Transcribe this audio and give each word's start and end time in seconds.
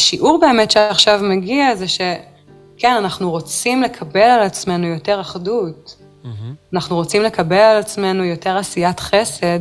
השיעור 0.00 0.40
באמת 0.40 0.70
שעכשיו 0.70 1.20
מגיע 1.22 1.74
זה 1.74 1.88
שכן, 1.88 2.92
אנחנו 2.98 3.30
רוצים 3.30 3.82
לקבל 3.82 4.20
על 4.20 4.42
עצמנו 4.42 4.86
יותר 4.86 5.20
אחדות. 5.20 5.96
Mm-hmm. 6.24 6.28
אנחנו 6.74 6.96
רוצים 6.96 7.22
לקבל 7.22 7.56
על 7.56 7.76
עצמנו 7.76 8.24
יותר 8.24 8.56
עשיית 8.56 9.00
חסד, 9.00 9.60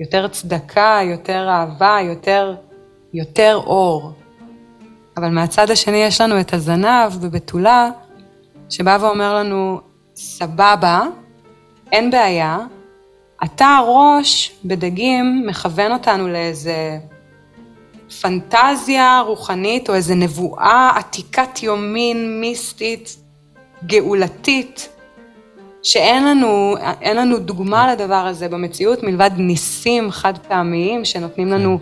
יותר 0.00 0.28
צדקה, 0.28 0.98
יותר 1.02 1.48
אהבה, 1.48 1.98
יותר, 2.02 2.54
יותר 3.14 3.60
אור. 3.66 4.12
אבל 5.16 5.28
מהצד 5.28 5.70
השני 5.70 5.96
יש 5.96 6.20
לנו 6.20 6.40
את 6.40 6.54
הזנב 6.54 7.12
בבתולה, 7.20 7.90
שבא 8.70 8.98
ואומר 9.00 9.34
לנו, 9.34 9.80
סבבה, 10.16 11.02
אין 11.92 12.10
בעיה, 12.10 12.58
אתה 13.44 13.66
הראש 13.66 14.56
בדגים 14.64 15.44
מכוון 15.46 15.92
אותנו 15.92 16.28
לאיזה 16.28 16.98
פנטזיה 18.20 19.22
רוחנית 19.26 19.88
או 19.88 19.94
איזה 19.94 20.14
נבואה 20.14 20.92
עתיקת 20.96 21.62
יומין, 21.62 22.40
מיסטית, 22.40 23.16
גאולתית, 23.86 24.88
שאין 25.82 26.24
לנו, 26.24 26.74
לנו 27.14 27.38
דוגמה 27.38 27.92
לדבר 27.92 28.14
הזה 28.26 28.48
במציאות 28.48 29.02
מלבד 29.02 29.30
ניסים 29.36 30.10
חד 30.10 30.38
פעמיים 30.38 31.04
שנותנים 31.04 31.48
לנו 31.48 31.78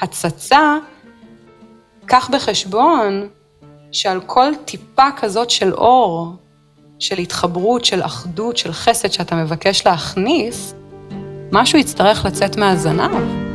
הצצה, 0.00 0.76
קח 2.06 2.30
בחשבון 2.32 3.28
שעל 3.92 4.20
כל 4.26 4.52
טיפה 4.64 5.10
כזאת 5.16 5.50
של 5.50 5.72
אור, 5.72 6.32
של 6.98 7.18
התחברות, 7.18 7.84
של 7.84 8.02
אחדות, 8.02 8.56
של 8.56 8.72
חסד 8.72 9.12
שאתה 9.12 9.36
מבקש 9.36 9.86
להכניס, 9.86 10.74
משהו 11.52 11.78
יצטרך 11.78 12.24
לצאת 12.24 12.56
מהזנב. 12.56 13.47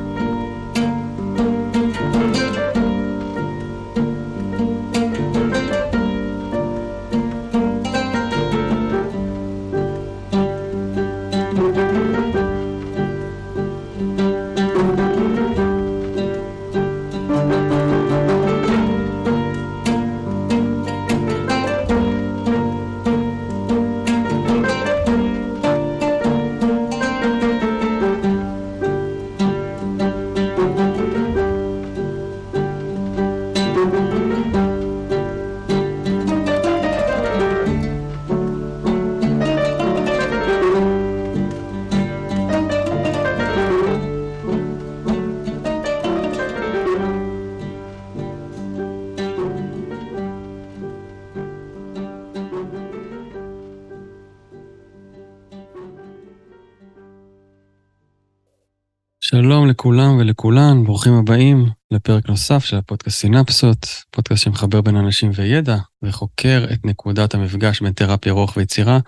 לכולם 59.83 60.17
ולכולן, 60.17 60.83
ברוכים 60.83 61.13
הבאים 61.13 61.65
לפרק 61.91 62.29
נוסף 62.29 62.65
של 62.65 62.77
הפודקאסט 62.77 63.19
סינפסות, 63.19 63.87
פודקאסט 64.11 64.43
שמחבר 64.43 64.81
בין 64.81 64.95
אנשים 64.95 65.31
וידע 65.35 65.77
וחוקר 66.03 66.65
את 66.73 66.85
נקודת 66.85 67.33
המפגש 67.33 67.81
בין 67.81 67.93
תרפיה, 67.93 68.33
רוח 68.33 68.57
ויצירה. 68.57 68.99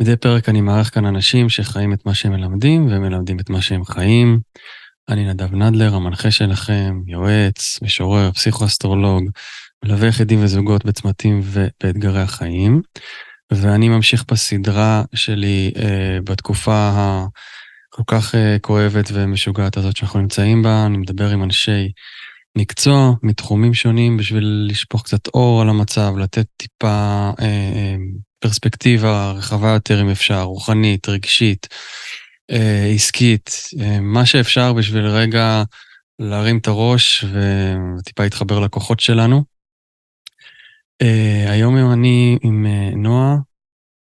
מדי 0.00 0.16
פרק 0.16 0.48
אני 0.48 0.60
מארח 0.60 0.88
כאן 0.88 1.06
אנשים 1.06 1.48
שחיים 1.48 1.92
את 1.92 2.06
מה 2.06 2.14
שהם 2.14 2.32
מלמדים 2.32 2.86
ומלמדים 2.90 3.40
את 3.40 3.50
מה 3.50 3.62
שהם 3.62 3.84
חיים. 3.84 4.40
אני 5.08 5.28
נדב 5.28 5.54
נדלר, 5.54 5.94
המנחה 5.94 6.30
שלכם, 6.30 7.00
יועץ, 7.06 7.78
משורר, 7.82 8.32
פסיכואסטרולוג, 8.32 9.24
מלווה 9.84 10.08
יחידים 10.08 10.44
וזוגות 10.44 10.84
בצמתים 10.84 11.40
ובאתגרי 11.44 12.22
החיים. 12.22 12.82
ואני 13.52 13.88
ממשיך 13.88 14.24
בסדרה 14.30 15.02
שלי 15.14 15.72
אה, 15.76 16.18
בתקופה 16.24 16.90
ה... 16.94 17.26
כל 17.96 18.02
כך 18.06 18.34
uh, 18.34 18.38
כואבת 18.60 19.10
ומשוגעת 19.12 19.76
הזאת 19.76 19.96
שאנחנו 19.96 20.20
נמצאים 20.20 20.62
בה, 20.62 20.86
אני 20.86 20.96
מדבר 20.96 21.30
עם 21.30 21.42
אנשי 21.42 21.92
מקצוע 22.58 23.12
מתחומים 23.22 23.74
שונים 23.74 24.16
בשביל 24.16 24.66
לשפוך 24.70 25.02
קצת 25.02 25.26
אור 25.26 25.62
על 25.62 25.68
המצב, 25.68 26.14
לתת 26.18 26.46
טיפה 26.56 27.30
uh, 27.38 27.40
uh, 27.40 27.42
פרספקטיבה 28.38 29.32
רחבה 29.32 29.68
יותר 29.68 30.00
אם 30.00 30.10
אפשר, 30.10 30.42
רוחנית, 30.42 31.08
רגשית, 31.08 31.68
uh, 32.52 32.94
עסקית, 32.94 33.50
מה 34.00 34.26
שאפשר 34.26 34.72
בשביל 34.72 35.06
רגע 35.06 35.62
להרים 36.18 36.58
את 36.58 36.66
הראש 36.66 37.24
וטיפה 37.24 38.22
להתחבר 38.22 38.60
לכוחות 38.60 39.00
שלנו. 39.00 39.44
Uh, 41.02 41.50
היום 41.50 41.92
אני 41.92 42.38
עם 42.42 42.66
uh, 42.66 42.96
נועה, 42.96 43.36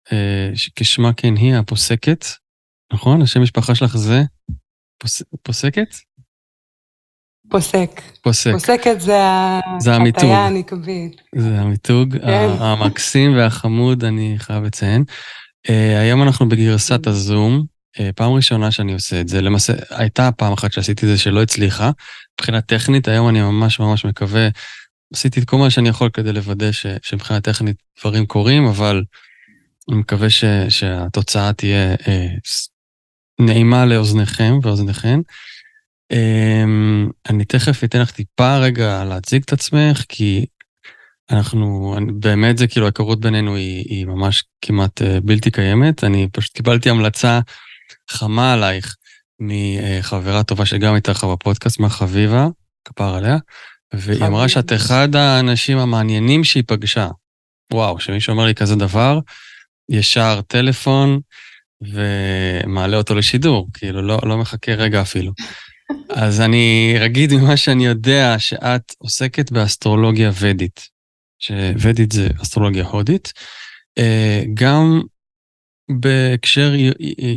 uh, 0.07 0.69
כשמה 0.75 1.13
כן 1.13 1.35
היא, 1.35 1.55
הפוסקת. 1.55 2.40
נכון? 2.93 3.21
השם 3.21 3.41
משפחה 3.41 3.75
שלך 3.75 3.97
זה 3.97 4.23
פוס... 4.97 5.21
פוסקת? 5.43 5.95
פוסק. 7.49 8.01
פוסק. 8.21 8.51
פוסקת 8.51 9.01
זה, 9.01 9.19
זה 9.79 9.93
המיתוג. 9.93 10.23
הטיה 10.23 10.45
הנקבית. 10.45 11.21
זה 11.35 11.59
המיתוג 11.61 12.17
כן. 12.17 12.49
המקסים 12.59 13.35
והחמוד, 13.35 14.03
אני 14.03 14.35
חייב 14.37 14.63
לציין. 14.63 15.03
Uh, 15.67 15.71
היום 15.99 16.23
אנחנו 16.23 16.49
בגרסת 16.49 17.07
הזום, 17.07 17.65
uh, 17.97 18.01
פעם 18.15 18.31
ראשונה 18.31 18.71
שאני 18.71 18.93
עושה 18.93 19.21
את 19.21 19.27
זה. 19.27 19.41
למעשה, 19.41 19.73
הייתה 19.89 20.31
פעם 20.31 20.53
אחת 20.53 20.71
שעשיתי 20.71 21.05
את 21.05 21.11
זה 21.11 21.17
שלא 21.17 21.41
הצליחה. 21.41 21.91
מבחינה 22.33 22.61
טכנית, 22.61 23.07
היום 23.07 23.29
אני 23.29 23.41
ממש 23.41 23.79
ממש 23.79 24.05
מקווה, 24.05 24.47
עשיתי 25.13 25.39
את 25.39 25.45
כל 25.45 25.57
מה 25.57 25.69
שאני 25.69 25.89
יכול 25.89 26.09
כדי 26.13 26.33
לוודא 26.33 26.71
ש, 26.71 26.85
שמבחינה 27.01 27.41
טכנית 27.41 27.75
דברים 27.99 28.25
קורים, 28.25 28.65
אבל 28.65 29.03
אני 29.91 29.99
מקווה 29.99 30.29
ש, 30.29 30.45
שהתוצאה 30.69 31.53
תהיה 31.53 31.95
uh, 31.95 32.07
נעימה 33.41 33.85
לאוזניכם 33.85 34.59
ואוזניכן. 34.63 35.19
אמ, 36.11 37.09
אני 37.29 37.45
תכף 37.45 37.83
אתן 37.83 38.01
לך 38.01 38.11
טיפה 38.11 38.57
רגע 38.57 39.03
להציג 39.03 39.43
את 39.45 39.53
עצמך, 39.53 40.03
כי 40.09 40.45
אנחנו, 41.31 41.95
באמת 42.19 42.57
זה 42.57 42.67
כאילו 42.67 42.85
ההיכרות 42.85 43.19
בינינו 43.19 43.55
היא, 43.55 43.85
היא 43.89 44.05
ממש 44.05 44.43
כמעט 44.61 45.01
אה, 45.01 45.19
בלתי 45.23 45.51
קיימת. 45.51 46.03
אני 46.03 46.27
פשוט 46.31 46.53
קיבלתי 46.53 46.89
המלצה 46.89 47.39
חמה 48.09 48.53
עלייך 48.53 48.95
מחברה 49.39 50.43
טובה 50.43 50.65
שגם 50.65 50.93
הייתה 50.93 51.11
לך 51.11 51.23
בפודקאסט, 51.23 51.79
מהחביבה, 51.79 52.47
כפר 52.85 53.15
עליה, 53.15 53.37
והיא 53.93 54.25
אמרה 54.25 54.49
שאת 54.49 54.73
אחד 54.73 55.15
האנשים 55.15 55.77
המעניינים 55.77 56.43
שהיא 56.43 56.63
פגשה. 56.67 57.07
וואו, 57.73 57.99
שמישהו 57.99 58.31
אומר 58.31 58.45
לי 58.45 58.55
כזה 58.55 58.75
דבר, 58.75 59.19
ישר 59.89 60.41
טלפון, 60.47 61.19
ומעלה 61.81 62.97
אותו 62.97 63.15
לשידור, 63.15 63.67
כאילו, 63.73 64.01
לא, 64.01 64.19
לא 64.23 64.37
מחכה 64.37 64.71
רגע 64.71 65.01
אפילו. 65.01 65.31
אז 66.09 66.41
אני 66.41 66.95
אגיד 67.05 67.33
ממה 67.33 67.57
שאני 67.57 67.85
יודע, 67.85 68.35
שאת 68.37 68.93
עוסקת 68.97 69.51
באסטרולוגיה 69.51 70.31
ודית, 70.39 70.89
שוודית 71.39 72.11
זה 72.11 72.27
אסטרולוגיה 72.41 72.85
הודית, 72.85 73.33
אה, 73.97 74.43
גם 74.53 75.01
בהקשר 75.89 76.73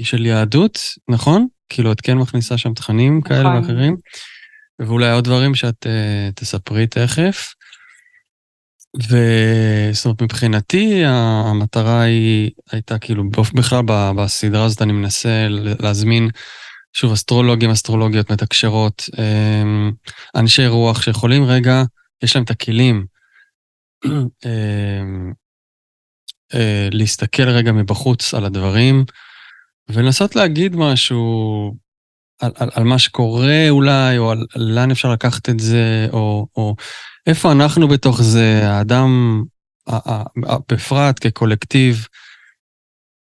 של 0.03 0.27
יהדות, 0.27 0.79
נכון? 1.09 1.47
כאילו, 1.69 1.93
את 1.93 2.01
כן 2.01 2.19
מכניסה 2.19 2.59
שם 2.59 2.75
תכנים 2.75 3.21
נכון. 3.25 3.37
כאלה 3.37 3.61
ואחרים, 3.61 3.97
ואולי 4.79 5.11
עוד 5.11 5.25
דברים 5.25 5.55
שאת 5.55 5.87
uh, 5.87 6.33
תספרי 6.35 6.87
תכף. 6.87 7.55
וזאת 8.97 10.05
אומרת, 10.05 10.23
מבחינתי 10.23 11.03
המטרה 11.07 12.03
היא 12.03 12.51
הייתה 12.73 12.99
כאילו, 12.99 13.31
בכלל 13.55 13.83
בסדרה 14.17 14.65
הזאת 14.65 14.83
אני 14.83 14.93
מנסה 14.93 15.47
להזמין, 15.81 16.29
שוב, 16.93 17.13
אסטרולוגים, 17.13 17.71
אסטרולוגיות 17.71 18.33
מתקשרות, 18.33 19.03
אמ, 19.19 19.93
אנשי 20.37 20.67
רוח 20.67 21.03
שיכולים 21.03 21.45
רגע, 21.45 21.83
יש 22.23 22.37
להם 22.37 22.45
את 22.45 22.51
הכלים 22.51 23.07
אמ, 24.07 25.33
אה, 26.55 26.89
להסתכל 26.93 27.49
רגע 27.49 27.73
מבחוץ 27.73 28.35
על 28.35 28.45
הדברים 28.45 29.05
ולנסות 29.89 30.37
להגיד 30.37 30.77
משהו 30.77 31.75
על, 32.45 32.53
על, 32.57 32.69
על 32.75 32.85
מה 32.85 32.99
שקורה 32.99 33.67
אולי, 33.71 34.19
או 34.19 34.31
על 34.31 34.47
לאן 34.57 34.91
אפשר 34.91 35.13
לקחת 35.13 35.49
את 35.49 35.61
זה, 35.61 36.07
או, 36.13 36.47
או 36.57 36.75
איפה 37.27 37.53
אנחנו 37.53 37.89
בתוך 37.89 38.23
זה, 38.23 38.61
האדם, 38.65 39.43
בפרט 40.73 41.27
כקולקטיב, 41.27 42.07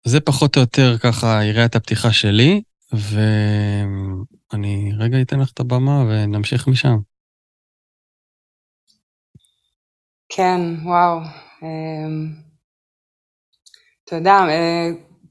זה 0.07 0.21
פחות 0.21 0.57
או 0.57 0.61
יותר 0.61 0.99
ככה 0.99 1.45
יריית 1.45 1.77
הפתיחה 1.77 2.13
שלי, 2.13 2.63
ואני 2.93 4.93
רגע 4.99 5.23
אתן 5.23 5.41
לך 5.41 5.53
את 5.53 5.61
הבמה 5.61 6.05
ונמשיך 6.09 6.69
משם. 6.69 6.97
כן, 10.29 10.61
וואו. 10.85 11.19
אמ, 11.63 12.33
תודה. 14.07 14.47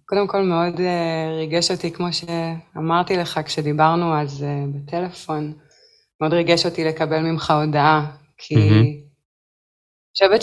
אה, 0.08 0.16
קודם 0.16 0.28
כל 0.28 0.42
מאוד 0.42 0.80
אה, 0.80 1.36
ריגש 1.38 1.72
אותי, 1.72 1.92
כמו 1.92 2.08
שאמרתי 2.14 3.18
לך 3.18 3.40
כשדיברנו 3.46 4.22
אז 4.22 4.44
אה, 4.44 4.64
בטלפון, 4.74 5.54
מאוד 6.22 6.34
ריגש 6.34 6.66
אותי 6.66 6.84
לקבל 6.84 7.20
ממך 7.20 7.52
הודעה, 7.52 8.18
כי 8.38 8.56
אני 8.56 9.04
חושבת 10.14 10.42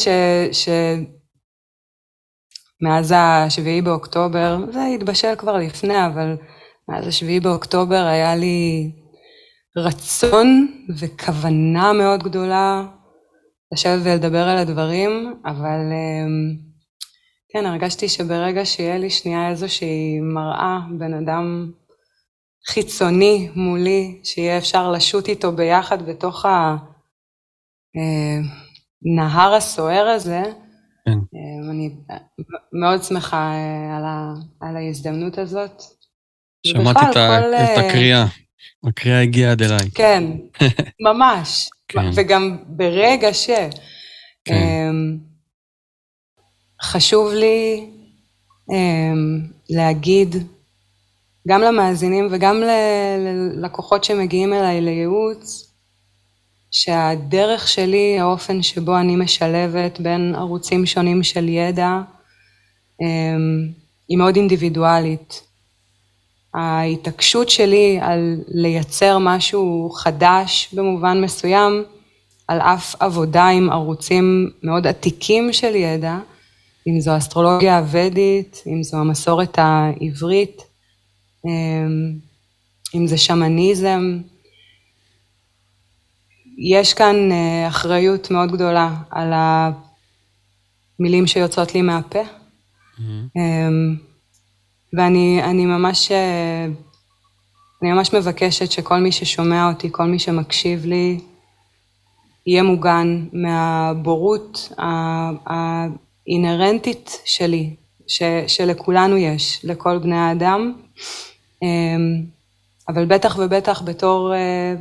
שמאז 2.83 3.15
השביעי 3.17 3.83
באוקטובר, 3.83 4.59
זה 4.73 4.85
התבשל 4.95 5.35
כבר 5.39 5.57
לפני, 5.57 6.07
אבל 6.07 6.37
מאז 6.89 7.07
השביעי 7.07 7.41
באוקטובר 7.41 8.05
היה 8.05 8.37
לי 8.37 8.91
רצון 9.77 10.69
וכוונה 10.99 11.93
מאוד 11.93 12.23
גדולה 12.23 12.87
לשבת 13.73 14.01
ולדבר 14.05 14.49
על 14.49 14.59
הדברים, 14.59 15.35
אבל 15.47 15.81
אמ, 15.93 16.74
כן, 17.57 17.67
הרגשתי 17.67 18.09
שברגע 18.09 18.65
שיהיה 18.65 18.99
לי 18.99 19.11
שנייה 19.11 19.49
איזושהי 19.49 20.21
מראה, 20.21 20.79
בן 20.99 21.15
אדם 21.15 21.71
חיצוני 22.69 23.49
מולי, 23.55 24.21
שיהיה 24.25 24.59
אפשר 24.59 24.93
לשוט 24.93 25.29
איתו 25.29 25.53
ביחד 25.53 26.03
בתוך 26.03 26.47
הנהר 27.95 29.53
אה, 29.53 29.57
הסוער 29.57 30.07
הזה, 30.07 30.43
כן. 31.05 31.13
אמ, 31.13 31.71
אני 31.71 31.91
מאוד 32.73 33.03
שמחה 33.03 33.53
אה, 33.53 33.97
על, 33.97 34.05
ה, 34.05 34.35
על 34.61 34.77
ההזדמנות 34.77 35.39
הזאת. 35.39 35.83
שמעתי 36.67 37.01
את, 37.01 37.15
כל... 37.15 37.55
את 37.55 37.55
אה, 37.55 37.89
הקריאה, 37.89 38.27
הקריאה 38.85 39.21
הגיעה 39.21 39.53
עד 39.53 39.63
אליי. 39.63 39.91
כן, 39.95 40.25
ממש. 41.09 41.71
כן. 41.89 42.11
וגם 42.15 42.59
ברגע 42.67 43.35
ש... 43.35 43.51
כן. 44.45 44.91
חשוב 46.85 47.33
לי 47.33 47.87
אמ, 48.71 49.41
להגיד 49.71 50.37
גם 51.49 51.61
למאזינים 51.61 52.29
וגם 52.31 52.63
ללקוחות 53.17 54.05
שמגיעים 54.05 54.53
אליי 54.53 54.81
לייעוץ, 54.81 55.71
שהדרך 56.71 57.69
שלי, 57.69 58.21
האופן 58.21 58.63
שבו 58.63 58.99
אני 58.99 59.17
משלבת 59.17 60.01
בין 60.01 60.35
ערוצים 60.35 60.87
שונים 60.87 61.23
של 61.23 61.49
ידע, 61.49 62.01
אמ, 63.03 63.69
היא 64.09 64.19
מאוד 64.19 64.37
אינדיבידואלית. 64.37 65.43
ההתעקשות 66.55 67.51
שלי 67.51 67.99
על 68.01 68.41
לייצר 68.49 69.19
משהו 69.19 69.91
חדש 69.95 70.69
במובן 70.73 71.21
מסוים, 71.21 71.85
על 72.49 72.61
אף 72.61 72.95
עבודה 73.01 73.49
עם 73.49 73.71
ערוצים 73.71 74.51
מאוד 74.63 74.87
עתיקים 74.87 75.53
של 75.53 75.75
ידע, 75.75 76.19
אם 76.87 77.01
זו 77.01 77.17
אסטרולוגיה 77.17 77.79
הוודית, 77.79 78.63
אם 78.67 78.83
זו 78.83 78.97
המסורת 78.97 79.59
העברית, 79.59 80.63
אמ, 81.45 82.19
אם 82.95 83.07
זה 83.07 83.19
שמניזם, 83.19 84.21
יש 86.59 86.95
כאן 86.95 87.33
אה, 87.33 87.69
אחריות 87.69 88.31
מאוד 88.31 88.53
גדולה 88.53 88.95
על 89.11 89.33
המילים 90.99 91.27
שיוצאות 91.27 91.75
לי 91.75 91.83
מהפה. 91.83 92.23
Mm-hmm. 92.23 93.39
ואני 94.93 95.67
ממש, 95.67 96.13
אה, 96.13 96.67
אני 97.83 97.93
ממש 97.93 98.15
מבקשת 98.15 98.73
שכל 98.73 98.99
מי 98.99 99.13
ששומע 99.13 99.69
אותי, 99.69 99.89
כל 99.93 100.05
מי 100.05 100.19
שמקשיב 100.19 100.85
לי, 100.85 101.21
יהיה 102.47 102.63
מוגן 102.63 103.27
מהבורות 103.33 104.73
האינהרנטית 106.29 107.21
שלי, 107.25 107.77
ש, 108.07 108.23
שלכולנו 108.47 109.17
יש, 109.17 109.61
לכל 109.65 109.99
בני 109.99 110.17
האדם, 110.17 110.75
אמ, 111.63 112.25
אבל 112.89 113.07
בטח 113.07 113.39
ובטח 113.39 113.83
בתור 113.83 114.35
אה, 114.35 114.75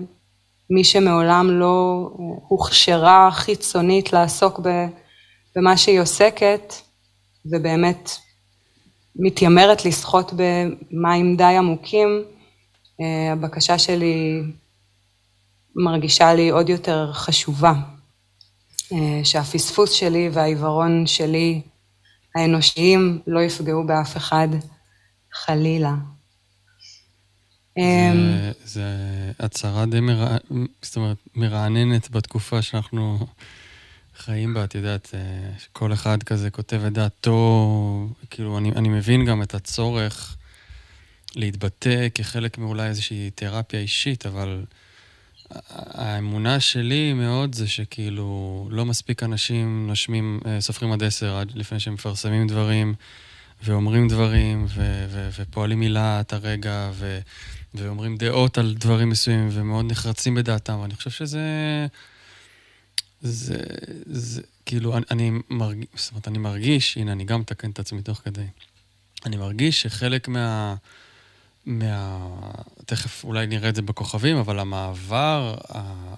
מי 0.69 0.83
שמעולם 0.83 1.59
לא 1.59 2.09
הוכשרה 2.47 3.29
חיצונית 3.31 4.13
לעסוק 4.13 4.59
במה 5.55 5.77
שהיא 5.77 5.99
עוסקת, 5.99 6.73
ובאמת 7.45 8.09
מתיימרת 9.15 9.85
לשחות 9.85 10.33
במים 10.33 11.35
די 11.35 11.43
עמוקים, 11.43 12.23
אה, 13.01 13.31
הבקשה 13.31 13.77
שלי 13.77 14.41
מרגישה 15.75 16.33
לי 16.33 16.49
עוד 16.49 16.69
יותר 16.69 17.11
חשובה, 17.13 17.73
שהפספוס 19.23 19.91
שלי 19.91 20.29
והעיוורון 20.33 21.07
שלי 21.07 21.61
האנושיים 22.35 23.21
לא 23.27 23.39
יפגעו 23.39 23.87
באף 23.87 24.17
אחד, 24.17 24.47
חלילה. 25.33 25.93
זה 28.65 28.83
הצהרה 29.39 29.85
די 29.85 29.99
מרע... 29.99 30.37
זאת 30.81 30.95
אומרת, 30.95 31.17
מרעננת 31.35 32.11
בתקופה 32.11 32.61
שאנחנו 32.61 33.27
חיים 34.17 34.53
בה, 34.53 34.63
את 34.63 34.75
יודעת, 34.75 35.11
אה, 35.13 35.19
כל 35.73 35.93
אחד 35.93 36.23
כזה 36.23 36.49
כותב 36.49 36.81
את 36.87 36.93
דעתו, 36.93 38.07
כאילו, 38.29 38.57
אני, 38.57 38.71
אני 38.71 38.89
מבין 38.89 39.25
גם 39.25 39.41
את 39.41 39.53
הצורך 39.53 40.37
להתבטא 41.35 42.07
כחלק 42.15 42.57
מאולי 42.57 42.87
איזושהי 42.87 43.29
תרפיה 43.35 43.79
אישית, 43.79 44.25
אבל 44.25 44.65
האמונה 45.69 46.59
שלי 46.59 47.13
מאוד 47.13 47.55
זה 47.55 47.67
שכאילו, 47.67 48.67
לא 48.71 48.85
מספיק 48.85 49.23
אנשים 49.23 49.87
נושמים, 49.87 50.39
אה, 50.45 50.61
סופרים 50.61 50.91
עד 50.91 51.03
עשר 51.03 51.35
עד 51.35 51.51
לפני 51.55 51.79
שהם 51.79 51.93
מפרסמים 51.93 52.47
דברים, 52.47 52.93
ואומרים 53.63 54.07
דברים, 54.07 54.65
ו- 54.69 55.05
ו- 55.09 55.29
ופועלים 55.39 55.79
מילה 55.79 56.21
את 56.21 56.33
הרגע, 56.33 56.91
ו- 56.93 57.19
ואומרים 57.73 58.17
דעות 58.17 58.57
על 58.57 58.73
דברים 58.77 59.09
מסוימים, 59.09 59.49
ומאוד 59.51 59.91
נחרצים 59.91 60.35
בדעתם, 60.35 60.79
ואני 60.79 60.95
חושב 60.95 61.09
שזה... 61.09 61.41
זה, 63.21 63.57
זה, 64.05 64.41
כאילו, 64.65 64.97
אני, 64.97 65.05
אני 65.11 65.31
מרגיש, 65.49 65.87
זאת 65.95 66.11
אומרת, 66.11 66.27
אני 66.27 66.37
מרגיש, 66.37 66.97
הנה, 66.97 67.11
אני 67.11 67.23
גם 67.23 67.39
מתקן 67.39 67.69
את 67.69 67.79
עצמי 67.79 68.01
תוך 68.01 68.21
כדי. 68.25 68.45
אני 69.25 69.37
מרגיש 69.37 69.81
שחלק 69.81 70.27
מה... 70.27 70.75
מה... 71.65 72.29
תכף 72.85 73.23
אולי 73.23 73.47
נראה 73.47 73.69
את 73.69 73.75
זה 73.75 73.81
בכוכבים, 73.81 74.37
אבל 74.37 74.59
המעבר 74.59 75.55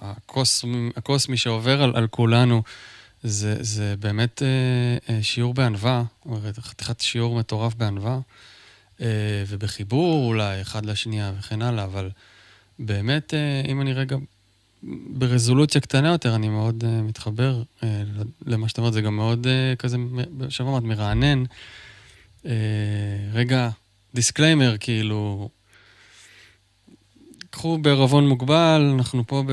הקוסמי, 0.00 0.90
הקוסמי 0.96 1.36
שעובר 1.36 1.82
על, 1.82 1.96
על 1.96 2.06
כולנו, 2.06 2.62
זה, 3.22 3.56
זה 3.60 3.94
באמת 3.98 4.42
אה, 4.42 5.14
אה, 5.14 5.22
שיעור 5.22 5.54
בענווה, 5.54 6.02
חתיכת 6.60 7.00
שיעור 7.00 7.38
מטורף 7.38 7.74
בענווה, 7.74 8.18
אה, 9.00 9.44
ובחיבור 9.48 10.28
אולי 10.28 10.60
אחד 10.60 10.86
לשנייה 10.86 11.32
וכן 11.38 11.62
הלאה, 11.62 11.84
אבל 11.84 12.10
באמת, 12.78 13.34
אה, 13.34 13.62
אם 13.68 13.80
אני 13.80 13.92
רגע 13.92 14.16
ברזולוציה 15.08 15.80
קטנה 15.80 16.08
יותר, 16.08 16.34
אני 16.34 16.48
מאוד 16.48 16.84
אה, 16.84 16.86
מתחבר 16.86 17.62
אה, 17.80 17.84
למה 18.46 18.68
שאתה 18.68 18.80
אומר, 18.80 18.92
זה 18.92 19.00
גם 19.00 19.16
מאוד 19.16 19.46
אה, 19.46 19.76
כזה, 19.76 19.96
עכשיו 20.44 20.68
אמרת, 20.68 20.82
מרענן. 20.82 21.44
אה, 22.42 22.48
רגע, 23.32 23.70
disclaimer, 24.16 24.76
כאילו, 24.80 25.48
קחו 27.50 27.78
בערבון 27.78 28.28
מוגבל, 28.28 28.90
אנחנו 28.94 29.26
פה 29.26 29.44
ב, 29.46 29.52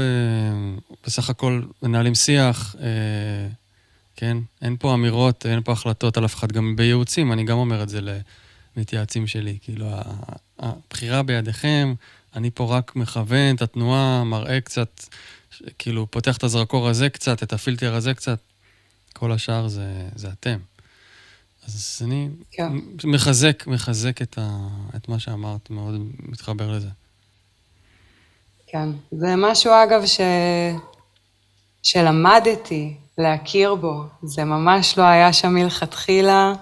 בסך 1.06 1.30
הכל 1.30 1.62
מנהלים 1.82 2.16
שיח, 2.16 2.76
אה, 2.76 2.82
כן? 4.16 4.38
אין 4.62 4.76
פה 4.80 4.94
אמירות, 4.94 5.46
אין 5.46 5.62
פה 5.64 5.72
החלטות 5.72 6.18
על 6.18 6.26
אף 6.26 6.36
אחד, 6.36 6.52
גם 6.52 6.76
בייעוצים, 6.76 7.32
אני 7.32 7.44
גם 7.44 7.58
אומר 7.58 7.84
את 7.84 7.90
זה 7.90 8.00
למתייעצים 8.78 9.28
שלי, 9.28 9.58
כאילו, 9.62 9.88
הבחירה 10.60 11.24
בידיכם, 11.24 11.94
אני 12.36 12.52
פה 12.52 12.78
רק 12.78 12.96
מכוון 12.96 13.56
את 13.56 13.62
התנועה, 13.62 14.24
מראה 14.24 14.62
קצת, 14.62 15.04
כאילו, 15.80 16.08
פותח 16.12 16.38
את 16.38 16.44
הזרקור 16.44 16.90
הזה 16.90 17.10
קצת, 17.10 17.44
את 17.44 17.54
הפילטר 17.54 17.96
הזה 17.96 18.14
קצת, 18.14 18.40
כל 19.14 19.32
השאר 19.32 19.68
זה, 19.68 20.10
זה 20.16 20.28
אתם. 20.28 20.58
אז 21.68 22.02
אני 22.06 22.30
כן. 22.52 22.72
מחזק, 23.04 23.68
מחזק 23.68 24.22
את, 24.22 24.38
ה, 24.38 24.68
את 24.96 25.10
מה 25.10 25.20
שאמרת, 25.20 25.70
מאוד 25.70 25.96
מתחבר 26.20 26.72
לזה. 26.72 26.90
כן, 28.68 28.90
זה 29.12 29.36
משהו 29.38 29.72
אגב 29.84 30.06
ש... 30.06 30.20
שלמדתי 31.84 32.94
להכיר 33.18 33.76
בו, 33.76 34.04
זה 34.24 34.44
ממש 34.44 34.98
לא 34.98 35.04
היה 35.04 35.34
שם 35.34 35.54
מלכתחילה. 35.54 36.54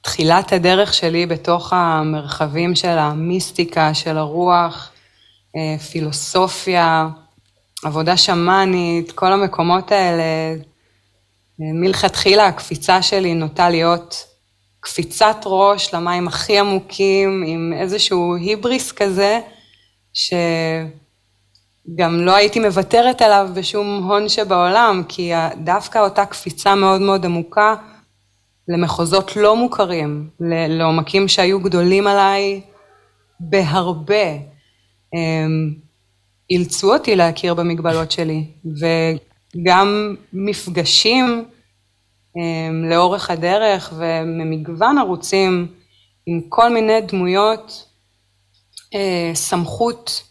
תחילת 0.00 0.52
הדרך 0.52 0.94
שלי 0.94 1.26
בתוך 1.26 1.72
המרחבים 1.72 2.74
של 2.74 2.98
המיסטיקה, 2.98 3.94
של 3.94 4.18
הרוח, 4.18 4.90
אה, 5.56 5.78
פילוסופיה, 5.78 7.08
עבודה 7.84 8.16
שמאנית, 8.16 9.12
כל 9.12 9.32
המקומות 9.32 9.92
האלה, 9.92 10.22
מלכתחילה 11.58 12.46
הקפיצה 12.46 13.02
שלי 13.02 13.34
נוטה 13.34 13.70
להיות 13.70 14.26
קפיצת 14.80 15.36
ראש 15.46 15.94
למים 15.94 16.28
הכי 16.28 16.58
עמוקים, 16.58 17.44
עם 17.46 17.72
איזשהו 17.76 18.36
היבריס 18.36 18.92
כזה, 18.92 19.40
ש... 20.12 20.34
גם 21.96 22.20
לא 22.20 22.36
הייתי 22.36 22.60
מוותרת 22.60 23.22
עליו 23.22 23.48
בשום 23.54 24.02
הון 24.02 24.28
שבעולם, 24.28 25.02
כי 25.08 25.32
דווקא 25.64 25.98
אותה 25.98 26.26
קפיצה 26.26 26.74
מאוד 26.74 27.00
מאוד 27.00 27.24
עמוקה 27.24 27.74
למחוזות 28.68 29.36
לא 29.36 29.56
מוכרים, 29.56 30.28
לעומקים 30.68 31.28
שהיו 31.28 31.60
גדולים 31.60 32.06
עליי 32.06 32.60
בהרבה, 33.40 34.32
אמ, 35.14 35.74
אילצו 36.50 36.94
אותי 36.94 37.16
להכיר 37.16 37.54
במגבלות 37.54 38.10
שלי, 38.10 38.44
וגם 39.54 40.14
מפגשים 40.32 41.44
אמ, 42.36 42.84
לאורך 42.90 43.30
הדרך 43.30 43.92
וממגוון 43.96 44.98
ערוצים 44.98 45.66
עם 46.26 46.40
כל 46.48 46.72
מיני 46.72 47.00
דמויות 47.00 47.88
אה, 48.94 49.30
סמכות 49.34 50.22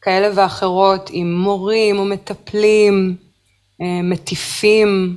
כאלה 0.00 0.28
ואחרות, 0.34 1.10
עם 1.12 1.34
מורים 1.34 1.98
או 1.98 2.04
מטפלים, 2.04 3.16
אה, 3.82 4.02
מטיפים, 4.02 5.16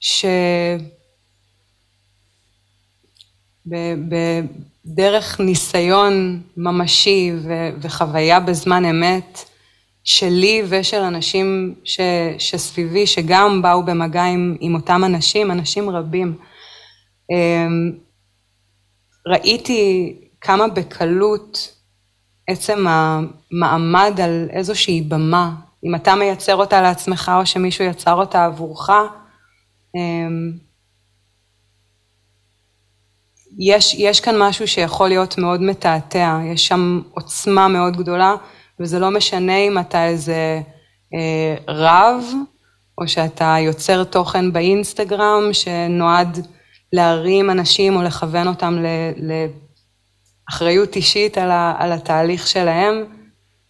ש... 0.00 0.24
בדרך 4.84 5.40
ניסיון 5.40 6.42
ממשי 6.56 7.32
וחוויה 7.80 8.40
בזמן 8.40 8.84
אמת 8.84 9.47
שלי 10.08 10.62
ושל 10.68 11.00
אנשים 11.02 11.74
ש- 11.84 12.00
שסביבי, 12.38 13.06
שגם 13.06 13.62
באו 13.62 13.82
במגע 13.82 14.22
עם, 14.22 14.56
עם 14.60 14.74
אותם 14.74 15.04
אנשים, 15.04 15.50
אנשים 15.50 15.90
רבים. 15.90 16.38
אמ, 17.30 17.92
ראיתי 19.26 20.14
כמה 20.40 20.68
בקלות 20.68 21.72
עצם 22.46 22.86
המעמד 22.88 24.20
על 24.22 24.48
איזושהי 24.50 25.02
במה, 25.02 25.54
אם 25.84 25.94
אתה 25.94 26.14
מייצר 26.14 26.56
אותה 26.56 26.82
לעצמך 26.82 27.32
או 27.40 27.46
שמישהו 27.46 27.84
יצר 27.84 28.14
אותה 28.14 28.44
עבורך, 28.44 28.90
אמ, 29.96 30.52
יש, 33.58 33.94
יש 33.94 34.20
כאן 34.20 34.34
משהו 34.38 34.68
שיכול 34.68 35.08
להיות 35.08 35.38
מאוד 35.38 35.62
מתעתע, 35.62 36.38
יש 36.52 36.66
שם 36.66 37.00
עוצמה 37.14 37.68
מאוד 37.68 37.96
גדולה, 37.96 38.34
וזה 38.80 38.98
לא 38.98 39.10
משנה 39.10 39.56
אם 39.56 39.78
אתה 39.78 40.06
איזה 40.06 40.60
אה, 41.14 41.54
רב, 41.68 42.24
או 42.98 43.08
שאתה 43.08 43.56
יוצר 43.60 44.04
תוכן 44.04 44.52
באינסטגרם 44.52 45.50
שנועד 45.52 46.46
להרים 46.92 47.50
אנשים 47.50 47.96
או 47.96 48.02
לכוון 48.02 48.48
אותם 48.48 48.78
לאחריות 50.48 50.96
אישית 50.96 51.38
על, 51.38 51.50
ה, 51.50 51.74
על 51.78 51.92
התהליך 51.92 52.46
שלהם. 52.46 53.04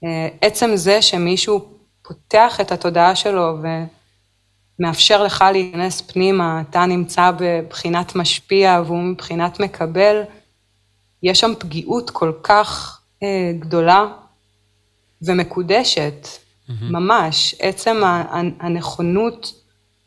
אה, 0.04 0.28
עצם 0.40 0.70
זה 0.74 1.02
שמישהו 1.02 1.68
פותח 2.02 2.60
את 2.60 2.72
התודעה 2.72 3.14
שלו 3.14 3.56
ו... 3.62 3.66
מאפשר 4.78 5.22
לך 5.22 5.44
להיכנס 5.52 6.00
פנימה, 6.00 6.62
אתה 6.70 6.86
נמצא 6.86 7.30
בבחינת 7.38 8.16
משפיע 8.16 8.82
והוא 8.86 9.02
מבחינת 9.02 9.60
מקבל, 9.60 10.22
יש 11.22 11.40
שם 11.40 11.52
פגיעות 11.58 12.10
כל 12.10 12.32
כך 12.42 13.00
אה, 13.22 13.52
גדולה 13.58 14.06
ומקודשת, 15.22 16.26
mm-hmm. 16.26 16.72
ממש, 16.82 17.54
עצם 17.58 18.02
הנכונות 18.60 19.62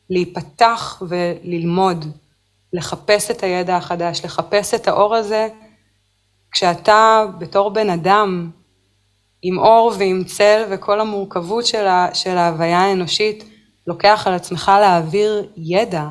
להיפתח 0.10 1.04
וללמוד, 1.08 2.06
לחפש 2.74 3.32
את 3.32 3.44
הידע 3.44 3.78
החדש, 3.78 4.26
לחפש 4.26 4.74
את 4.74 4.88
האור 4.88 5.16
הזה, 5.16 5.48
כשאתה 6.52 7.26
בתור 7.40 7.70
בן 7.70 7.90
אדם 7.90 8.52
עם 9.42 9.60
אור 9.60 9.94
ועם 10.00 10.24
צל 10.24 10.64
וכל 10.72 11.02
המורכבות 11.02 11.66
של, 11.66 11.88
ה, 11.88 12.10
של 12.14 12.38
ההוויה 12.38 12.80
האנושית, 12.80 13.44
לוקח 13.88 14.24
על 14.28 14.34
עצמך 14.34 14.72
להעביר 14.82 15.52
ידע 15.58 16.08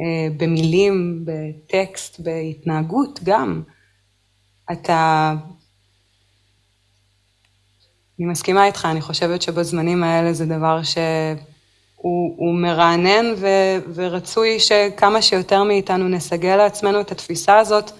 אה, 0.00 0.28
במילים, 0.36 1.24
בטקסט, 1.24 2.20
בהתנהגות 2.20 3.20
גם. 3.24 3.62
אתה... 4.72 5.34
אני 8.20 8.26
מסכימה 8.26 8.66
איתך, 8.66 8.88
אני 8.90 9.00
חושבת 9.00 9.42
שבזמנים 9.42 10.04
האלה 10.04 10.32
זה 10.32 10.46
דבר 10.46 10.82
שהוא 10.82 12.54
מרענן 12.54 13.34
ו, 13.36 13.46
ורצוי 13.94 14.60
שכמה 14.60 15.22
שיותר 15.22 15.62
מאיתנו 15.62 16.08
נסגל 16.08 16.56
לעצמנו 16.56 17.00
את 17.00 17.12
התפיסה 17.12 17.58
הזאת, 17.58 17.90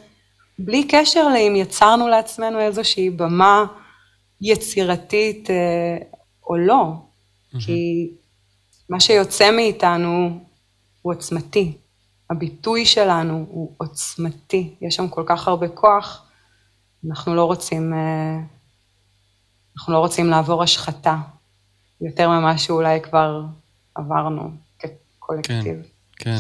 בלי 0.59 0.89
קשר 0.89 1.29
לאם 1.29 1.57
יצרנו 1.57 2.09
לעצמנו 2.09 2.61
איזושהי 2.61 3.11
במה 3.11 3.65
יצירתית 4.41 5.51
אה, 5.51 5.57
או 6.49 6.57
לא. 6.57 6.85
Mm-hmm. 6.85 7.67
כי 7.67 8.11
מה 8.89 9.01
שיוצא 9.01 9.51
מאיתנו 9.51 10.41
הוא 11.03 11.13
עוצמתי. 11.13 11.73
הביטוי 12.31 12.87
שלנו 12.87 13.47
הוא 13.49 13.73
עוצמתי. 13.77 14.75
יש 14.81 14.95
שם 14.95 15.09
כל 15.09 15.23
כך 15.27 15.49
הרבה 15.49 15.69
כוח, 15.69 16.23
אנחנו 17.09 17.35
לא 17.35 17.45
רוצים, 17.45 17.95
אה, 17.95 18.39
אנחנו 19.77 19.93
לא 19.93 19.99
רוצים 19.99 20.27
לעבור 20.31 20.63
השחתה, 20.63 21.17
יותר 22.01 22.29
ממה 22.29 22.59
שאולי 22.59 23.01
כבר 23.03 23.43
עברנו 23.95 24.51
כקולקטיב. 24.79 25.63
כן, 25.65 25.81
כן. 26.17 26.39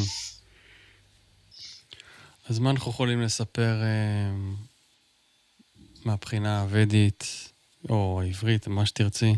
אז 2.48 2.58
מה 2.58 2.70
אנחנו 2.70 2.90
יכולים 2.90 3.22
לספר 3.22 3.82
אה, 3.82 4.32
מהבחינה 6.04 6.60
הוודית, 6.60 7.52
או 7.90 8.20
העברית, 8.24 8.66
מה 8.68 8.86
שתרצי, 8.86 9.34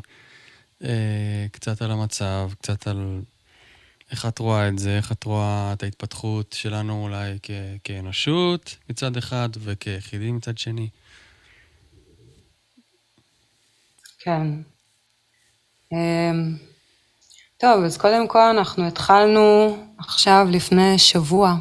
אה, 0.84 1.46
קצת 1.52 1.82
על 1.82 1.90
המצב, 1.90 2.50
קצת 2.60 2.86
על 2.86 3.20
איך 4.10 4.26
את 4.26 4.38
רואה 4.38 4.68
את 4.68 4.78
זה, 4.78 4.96
איך 4.96 5.12
את 5.12 5.24
רואה 5.24 5.72
את 5.72 5.82
ההתפתחות 5.82 6.52
שלנו 6.52 7.02
אולי 7.02 7.38
כ- 7.42 7.50
כאנושות 7.84 8.76
מצד 8.90 9.16
אחד 9.16 9.48
וכיחידים 9.58 10.36
מצד 10.36 10.58
שני. 10.58 10.88
כן. 14.18 14.46
אמ, 15.92 16.56
טוב, 17.60 17.84
אז 17.84 17.98
קודם 17.98 18.28
כל 18.28 18.38
אנחנו 18.40 18.86
התחלנו 18.86 19.76
עכשיו 19.98 20.46
לפני 20.50 20.98
שבוע, 20.98 21.54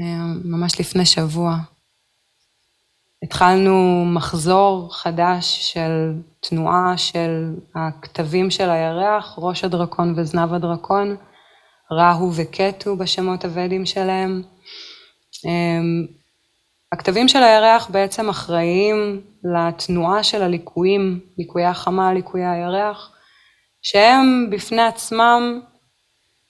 אמ, 0.00 0.40
ממש 0.44 0.80
לפני 0.80 1.06
שבוע. 1.06 1.56
התחלנו 3.22 4.04
מחזור 4.14 4.94
חדש 4.94 5.72
של 5.72 6.12
תנועה 6.40 6.94
של 6.96 7.54
הכתבים 7.74 8.50
של 8.50 8.70
הירח, 8.70 9.34
ראש 9.38 9.64
הדרקון 9.64 10.14
וזנב 10.16 10.52
הדרקון, 10.52 11.16
ראהו 11.90 12.32
וקטו 12.34 12.96
בשמות 12.96 13.44
הוודים 13.44 13.86
שלהם. 13.86 14.42
הכתבים 16.94 17.28
של 17.28 17.42
הירח 17.42 17.90
בעצם 17.90 18.28
אחראיים 18.28 19.20
לתנועה 19.44 20.22
של 20.22 20.42
הליקויים, 20.42 21.20
ליקויי 21.38 21.66
החמה, 21.66 22.14
ליקויי 22.14 22.46
הירח, 22.46 23.12
שהם 23.82 24.50
בפני 24.50 24.82
עצמם 24.82 25.60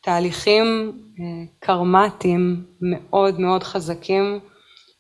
תהליכים 0.03 0.93
אה, 1.21 1.45
קרמטיים 1.61 2.65
מאוד 2.81 3.41
מאוד 3.41 3.63
חזקים, 3.63 4.41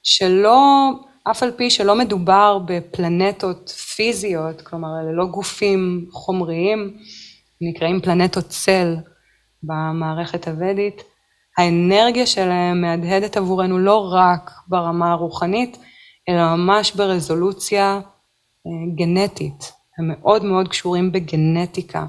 שלא 0.02 0.90
אף 1.30 1.42
על 1.42 1.50
פי 1.56 1.70
שלא 1.70 1.98
מדובר 1.98 2.58
בפלנטות 2.64 3.68
פיזיות, 3.68 4.60
כלומר 4.60 4.88
אלה 5.02 5.12
לא 5.12 5.26
גופים 5.26 6.06
חומריים, 6.12 6.96
נקראים 7.60 8.00
פלנטות 8.00 8.44
צל 8.48 8.96
במערכת 9.62 10.48
הוודית, 10.48 11.02
האנרגיה 11.58 12.26
שלהם 12.26 12.80
מהדהדת 12.80 13.36
עבורנו 13.36 13.78
לא 13.78 14.12
רק 14.12 14.50
ברמה 14.68 15.12
הרוחנית, 15.12 15.78
אלא 16.28 16.56
ממש 16.56 16.92
ברזולוציה 16.92 18.00
אה, 18.66 18.70
גנטית, 18.96 19.72
הם 19.98 20.08
מאוד 20.08 20.44
מאוד 20.44 20.68
קשורים 20.68 21.12
בגנטיקה. 21.12 22.06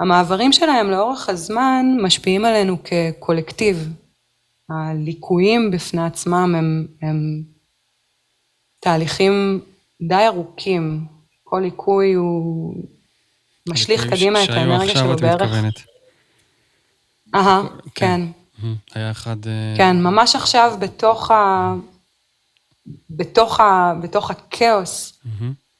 המעברים 0.00 0.52
שלהם 0.52 0.90
לאורך 0.90 1.28
הזמן 1.28 1.86
משפיעים 2.02 2.44
עלינו 2.44 2.76
כקולקטיב. 2.84 3.88
הליקויים 4.70 5.70
בפני 5.70 6.06
עצמם 6.06 6.54
הם, 6.58 6.86
הם 7.02 7.42
תהליכים 8.80 9.60
די 10.08 10.26
ארוכים, 10.26 11.06
כל 11.44 11.60
ליקוי 11.60 12.12
הוא 12.12 12.74
משליך 13.68 14.06
קדימה 14.10 14.44
את 14.44 14.48
האנרגיה 14.48 14.94
שלו 14.94 15.16
בערך. 15.16 15.76
אהה, 17.34 17.62
כן. 17.94 18.20
כן. 18.60 18.72
היה 18.94 19.10
אחד... 19.10 19.46
אה, 19.46 19.74
כן, 19.76 20.02
ממש 20.02 20.36
עכשיו 20.36 20.76
בתוך 20.80 21.30
ה... 21.30 21.74
בתוך, 23.10 23.60
ה... 23.60 23.92
בתוך 24.02 24.30
הכאוס, 24.30 25.20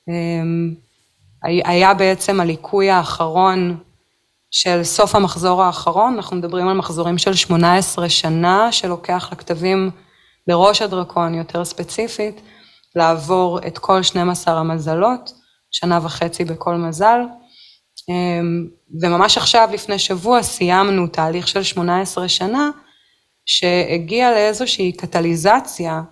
אמ, 0.08 0.74
היה 1.42 1.94
בעצם 1.94 2.40
הליקוי 2.40 2.90
האחרון 2.90 3.76
של 4.50 4.84
סוף 4.84 5.14
המחזור 5.14 5.62
האחרון, 5.62 6.14
אנחנו 6.14 6.36
מדברים 6.36 6.68
על 6.68 6.76
מחזורים 6.76 7.18
של 7.18 7.34
18 7.34 8.08
שנה, 8.08 8.72
שלוקח 8.72 9.28
לכתבים 9.32 9.90
לראש 10.48 10.82
הדרקון 10.82 11.34
יותר 11.34 11.64
ספציפית, 11.64 12.40
לעבור 12.96 13.58
את 13.66 13.78
כל 13.78 14.02
12 14.02 14.58
המזלות, 14.58 15.32
שנה 15.70 15.98
וחצי 16.02 16.44
בכל 16.44 16.74
מזל. 16.74 17.20
אמ, 18.08 18.68
וממש 19.02 19.36
עכשיו, 19.38 19.68
לפני 19.72 19.98
שבוע, 19.98 20.42
סיימנו 20.42 21.06
תהליך 21.06 21.48
של 21.48 21.62
18 21.62 22.28
שנה, 22.28 22.70
שהגיע 23.46 24.30
לאיזושהי 24.30 24.92
קטליזציה, 24.92 26.02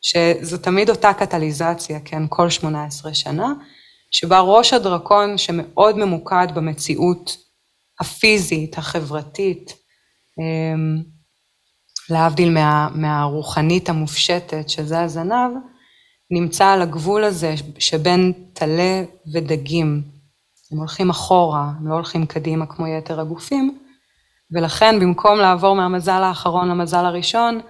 שזו 0.00 0.58
תמיד 0.58 0.90
אותה 0.90 1.12
קטליזציה, 1.12 2.00
כן, 2.04 2.22
כל 2.28 2.50
18 2.50 3.14
שנה, 3.14 3.52
שבה 4.10 4.40
ראש 4.40 4.72
הדרקון 4.72 5.38
שמאוד 5.38 5.98
ממוקד 5.98 6.46
במציאות 6.54 7.36
הפיזית, 8.00 8.78
החברתית, 8.78 9.72
אמ, 10.38 11.02
להבדיל 12.10 12.50
מה, 12.50 12.88
מהרוחנית 12.94 13.88
המופשטת, 13.88 14.68
שזה 14.68 15.00
הזנב, 15.00 15.50
נמצא 16.30 16.66
על 16.66 16.82
הגבול 16.82 17.24
הזה 17.24 17.54
שבין 17.78 18.32
טלה 18.52 19.02
ודגים. 19.34 20.15
הם 20.72 20.78
הולכים 20.78 21.10
אחורה, 21.10 21.72
הם 21.78 21.88
לא 21.88 21.94
הולכים 21.94 22.26
קדימה 22.26 22.66
כמו 22.66 22.86
יתר 22.86 23.20
הגופים, 23.20 23.78
ולכן 24.50 25.00
במקום 25.00 25.38
לעבור 25.38 25.76
מהמזל 25.76 26.22
האחרון 26.22 26.68
למזל 26.68 27.04
הראשון, 27.04 27.60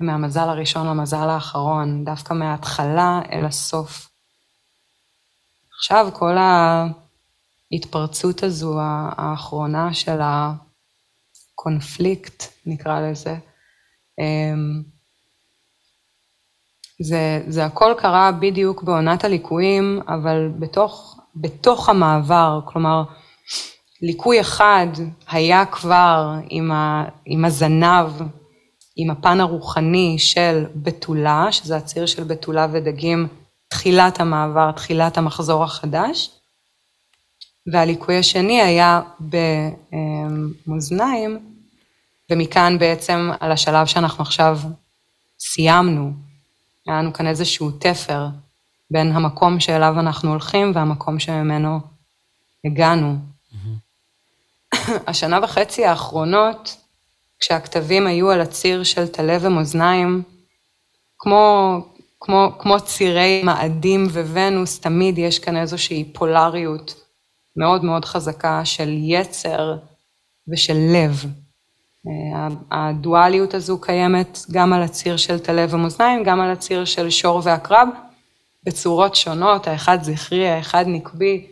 מהמזל 0.00 0.48
הראשון 0.48 0.86
למזל 0.86 1.28
האחרון, 1.28 2.04
דווקא 2.04 2.34
מההתחלה 2.34 3.20
אל 3.32 3.44
הסוף. 3.44 4.10
עכשיו 5.78 6.08
כל 6.12 6.36
ההתפרצות 7.72 8.42
הזו 8.42 8.78
האחרונה 9.16 9.94
של 9.94 10.20
הקונפליקט, 11.54 12.44
נקרא 12.66 13.00
לזה, 13.00 13.36
אמ, 14.18 14.82
זה, 17.00 17.42
זה 17.48 17.64
הכל 17.64 17.94
קרה 17.98 18.32
בדיוק 18.32 18.82
בעונת 18.82 19.24
הליקויים, 19.24 20.00
אבל 20.08 20.48
בתוך, 20.58 21.19
בתוך 21.36 21.88
המעבר, 21.88 22.60
כלומר, 22.64 23.02
ליקוי 24.02 24.40
אחד 24.40 24.86
היה 25.30 25.66
כבר 25.66 26.32
עם, 26.48 26.72
ה, 26.72 27.04
עם 27.26 27.44
הזנב, 27.44 28.06
עם 28.96 29.10
הפן 29.10 29.40
הרוחני 29.40 30.18
של 30.18 30.64
בתולה, 30.74 31.46
שזה 31.50 31.76
הציר 31.76 32.06
של 32.06 32.24
בתולה 32.24 32.66
ודגים, 32.72 33.28
תחילת 33.68 34.20
המעבר, 34.20 34.72
תחילת 34.72 35.18
המחזור 35.18 35.64
החדש, 35.64 36.30
והליקוי 37.72 38.18
השני 38.18 38.62
היה 38.62 39.00
במאזניים, 40.66 41.38
ומכאן 42.30 42.78
בעצם 42.78 43.30
על 43.40 43.52
השלב 43.52 43.86
שאנחנו 43.86 44.22
עכשיו 44.22 44.58
סיימנו, 45.40 46.12
היה 46.86 46.98
לנו 46.98 47.12
כאן 47.12 47.26
איזשהו 47.26 47.70
תפר 47.70 48.26
בין 48.90 49.12
המקום 49.12 49.60
שאליו 49.60 49.94
אנחנו 50.00 50.30
הולכים 50.30 50.72
והמקום 50.74 51.18
שממנו 51.18 51.80
הגענו. 52.64 53.14
Mm-hmm. 53.14 54.92
השנה 55.06 55.38
וחצי 55.42 55.84
האחרונות, 55.84 56.76
כשהכתבים 57.38 58.06
היו 58.06 58.30
על 58.30 58.40
הציר 58.40 58.84
של 58.84 59.06
טלה 59.06 59.38
ומאזניים, 59.40 60.22
כמו, 61.18 61.76
כמו, 62.20 62.52
כמו 62.58 62.80
צירי 62.80 63.42
מאדים 63.44 64.06
וונוס, 64.06 64.80
תמיד 64.80 65.18
יש 65.18 65.38
כאן 65.38 65.56
איזושהי 65.56 66.12
פולריות 66.12 66.94
מאוד 67.56 67.84
מאוד 67.84 68.04
חזקה 68.04 68.64
של 68.64 68.88
יצר 69.02 69.76
ושל 70.52 70.76
לב. 70.92 71.24
אה, 72.06 72.48
הדואליות 72.70 73.54
הזו 73.54 73.80
קיימת 73.80 74.38
גם 74.50 74.72
על 74.72 74.82
הציר 74.82 75.16
של 75.16 75.38
טלה 75.38 75.66
ומאזניים, 75.68 76.24
גם 76.24 76.40
על 76.40 76.50
הציר 76.50 76.84
של 76.84 77.10
שור 77.10 77.40
ועקרב, 77.44 77.88
בצורות 78.64 79.14
שונות, 79.14 79.66
האחד 79.66 79.98
זכרי, 80.02 80.48
האחד 80.48 80.84
נקבי, 80.86 81.46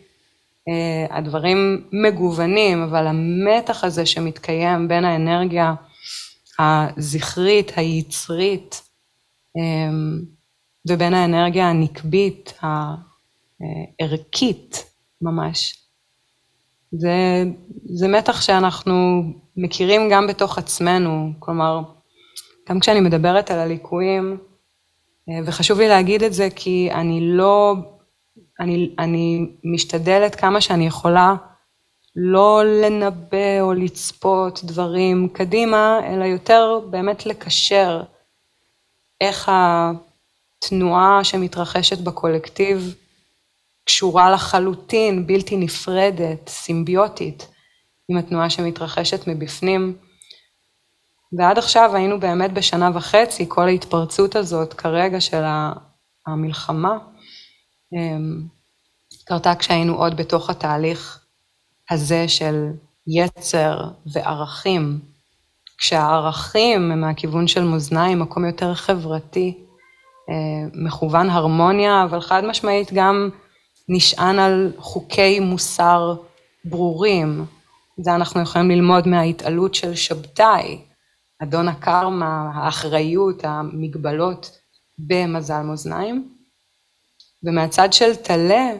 אה, 0.68 1.16
הדברים 1.16 1.88
מגוונים, 1.92 2.82
אבל 2.82 3.06
המתח 3.06 3.84
הזה 3.84 4.06
שמתקיים 4.06 4.88
בין 4.88 5.04
האנרגיה 5.04 5.74
הזכרית, 6.58 7.72
היצרית, 7.76 8.82
אה, 9.56 9.90
ובין 10.88 11.14
האנרגיה 11.14 11.70
הנקבית, 11.70 12.54
הערכית 14.00 14.84
ממש, 15.22 15.78
זה, 16.92 17.44
זה 17.84 18.08
מתח 18.08 18.40
שאנחנו 18.40 19.22
מכירים 19.56 20.08
גם 20.10 20.26
בתוך 20.26 20.58
עצמנו, 20.58 21.32
כלומר, 21.38 21.80
גם 22.68 22.80
כשאני 22.80 23.00
מדברת 23.00 23.50
על 23.50 23.58
הליקויים, 23.58 24.38
וחשוב 25.44 25.78
לי 25.78 25.88
להגיד 25.88 26.22
את 26.22 26.32
זה 26.34 26.48
כי 26.56 26.88
אני 26.92 27.20
לא, 27.22 27.74
אני, 28.60 28.94
אני 28.98 29.46
משתדלת 29.64 30.34
כמה 30.34 30.60
שאני 30.60 30.86
יכולה 30.86 31.34
לא 32.16 32.62
לנבא 32.64 33.60
או 33.60 33.72
לצפות 33.72 34.64
דברים 34.64 35.28
קדימה, 35.28 36.00
אלא 36.04 36.24
יותר 36.24 36.80
באמת 36.90 37.26
לקשר 37.26 38.02
איך 39.20 39.50
התנועה 39.52 41.24
שמתרחשת 41.24 41.98
בקולקטיב 41.98 42.94
קשורה 43.84 44.30
לחלוטין, 44.30 45.26
בלתי 45.26 45.56
נפרדת, 45.56 46.48
סימביוטית, 46.48 47.48
עם 48.08 48.16
התנועה 48.16 48.50
שמתרחשת 48.50 49.26
מבפנים. 49.26 49.96
ועד 51.32 51.58
עכשיו 51.58 51.90
היינו 51.94 52.20
באמת 52.20 52.52
בשנה 52.52 52.90
וחצי, 52.94 53.44
כל 53.48 53.68
ההתפרצות 53.68 54.36
הזאת 54.36 54.74
כרגע 54.74 55.20
של 55.20 55.42
המלחמה, 56.26 56.98
אמ, 57.92 58.42
קרתה 59.24 59.54
כשהיינו 59.54 59.94
עוד 59.94 60.16
בתוך 60.16 60.50
התהליך 60.50 61.24
הזה 61.90 62.28
של 62.28 62.70
יצר 63.06 63.78
וערכים. 64.12 65.00
כשהערכים 65.78 66.92
הם 66.92 67.00
מהכיוון 67.00 67.48
של 67.48 67.64
מאזניים, 67.64 68.18
מקום 68.18 68.44
יותר 68.44 68.74
חברתי, 68.74 69.58
אה, 70.30 70.68
מכוון 70.74 71.30
הרמוניה, 71.30 72.04
אבל 72.04 72.20
חד 72.20 72.44
משמעית 72.44 72.92
גם 72.92 73.30
נשען 73.88 74.38
על 74.38 74.72
חוקי 74.78 75.40
מוסר 75.40 76.14
ברורים. 76.64 77.44
זה 78.00 78.14
אנחנו 78.14 78.40
יכולים 78.40 78.70
ללמוד 78.70 79.08
מההתעלות 79.08 79.74
של 79.74 79.94
שבתאי, 79.94 80.78
אדון 81.42 81.68
הקרמה, 81.68 82.50
האחריות, 82.54 83.44
המגבלות 83.44 84.58
במזל 84.98 85.62
מאזניים. 85.62 86.34
ומהצד 87.42 87.92
של 87.92 88.16
טלה 88.16 88.70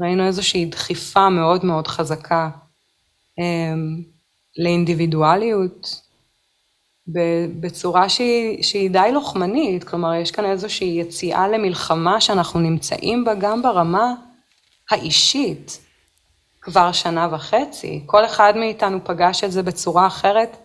ראינו 0.00 0.26
איזושהי 0.26 0.66
דחיפה 0.66 1.28
מאוד 1.28 1.64
מאוד 1.64 1.86
חזקה 1.86 2.50
אמ, 3.38 4.02
לאינדיבידואליות 4.58 6.00
בצורה 7.60 8.08
שהיא, 8.08 8.62
שהיא 8.62 8.90
די 8.90 9.10
לוחמנית, 9.12 9.84
כלומר 9.84 10.14
יש 10.14 10.30
כאן 10.30 10.44
איזושהי 10.44 11.00
יציאה 11.00 11.48
למלחמה 11.48 12.20
שאנחנו 12.20 12.60
נמצאים 12.60 13.24
בה 13.24 13.34
גם 13.34 13.62
ברמה 13.62 14.14
האישית 14.90 15.78
כבר 16.60 16.92
שנה 16.92 17.28
וחצי, 17.30 18.02
כל 18.06 18.24
אחד 18.24 18.52
מאיתנו 18.56 19.04
פגש 19.04 19.44
את 19.44 19.52
זה 19.52 19.62
בצורה 19.62 20.06
אחרת. 20.06 20.56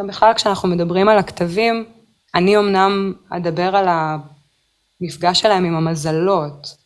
גם 0.00 0.06
בכלל 0.06 0.34
כשאנחנו 0.34 0.68
מדברים 0.68 1.08
על 1.08 1.18
הכתבים, 1.18 1.84
אני 2.34 2.58
אמנם 2.58 3.12
אדבר 3.30 3.76
על 3.76 3.86
המפגש 3.88 5.40
שלהם 5.40 5.64
עם 5.64 5.76
המזלות, 5.76 6.76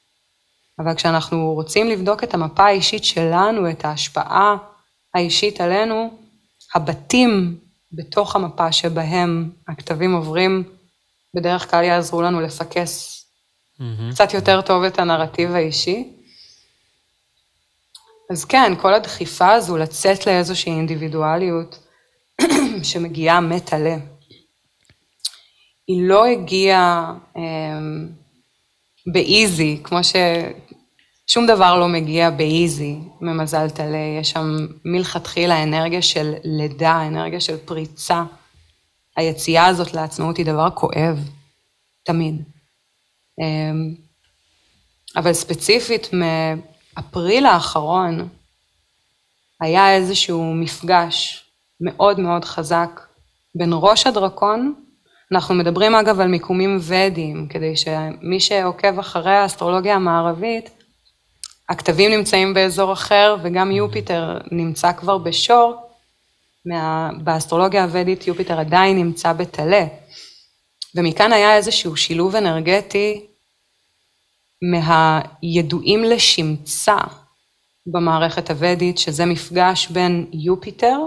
אבל 0.79 0.95
כשאנחנו 0.95 1.53
רוצים 1.53 1.89
לבדוק 1.89 2.25
את 2.25 2.35
המפה 2.35 2.65
האישית 2.65 3.05
שלנו, 3.05 3.71
את 3.71 3.85
ההשפעה 3.85 4.57
האישית 5.15 5.61
עלינו, 5.61 6.19
הבתים 6.75 7.59
בתוך 7.93 8.37
המפה 8.37 8.73
שבהם 8.73 9.51
הכתבים 9.69 10.15
עוברים, 10.15 10.65
בדרך 11.37 11.71
כלל 11.71 11.85
יעזרו 11.85 12.23
לנו 12.23 12.41
לפקס 12.41 13.25
mm-hmm. 13.79 14.13
קצת 14.15 14.35
יותר 14.35 14.61
טוב 14.61 14.85
את 14.85 14.99
הנרטיב 14.99 15.51
האישי. 15.51 16.13
אז 18.31 18.45
כן, 18.45 18.73
כל 18.81 18.95
הדחיפה 18.95 19.53
הזו 19.53 19.77
לצאת 19.77 20.27
לאיזושהי 20.27 20.73
אינדיבידואליות 20.73 21.86
שמגיעה 22.83 23.41
מטלה, 23.41 23.97
היא 25.87 26.09
לא 26.09 26.27
הגיעה 26.27 27.15
אמ, 27.37 28.09
באיזי, 29.07 29.81
כמו 29.85 29.99
ששום 30.03 31.47
דבר 31.47 31.79
לא 31.79 31.89
מגיע 31.89 32.31
באיזי 32.31 32.99
ממזל 33.21 33.71
טלה, 33.71 34.19
יש 34.21 34.31
שם 34.31 34.67
מלכתחילה 34.85 35.63
אנרגיה 35.63 36.03
של 36.03 36.35
לידה, 36.45 37.07
אנרגיה 37.07 37.41
של 37.41 37.57
פריצה. 37.57 38.25
היציאה 39.17 39.67
הזאת 39.67 39.95
לעצמאות 39.95 40.37
היא 40.37 40.47
דבר 40.47 40.71
כואב, 40.71 41.19
תמיד. 42.03 42.43
אמ, 43.41 43.95
אבל 45.17 45.33
ספציפית 45.33 46.11
אפריל 46.99 47.47
האחרון 47.47 48.29
היה 49.61 49.95
איזשהו 49.95 50.55
מפגש 50.55 51.46
מאוד 51.81 52.21
מאוד 52.21 52.45
חזק 52.45 53.01
בין 53.55 53.71
ראש 53.73 54.07
הדרקון, 54.07 54.75
אנחנו 55.33 55.55
מדברים 55.55 55.95
אגב 55.95 56.21
על 56.21 56.29
מיקומים 56.29 56.79
ודיים, 56.81 57.49
כדי 57.49 57.77
שמי 57.77 58.41
שעוקב 58.41 58.99
אחרי 58.99 59.37
האסטרולוגיה 59.37 59.95
המערבית, 59.95 60.71
הכתבים 61.69 62.11
נמצאים 62.11 62.55
באזור 62.55 62.93
אחר, 62.93 63.37
וגם 63.43 63.71
יופיטר 63.71 64.39
נמצא 64.51 64.93
כבר 64.93 65.19
בשור. 65.19 65.87
מה... 66.67 67.11
באסטרולוגיה 67.25 67.85
הוודית 67.85 68.27
יופיטר 68.27 68.61
עדיין 68.61 68.97
נמצא 68.97 69.33
בטלה. 69.33 69.87
ומכאן 70.95 71.33
היה 71.33 71.57
איזשהו 71.57 71.97
שילוב 71.97 72.37
אנרגטי 72.37 73.27
מהידועים 74.63 76.05
לשמצה 76.05 76.97
במערכת 77.93 78.51
הוודית, 78.51 78.99
שזה 78.99 79.25
מפגש 79.25 79.89
בין 79.89 80.27
יופיטר, 80.33 80.99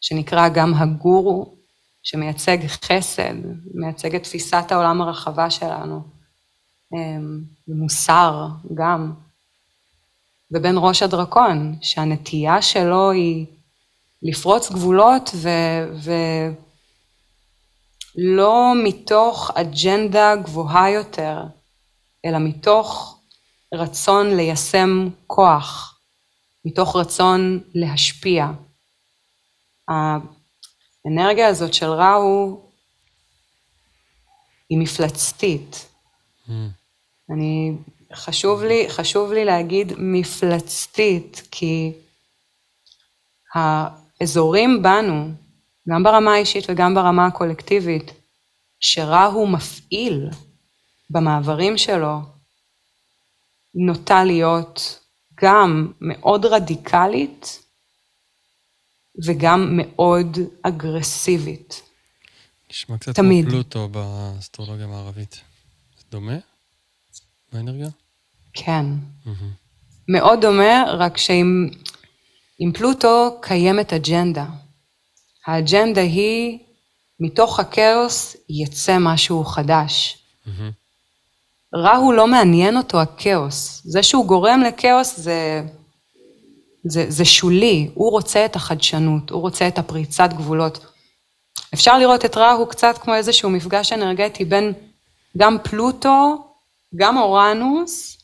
שנקרא 0.00 0.48
גם 0.48 0.74
הגורו, 0.74 1.54
שמייצג 2.02 2.66
חסד, 2.66 3.34
מייצג 3.74 4.14
את 4.14 4.22
תפיסת 4.22 4.64
העולם 4.70 5.00
הרחבה 5.00 5.50
שלנו, 5.50 6.00
אמ, 6.94 7.40
מוסר 7.68 8.46
גם, 8.74 9.12
ובין 10.50 10.74
ראש 10.78 11.02
הדרקון, 11.02 11.76
שהנטייה 11.82 12.62
שלו 12.62 13.10
היא 13.10 13.46
לפרוץ 14.22 14.70
גבולות 14.70 15.30
ולא 18.14 18.72
מתוך 18.84 19.50
אג'נדה 19.54 20.36
גבוהה 20.36 20.90
יותר, 20.90 21.42
אלא 22.24 22.38
מתוך 22.38 23.18
רצון 23.74 24.36
ליישם 24.36 25.08
כוח, 25.26 26.00
מתוך 26.64 26.96
רצון 26.96 27.60
להשפיע. 27.74 28.46
האנרגיה 29.88 31.48
הזאת 31.48 31.74
של 31.74 31.86
ראו 31.86 32.60
היא 34.68 34.78
מפלצתית. 34.78 35.86
Mm. 36.46 36.50
אני, 37.30 37.72
חשוב 38.14 38.64
לי, 38.64 38.86
חשוב 38.88 39.32
לי 39.32 39.44
להגיד 39.44 39.92
מפלצתית, 39.98 41.42
כי 41.50 41.92
האזורים 43.54 44.82
בנו, 44.82 45.30
גם 45.88 46.02
ברמה 46.02 46.32
האישית 46.32 46.64
וגם 46.68 46.94
ברמה 46.94 47.26
הקולקטיבית, 47.26 48.12
שראו 48.80 49.46
מפעיל 49.46 50.30
במעברים 51.10 51.78
שלו, 51.78 52.18
נוטה 53.74 54.24
להיות 54.24 55.00
גם 55.40 55.92
מאוד 56.00 56.46
רדיקלית 56.46 57.67
וגם 59.24 59.68
מאוד 59.72 60.38
אגרסיבית. 60.62 61.82
נשמע 62.70 62.98
קצת 62.98 63.14
תמיד. 63.14 63.44
כמו 63.44 63.52
פלוטו 63.52 63.88
באסטרולוגיה 63.88 64.84
המערבית. 64.84 65.40
זה 65.98 66.04
דומה 66.10 66.36
באנרגיה? 67.52 67.88
כן. 68.52 68.84
Mm-hmm. 69.26 69.28
מאוד 70.08 70.40
דומה, 70.40 70.84
רק 70.98 71.16
שעם 71.16 71.70
פלוטו 72.74 73.38
קיימת 73.42 73.92
אג'נדה. 73.92 74.46
האג'נדה 75.46 76.00
היא, 76.00 76.58
מתוך 77.20 77.60
הכאוס 77.60 78.36
יצא 78.48 78.96
משהו 79.00 79.44
חדש. 79.44 80.18
Mm-hmm. 80.46 80.50
רהו 81.74 82.12
לא 82.12 82.26
מעניין 82.26 82.76
אותו 82.76 83.00
הכאוס. 83.00 83.82
זה 83.84 84.02
שהוא 84.02 84.26
גורם 84.26 84.60
לכאוס 84.68 85.20
זה, 85.20 85.62
זה, 86.88 87.04
זה 87.08 87.24
שולי, 87.24 87.90
הוא 87.94 88.10
רוצה 88.10 88.44
את 88.44 88.56
החדשנות, 88.56 89.30
הוא 89.30 89.40
רוצה 89.40 89.68
את 89.68 89.78
הפריצת 89.78 90.30
גבולות. 90.32 90.86
אפשר 91.74 91.98
לראות 91.98 92.24
את 92.24 92.36
רהו 92.36 92.66
קצת 92.66 92.98
כמו 92.98 93.14
איזשהו 93.14 93.50
מפגש 93.50 93.92
אנרגטי 93.92 94.44
בין 94.44 94.72
גם 95.36 95.56
פלוטו, 95.62 96.44
גם 96.96 97.16
אורנוס, 97.16 98.18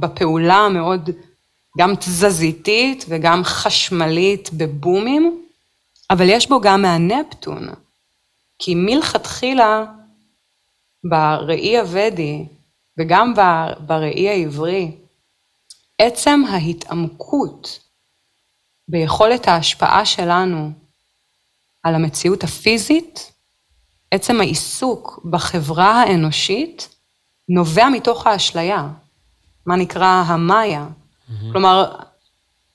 בפעולה 0.00 0.54
המאוד 0.54 1.10
גם 1.78 1.94
תזזיתית 1.96 3.04
וגם 3.08 3.44
חשמלית 3.44 4.50
בבומים, 4.52 5.42
אבל 6.10 6.28
יש 6.28 6.48
בו 6.48 6.60
גם 6.60 6.82
מהנפטון, 6.82 7.68
כי 8.58 8.74
מלכתחילה 8.74 9.84
בראי 11.10 11.78
הוודי 11.78 12.44
וגם 12.98 13.34
בראי 13.86 14.28
העברי, 14.28 14.90
עצם 15.98 16.40
ההתעמקות 16.48 17.78
ביכולת 18.88 19.48
ההשפעה 19.48 20.04
שלנו 20.04 20.70
על 21.82 21.94
המציאות 21.94 22.44
הפיזית, 22.44 23.32
עצם 24.10 24.40
העיסוק 24.40 25.20
בחברה 25.30 26.02
האנושית, 26.02 26.88
נובע 27.48 27.88
מתוך 27.88 28.26
האשליה, 28.26 28.88
מה 29.66 29.76
נקרא 29.76 30.22
המאיה. 30.26 30.86
Mm-hmm. 30.86 31.32
כלומר, 31.52 31.96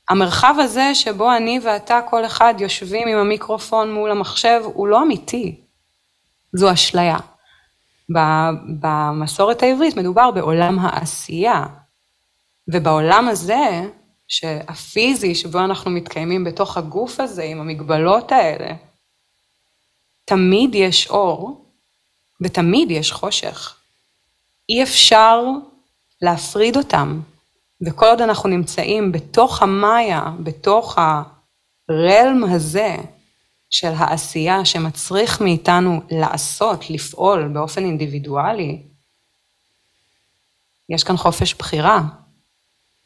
המרחב 0.10 0.56
הזה 0.60 0.96
שבו 0.96 1.36
אני 1.36 1.60
ואתה, 1.64 2.00
כל 2.10 2.26
אחד, 2.26 2.54
יושבים 2.60 3.08
עם 3.08 3.18
המיקרופון 3.18 3.94
מול 3.94 4.12
המחשב, 4.12 4.62
הוא 4.64 4.88
לא 4.88 5.04
אמיתי. 5.04 5.62
זו 6.54 6.74
אשליה. 6.74 7.18
במסורת 8.80 9.64
העברית 9.64 9.98
מדובר 9.98 10.32
בעולם 10.32 10.80
העשייה, 10.80 11.66
ובעולם 12.72 13.28
הזה, 13.28 13.82
הפיזי, 14.44 15.36
שבו 15.36 15.60
אנחנו 15.60 15.92
מתקיימים 15.92 16.44
בתוך 16.44 16.78
הגוף 16.78 17.20
הזה, 17.20 17.44
עם 17.44 17.62
המגבלות 17.62 18.32
האלה, 18.32 18.74
תמיד 20.26 20.76
יש 20.76 21.08
אור 21.10 21.66
ותמיד 22.42 22.92
יש 22.92 23.12
חושך. 23.12 23.76
אי 24.70 24.84
אפשר 24.84 25.42
להפריד 26.22 26.78
אותם, 26.78 27.22
וכל 27.86 28.06
עוד 28.06 28.22
אנחנו 28.22 28.50
נמצאים 28.50 29.12
בתוך 29.12 29.62
המאיה, 29.62 30.24
בתוך 30.44 30.98
הרלם 30.98 32.44
הזה, 32.44 32.96
של 33.70 33.92
העשייה 33.98 34.66
שמצריך 34.66 35.42
מאיתנו 35.42 36.02
לעשות, 36.12 36.90
לפעול 36.90 37.48
באופן 37.48 37.86
אינדיבידואלי, 37.86 38.82
יש 40.90 41.04
כאן 41.04 41.18
חופש 41.18 41.54
בחירה. 41.54 42.02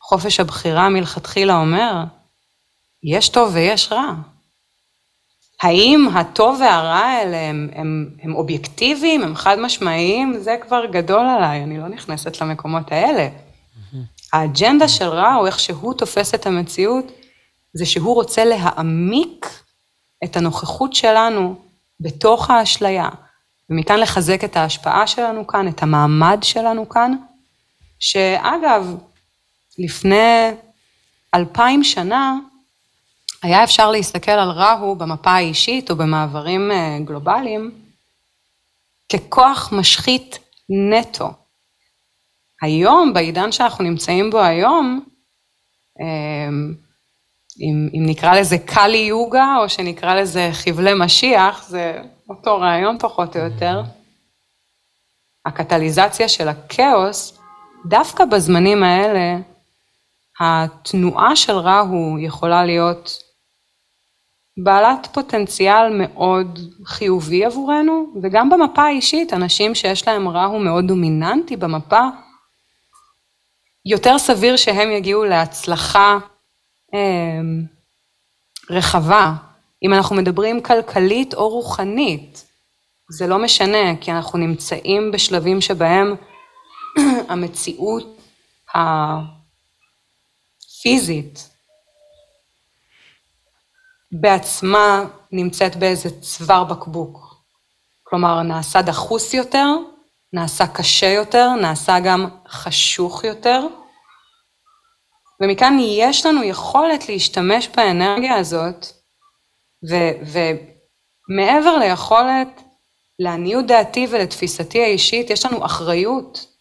חופש 0.04 0.40
הבחירה 0.40 0.90
מלכתחילה 0.90 1.58
אומר, 1.58 2.04
יש 3.04 3.30
טוב 3.30 3.52
ויש 3.54 3.92
רע. 3.92 4.14
האם 5.62 6.08
הטוב 6.14 6.60
והרע 6.60 6.96
האלה 6.96 7.38
הם, 7.38 7.70
הם, 7.76 8.10
הם 8.22 8.36
אובייקטיביים, 8.36 9.24
הם 9.24 9.36
חד 9.36 9.60
משמעיים? 9.60 10.40
זה 10.40 10.56
כבר 10.62 10.86
גדול 10.86 11.26
עליי, 11.26 11.64
אני 11.64 11.78
לא 11.78 11.88
נכנסת 11.88 12.42
למקומות 12.42 12.92
האלה. 12.92 13.30
האג'נדה 14.34 14.88
של 14.88 15.08
רע, 15.08 15.36
או 15.36 15.46
איך 15.46 15.60
שהוא 15.60 15.94
תופס 15.94 16.36
את 16.36 16.46
המציאות, 16.46 17.12
זה 17.74 17.86
שהוא 17.86 18.16
רוצה 18.16 18.46
להעמיק 18.46 19.46
את 20.24 20.38
הנוכחות 20.38 20.94
שלנו 20.94 21.56
בתוך 22.00 22.50
האשליה, 22.50 23.10
ומכאן 23.70 24.00
לחזק 24.00 24.44
את 24.44 24.58
ההשפעה 24.58 25.08
שלנו 25.08 25.48
כאן, 25.48 25.68
את 25.68 25.84
המעמד 25.84 26.40
שלנו 26.42 26.90
כאן, 26.90 27.16
שאגב, 28.00 28.96
לפני 29.80 30.52
אלפיים 31.36 31.84
שנה, 31.84 32.38
היה 33.44 33.64
אפשר 33.64 33.92
להסתכל 33.92 34.32
על 34.32 34.50
רהו 34.50 34.96
במפה 34.96 35.32
האישית 35.32 35.92
או 35.92 35.96
במעברים 35.96 36.72
אה, 36.72 36.98
גלובליים 37.06 37.72
ככוח 39.14 39.74
משחית 39.74 40.40
נטו. 40.70 41.30
היום, 42.62 43.14
בעידן 43.14 43.52
שאנחנו 43.52 43.84
נמצאים 43.84 44.30
בו 44.30 44.42
היום, 44.42 45.06
אה, 46.02 46.50
אם, 47.62 47.90
אם 47.94 48.04
נקרא 48.06 48.36
לזה 48.36 48.58
קאלי 48.58 48.98
יוגה, 48.98 49.56
או 49.62 49.70
שנקרא 49.70 50.16
לזה 50.16 50.50
חבלי 50.54 50.92
משיח, 51.00 51.68
זה 51.68 52.02
אותו 52.30 52.58
רעיון 52.58 52.98
פחות 53.00 53.36
או 53.36 53.42
יותר. 53.42 53.82
הקטליזציה 55.46 56.30
של 56.30 56.48
הכאוס, 56.48 57.40
דווקא 57.86 58.26
בזמנים 58.26 58.84
האלה, 58.84 59.38
התנועה 60.44 61.36
של 61.36 61.54
רהו 61.54 62.20
יכולה 62.20 62.66
להיות 62.66 63.24
בעלת 64.58 65.08
פוטנציאל 65.14 65.90
מאוד 65.92 66.60
חיובי 66.86 67.46
עבורנו, 67.46 68.14
וגם 68.22 68.50
במפה 68.50 68.84
האישית, 68.84 69.34
אנשים 69.34 69.76
שיש 69.76 70.08
להם 70.08 70.30
רהו 70.30 70.60
מאוד 70.60 70.88
דומיננטי 70.88 71.58
במפה, 71.58 72.08
יותר 73.86 74.18
סביר 74.18 74.56
שהם 74.56 74.92
יגיעו 74.92 75.26
להצלחה 75.26 76.18
אמ, 76.94 77.64
רחבה, 78.70 79.34
אם 79.84 79.94
אנחנו 79.94 80.16
מדברים 80.16 80.62
כלכלית 80.62 81.34
או 81.34 81.50
רוחנית, 81.50 82.46
זה 83.10 83.28
לא 83.28 83.40
משנה, 83.40 83.96
כי 84.02 84.12
אנחנו 84.12 84.40
נמצאים 84.40 85.12
בשלבים 85.12 85.62
שבהם 85.62 86.16
המציאות 87.30 88.18
הפיזית 90.84 91.50
בעצמה 94.12 95.06
נמצאת 95.32 95.76
באיזה 95.76 96.22
צוואר 96.22 96.64
בקבוק. 96.64 97.36
כלומר, 98.04 98.42
נעשה 98.42 98.82
דחוס 98.82 99.34
יותר, 99.34 99.68
נעשה 100.34 100.68
קשה 100.68 101.08
יותר, 101.08 101.50
נעשה 101.62 102.00
גם 102.00 102.28
חשוך 102.48 103.24
יותר, 103.24 103.68
ומכאן 105.42 105.78
יש 105.80 106.26
לנו 106.26 106.44
יכולת 106.44 107.10
להשתמש 107.10 107.68
באנרגיה 107.76 108.36
הזאת, 108.36 108.86
ומעבר 111.30 111.78
ליכולת, 111.78 112.62
לעניות 113.20 113.68
דעתי 113.68 114.08
ולתפיסתי 114.10 114.84
האישית, 114.84 115.30
יש 115.30 115.46
לנו 115.46 115.66
אחריות 115.66 116.53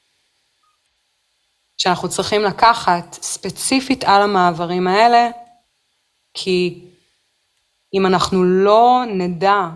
שאנחנו 1.77 2.09
צריכים 2.09 2.43
לקחת 2.43 3.13
ספציפית 3.13 4.05
על 4.05 4.23
המעברים 4.23 4.87
האלה, 4.87 5.31
כי 6.35 6.85
אם 7.95 8.07
אנחנו 8.07 8.45
לא 8.45 9.03
נדע 9.09 9.69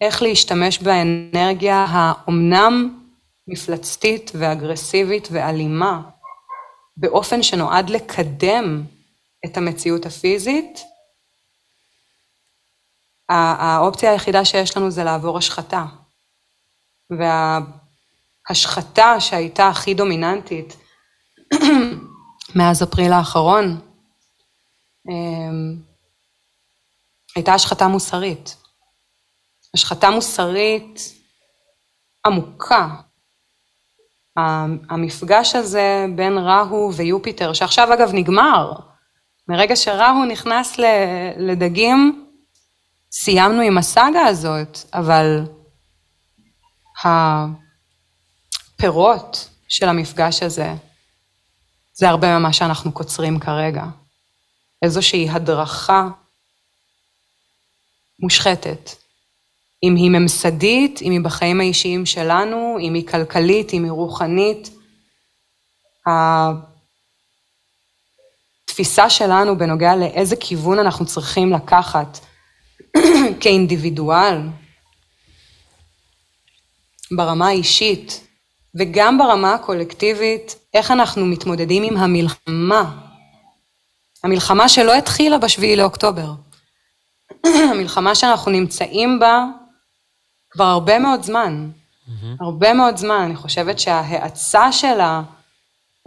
איך 0.00 0.22
להשתמש 0.22 0.78
באנרגיה 0.78 1.84
האומנם 1.88 3.00
מפלצתית 3.48 4.30
ואגרסיבית 4.34 5.28
ואלימה, 5.30 6.02
באופן 6.96 7.42
שנועד 7.42 7.90
לקדם 7.90 8.82
את 9.46 9.56
המציאות 9.56 10.06
הפיזית, 10.06 10.80
האופציה 13.28 14.10
היחידה 14.10 14.44
שיש 14.44 14.76
לנו 14.76 14.90
זה 14.90 15.04
לעבור 15.04 15.38
השחתה. 15.38 15.84
וההשחתה 18.48 19.20
שהייתה 19.20 19.68
הכי 19.68 19.94
דומיננטית 19.94 20.76
מאז 22.56 22.82
אפריל 22.82 23.12
האחרון, 23.12 23.80
אמ, 25.08 25.76
הייתה 27.36 27.54
השחתה 27.54 27.88
מוסרית. 27.88 28.56
השחתה 29.74 30.10
מוסרית 30.10 31.00
עמוקה. 32.26 32.88
המפגש 34.90 35.54
הזה 35.54 36.06
בין 36.16 36.38
ראהו 36.38 36.94
ויופיטר, 36.94 37.52
שעכשיו 37.52 37.94
אגב 37.94 38.10
נגמר, 38.12 38.72
מרגע 39.48 39.76
שראהו 39.76 40.24
נכנס 40.24 40.76
לדגים, 41.36 42.26
סיימנו 43.12 43.60
עם 43.60 43.78
הסאגה 43.78 44.20
הזאת, 44.20 44.78
אבל 44.94 45.44
הפירות 48.74 49.48
של 49.68 49.88
המפגש 49.88 50.42
הזה, 50.42 50.74
זה 51.94 52.08
הרבה 52.08 52.38
ממה 52.38 52.52
שאנחנו 52.52 52.92
קוצרים 52.92 53.40
כרגע. 53.40 53.84
איזושהי 54.82 55.30
הדרכה 55.30 56.08
מושחתת. 58.18 58.90
אם 59.82 59.96
היא 59.96 60.10
ממסדית, 60.10 61.02
אם 61.02 61.10
היא 61.10 61.20
בחיים 61.20 61.60
האישיים 61.60 62.06
שלנו, 62.06 62.76
אם 62.80 62.94
היא 62.94 63.06
כלכלית, 63.06 63.72
אם 63.72 63.84
היא 63.84 63.92
רוחנית. 63.92 64.70
התפיסה 68.66 69.10
שלנו 69.10 69.58
בנוגע 69.58 69.96
לאיזה 69.96 70.36
כיוון 70.36 70.78
אנחנו 70.78 71.06
צריכים 71.06 71.52
לקחת 71.52 72.18
כאינדיבידואל, 73.40 74.38
ברמה 77.16 77.46
האישית 77.46 78.23
וגם 78.74 79.18
ברמה 79.18 79.54
הקולקטיבית, 79.54 80.56
איך 80.74 80.90
אנחנו 80.90 81.26
מתמודדים 81.26 81.82
עם 81.82 81.96
המלחמה. 81.96 83.00
המלחמה 84.24 84.68
שלא 84.68 84.94
התחילה 84.94 85.38
בשביעי 85.38 85.76
לאוקטובר. 85.76 86.32
המלחמה 87.70 88.14
שאנחנו 88.14 88.50
נמצאים 88.50 89.18
בה 89.18 89.44
כבר 90.50 90.64
הרבה 90.64 90.98
מאוד 90.98 91.22
זמן. 91.22 91.70
Mm-hmm. 91.70 92.10
הרבה 92.40 92.74
מאוד 92.74 92.96
זמן. 92.96 93.22
אני 93.24 93.36
חושבת 93.36 93.78
שההאצה 93.78 94.72
שלה, 94.72 95.22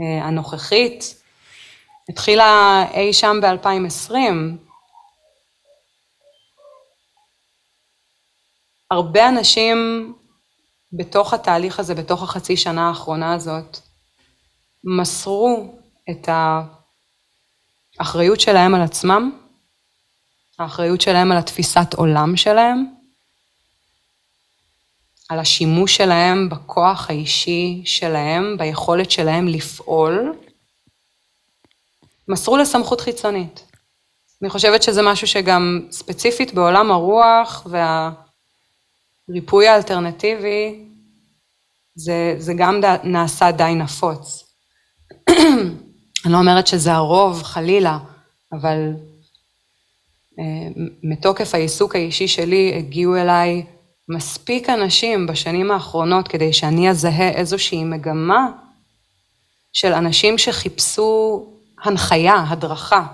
אה, 0.01 0.25
הנוכחית, 0.25 1.23
התחילה 2.09 2.83
אי 2.93 3.13
שם 3.13 3.39
ב-2020. 3.41 4.13
הרבה 8.91 9.29
אנשים 9.29 10.13
בתוך 10.93 11.33
התהליך 11.33 11.79
הזה, 11.79 11.95
בתוך 11.95 12.23
החצי 12.23 12.57
שנה 12.57 12.87
האחרונה 12.87 13.33
הזאת, 13.33 13.77
מסרו 14.83 15.79
את 16.09 16.29
האחריות 17.99 18.39
שלהם 18.39 18.75
על 18.75 18.81
עצמם, 18.81 19.31
האחריות 20.59 21.01
שלהם 21.01 21.31
על 21.31 21.37
התפיסת 21.37 21.93
עולם 21.93 22.37
שלהם, 22.37 22.85
על 25.29 25.39
השימוש 25.39 25.97
שלהם 25.97 26.49
בכוח 26.49 27.09
האישי 27.09 27.81
שלהם, 27.85 28.57
ביכולת 28.57 29.11
שלהם 29.11 29.47
לפעול, 29.47 30.33
מסרו 32.27 32.57
לסמכות 32.57 33.01
חיצונית. 33.01 33.63
אני 34.41 34.49
חושבת 34.49 34.83
שזה 34.83 35.01
משהו 35.01 35.27
שגם 35.27 35.87
ספציפית 35.91 36.53
בעולם 36.53 36.91
הרוח 36.91 37.67
והריפוי 39.29 39.67
האלטרנטיבי, 39.67 40.85
זה, 41.95 42.35
זה 42.37 42.53
גם 42.53 42.81
ד, 42.81 42.97
נעשה 43.03 43.51
די 43.51 43.73
נפוץ. 43.75 44.43
אני 46.25 46.33
לא 46.33 46.37
אומרת 46.37 46.67
שזה 46.67 46.93
הרוב, 46.93 47.43
חלילה, 47.43 47.99
אבל 48.53 48.93
אה, 50.39 50.83
מתוקף 51.03 51.55
העיסוק 51.55 51.95
האישי 51.95 52.27
שלי 52.27 52.73
הגיעו 52.77 53.15
אליי 53.15 53.65
מספיק 54.09 54.69
אנשים 54.69 55.27
בשנים 55.27 55.71
האחרונות 55.71 56.27
כדי 56.27 56.53
שאני 56.53 56.89
אזהה 56.89 57.29
איזושהי 57.29 57.83
מגמה 57.83 58.47
של 59.73 59.93
אנשים 59.93 60.37
שחיפשו 60.37 61.45
הנחיה, 61.83 62.45
הדרכה, 62.47 63.07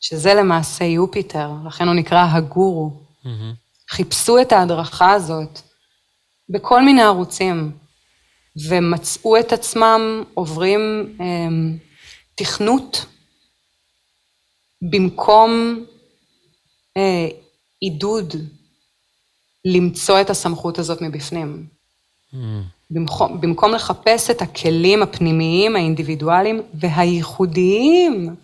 שזה 0.00 0.34
למעשה 0.34 0.84
יופיטר, 0.84 1.50
לכן 1.66 1.88
הוא 1.88 1.94
נקרא 1.94 2.26
הגורו. 2.30 2.90
Mm-hmm. 3.24 3.67
חיפשו 3.88 4.40
את 4.40 4.52
ההדרכה 4.52 5.12
הזאת 5.12 5.60
בכל 6.48 6.82
מיני 6.82 7.02
ערוצים, 7.02 7.72
ומצאו 8.68 9.40
את 9.40 9.52
עצמם 9.52 10.22
עוברים 10.34 11.14
אה, 11.20 11.48
תכנות 12.34 13.06
במקום 14.82 15.84
אה, 16.96 17.28
עידוד 17.80 18.34
למצוא 19.64 20.20
את 20.20 20.30
הסמכות 20.30 20.78
הזאת 20.78 21.02
מבפנים. 21.02 21.66
Mm. 22.32 22.36
במקום, 22.90 23.40
במקום 23.40 23.72
לחפש 23.72 24.30
את 24.30 24.42
הכלים 24.42 25.02
הפנימיים, 25.02 25.76
האינדיבידואליים 25.76 26.62
והייחודיים, 26.74 28.36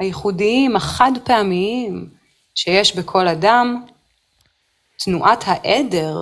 הייחודיים, 0.00 0.76
החד 0.76 1.12
פעמיים, 1.24 2.08
שיש 2.54 2.96
בכל 2.96 3.28
אדם, 3.28 3.84
תנועת 5.04 5.44
העדר 5.46 6.16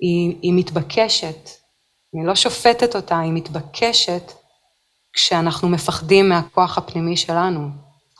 היא, 0.00 0.36
היא 0.42 0.52
מתבקשת. 0.56 1.50
אני 2.14 2.26
לא 2.26 2.34
שופטת 2.34 2.96
אותה, 2.96 3.20
היא 3.20 3.32
מתבקשת 3.32 4.32
כשאנחנו 5.12 5.68
מפחדים 5.68 6.28
מהכוח 6.28 6.78
הפנימי 6.78 7.16
שלנו, 7.16 7.68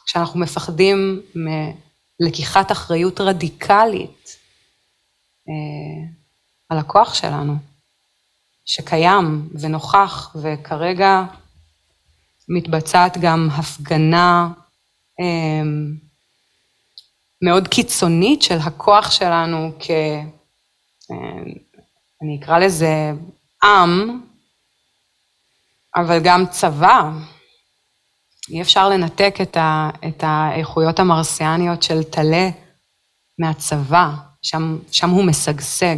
כשאנחנו 0.07 0.40
מפחדים 0.40 1.22
מלקיחת 2.20 2.72
אחריות 2.72 3.20
רדיקלית 3.20 4.37
אה, 5.48 6.14
על 6.68 6.79
הכוח 6.79 7.14
שלנו, 7.14 7.55
שקיים 8.64 9.48
ונוכח, 9.61 10.37
וכרגע 10.42 11.22
מתבצעת 12.48 13.18
גם 13.18 13.48
הפגנה 13.53 14.48
אה, 15.20 15.62
מאוד 17.45 17.69
קיצונית 17.69 18.43
של 18.43 18.59
הכוח 18.59 19.11
שלנו 19.11 19.73
כ... 19.81 19.91
אה, 21.11 21.43
אני 22.23 22.39
אקרא 22.41 22.59
לזה 22.59 23.13
עם, 23.65 24.21
אבל 25.97 26.21
גם 26.25 26.47
צבא. 26.51 27.11
אי 28.51 28.63
אפשר 28.63 28.89
לנתק 28.89 29.35
את, 29.43 29.57
ה, 29.57 29.91
את 30.09 30.25
האיכויות 30.27 30.99
המרסיאניות 30.99 31.83
של 31.83 32.03
טלה 32.03 32.49
מהצבא, 33.39 34.09
שם, 34.43 34.79
שם 34.93 35.11
הוא 35.11 35.25
משגשג. 35.25 35.97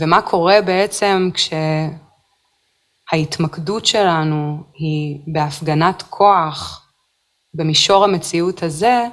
ומה 0.00 0.22
קורה 0.22 0.62
בעצם 0.66 1.28
כשההתמקדות 3.12 3.86
שלנו 3.86 4.64
היא 4.74 5.18
בהפגנת 5.34 6.02
כוח 6.02 6.85
במישור 7.56 8.04
המציאות 8.04 8.62
הזה, 8.62 9.04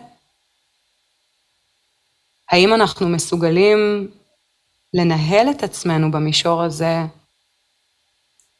האם 2.51 2.73
אנחנו 2.73 3.09
מסוגלים 3.09 4.11
לנהל 4.93 5.49
את 5.51 5.63
עצמנו 5.63 6.11
במישור 6.11 6.63
הזה 6.63 6.97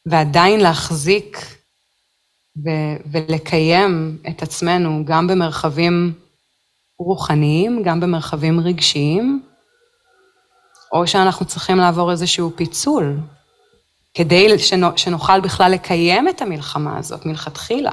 ועדיין 0.06 0.60
להחזיק 0.60 1.38
ו- 2.64 2.96
ולקיים 3.12 4.18
את 4.28 4.42
עצמנו 4.42 5.04
גם 5.04 5.26
במרחבים 5.26 6.12
רוחניים, 6.98 7.82
גם 7.82 8.00
במרחבים 8.00 8.60
רגשיים, 8.60 9.42
או 10.92 11.06
שאנחנו 11.06 11.46
צריכים 11.46 11.76
לעבור 11.76 12.10
איזשהו 12.10 12.52
פיצול 12.56 13.20
כדי 14.14 14.46
שנוכל 14.96 15.40
בכלל 15.40 15.72
לקיים 15.72 16.28
את 16.28 16.42
המלחמה 16.42 16.98
הזאת 16.98 17.26
מלכתחילה. 17.26 17.92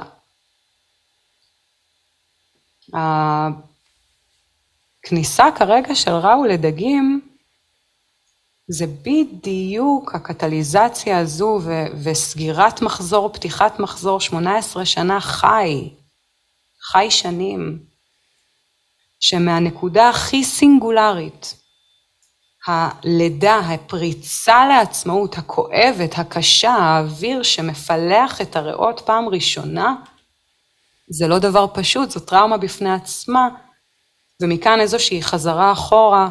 הכניסה 5.04 5.46
כרגע 5.56 5.94
של 5.94 6.10
ראו 6.10 6.44
לדגים, 6.44 7.20
זה 8.68 8.86
בדיוק 8.86 10.14
הקטליזציה 10.14 11.18
הזו 11.18 11.60
ו- 11.62 11.86
וסגירת 12.02 12.82
מחזור, 12.82 13.32
פתיחת 13.32 13.80
מחזור 13.80 14.20
18 14.20 14.84
שנה 14.84 15.20
חי, 15.20 15.90
חי 16.92 17.10
שנים, 17.10 17.78
שמהנקודה 19.20 20.08
הכי 20.08 20.44
סינגולרית, 20.44 21.54
הלידה, 22.66 23.58
הפריצה 23.58 24.66
לעצמאות, 24.66 25.38
הכואבת, 25.38 26.18
הקשה, 26.18 26.70
האוויר 26.70 27.42
שמפלח 27.42 28.40
את 28.40 28.56
הריאות 28.56 29.00
פעם 29.00 29.28
ראשונה, 29.28 29.94
זה 31.10 31.28
לא 31.28 31.38
דבר 31.38 31.66
פשוט, 31.74 32.10
זו 32.10 32.20
טראומה 32.20 32.56
בפני 32.56 32.92
עצמה, 32.92 33.48
ומכאן 34.42 34.80
איזושהי 34.80 35.22
חזרה 35.22 35.72
אחורה 35.72 36.30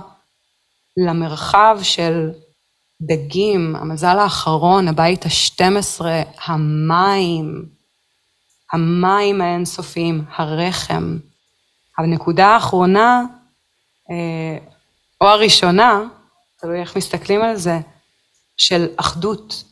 למרחב 0.98 1.80
של 1.84 2.32
דגים, 3.02 3.76
המזל 3.76 4.20
האחרון, 4.20 4.88
הבית 4.88 5.26
ה-12, 5.26 6.06
המים, 6.46 7.66
המים 8.74 9.42
האינסופיים, 9.42 10.26
הרחם. 10.36 11.18
הנקודה 11.98 12.48
האחרונה, 12.48 13.22
אה, 14.12 14.58
או 15.22 15.28
הראשונה, 15.28 16.02
תלוי 16.60 16.80
איך 16.80 16.98
מסתכלים 16.98 17.42
על 17.42 17.56
זה, 17.56 17.80
של 18.58 18.88
אחדות 18.98 19.64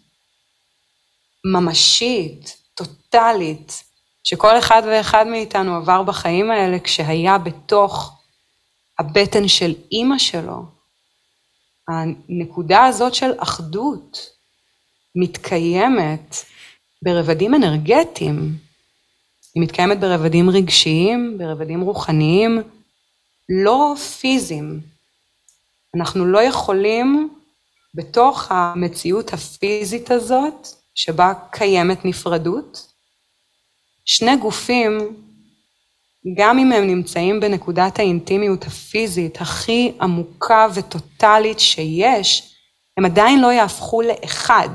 ממשית, 1.46 2.58
טוטאלית, 2.74 3.84
שכל 4.30 4.60
אחד 4.60 4.82
ואחד 4.86 5.28
מאיתנו 5.28 5.76
עבר 5.76 6.04
בחיים 6.04 6.52
האלה 6.52 6.80
כשהיה 6.80 7.38
בתוך 7.38 8.22
הבטן 9.00 9.48
של 9.48 9.74
אימא 9.92 10.18
שלו. 10.18 10.64
הנקודה 11.90 12.86
הזאת 12.86 13.14
של 13.16 13.32
אחדות 13.38 14.30
מתקיימת 15.16 16.36
ברבדים 17.02 17.56
אנרגטיים, 17.56 18.58
היא 19.56 19.64
מתקיימת 19.64 20.00
ברבדים 20.00 20.50
רגשיים, 20.50 21.38
ברבדים 21.38 21.82
רוחניים, 21.82 22.64
לא 23.64 23.94
פיזיים. 24.20 24.80
אנחנו 25.96 26.26
לא 26.26 26.42
יכולים 26.42 27.30
בתוך 27.96 28.52
המציאות 28.52 29.34
הפיזית 29.34 30.12
הזאת, 30.12 30.68
שבה 30.96 31.34
קיימת 31.52 32.06
נפרדות, 32.06 32.89
שני 34.06 34.38
גופים, 34.38 34.98
גם 36.38 36.60
אם 36.60 36.72
הם 36.72 36.88
נמצאים 36.88 37.40
בנקודת 37.40 38.00
האינטימיות 38.00 38.64
הפיזית 38.64 39.42
הכי 39.42 39.92
עמוקה 40.02 40.68
וטוטאלית 40.74 41.60
שיש, 41.60 42.56
הם 42.98 43.06
עדיין 43.06 43.42
לא 43.42 43.48
יהפכו 43.52 44.02
לאחד. 44.02 44.70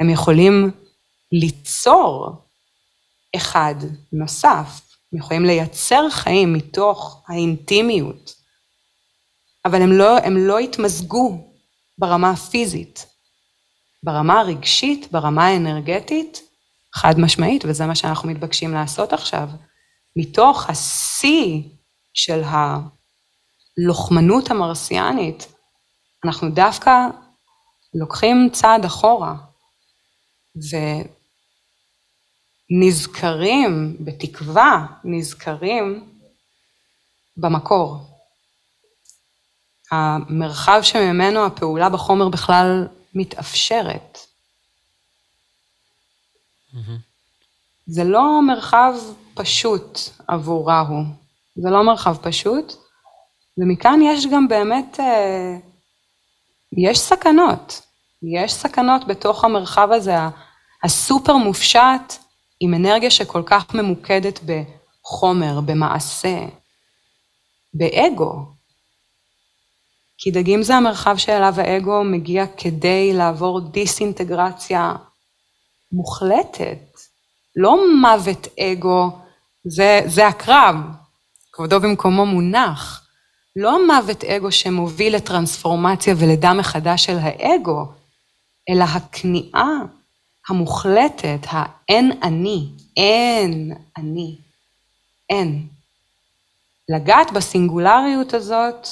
הם 0.00 0.10
יכולים 0.10 0.70
ליצור 1.32 2.32
אחד 3.36 3.74
נוסף, 4.12 4.80
הם 5.12 5.18
יכולים 5.18 5.44
לייצר 5.44 6.10
חיים 6.10 6.52
מתוך 6.52 7.24
האינטימיות, 7.28 8.34
אבל 9.64 9.82
הם 9.82 9.92
לא, 9.92 10.18
הם 10.18 10.36
לא 10.36 10.58
התמזגו 10.58 11.52
ברמה 11.98 12.30
הפיזית. 12.30 13.06
ברמה 14.02 14.40
הרגשית, 14.40 15.12
ברמה 15.12 15.46
האנרגטית, 15.46 16.47
חד 16.94 17.14
משמעית, 17.18 17.64
וזה 17.64 17.86
מה 17.86 17.94
שאנחנו 17.94 18.28
מתבקשים 18.28 18.74
לעשות 18.74 19.12
עכשיו. 19.12 19.48
מתוך 20.16 20.70
השיא 20.70 21.62
של 22.14 22.42
הלוחמנות 23.78 24.50
המרסיאנית, 24.50 25.52
אנחנו 26.24 26.50
דווקא 26.50 26.92
לוקחים 27.94 28.48
צעד 28.52 28.84
אחורה, 28.84 29.34
ונזכרים, 32.70 33.96
בתקווה, 34.00 34.86
נזכרים 35.04 36.14
במקור. 37.36 37.96
המרחב 39.90 40.80
שממנו 40.82 41.46
הפעולה 41.46 41.88
בחומר 41.88 42.28
בכלל 42.28 42.88
מתאפשרת. 43.14 44.27
Mm-hmm. 46.74 47.08
זה 47.86 48.04
לא 48.04 48.42
מרחב 48.42 48.94
פשוט 49.34 49.98
עבור 50.28 50.70
ראהו, 50.70 51.02
זה 51.56 51.70
לא 51.70 51.84
מרחב 51.84 52.16
פשוט, 52.16 52.72
ומכאן 53.58 54.00
יש 54.02 54.26
גם 54.26 54.48
באמת, 54.48 55.00
אה, 55.00 55.56
יש 56.86 56.98
סכנות, 56.98 57.82
יש 58.22 58.52
סכנות 58.52 59.06
בתוך 59.06 59.44
המרחב 59.44 59.88
הזה, 59.92 60.16
הסופר 60.84 61.36
מופשט, 61.36 62.14
עם 62.60 62.74
אנרגיה 62.74 63.10
שכל 63.10 63.42
כך 63.46 63.74
ממוקדת 63.74 64.40
בחומר, 64.44 65.60
במעשה, 65.60 66.38
באגו. 67.74 68.58
כי 70.18 70.30
דגים 70.30 70.62
זה 70.62 70.74
המרחב 70.74 71.16
שאליו 71.16 71.54
האגו 71.56 72.04
מגיע 72.04 72.44
כדי 72.56 73.12
לעבור 73.12 73.60
דיסאינטגרציה 73.60 74.92
מוחלטת, 75.92 76.98
לא 77.56 77.78
מוות 78.02 78.46
אגו, 78.60 79.10
זה, 79.64 80.00
זה 80.06 80.26
הקרב, 80.26 80.74
כבודו 81.52 81.80
במקומו 81.80 82.26
מונח, 82.26 83.08
לא 83.56 83.86
מוות 83.86 84.24
אגו 84.24 84.52
שמוביל 84.52 85.16
לטרנספורמציה 85.16 86.14
ולידה 86.18 86.52
מחדש 86.52 87.04
של 87.04 87.16
האגו, 87.20 87.92
אלא 88.70 88.84
הכניעה 88.84 89.68
המוחלטת, 90.48 91.40
האין 91.42 92.12
אני, 92.22 92.68
אין 92.96 93.72
אני, 93.96 94.38
אין. 95.30 95.68
לגעת 96.88 97.32
בסינגולריות 97.32 98.34
הזאת, 98.34 98.88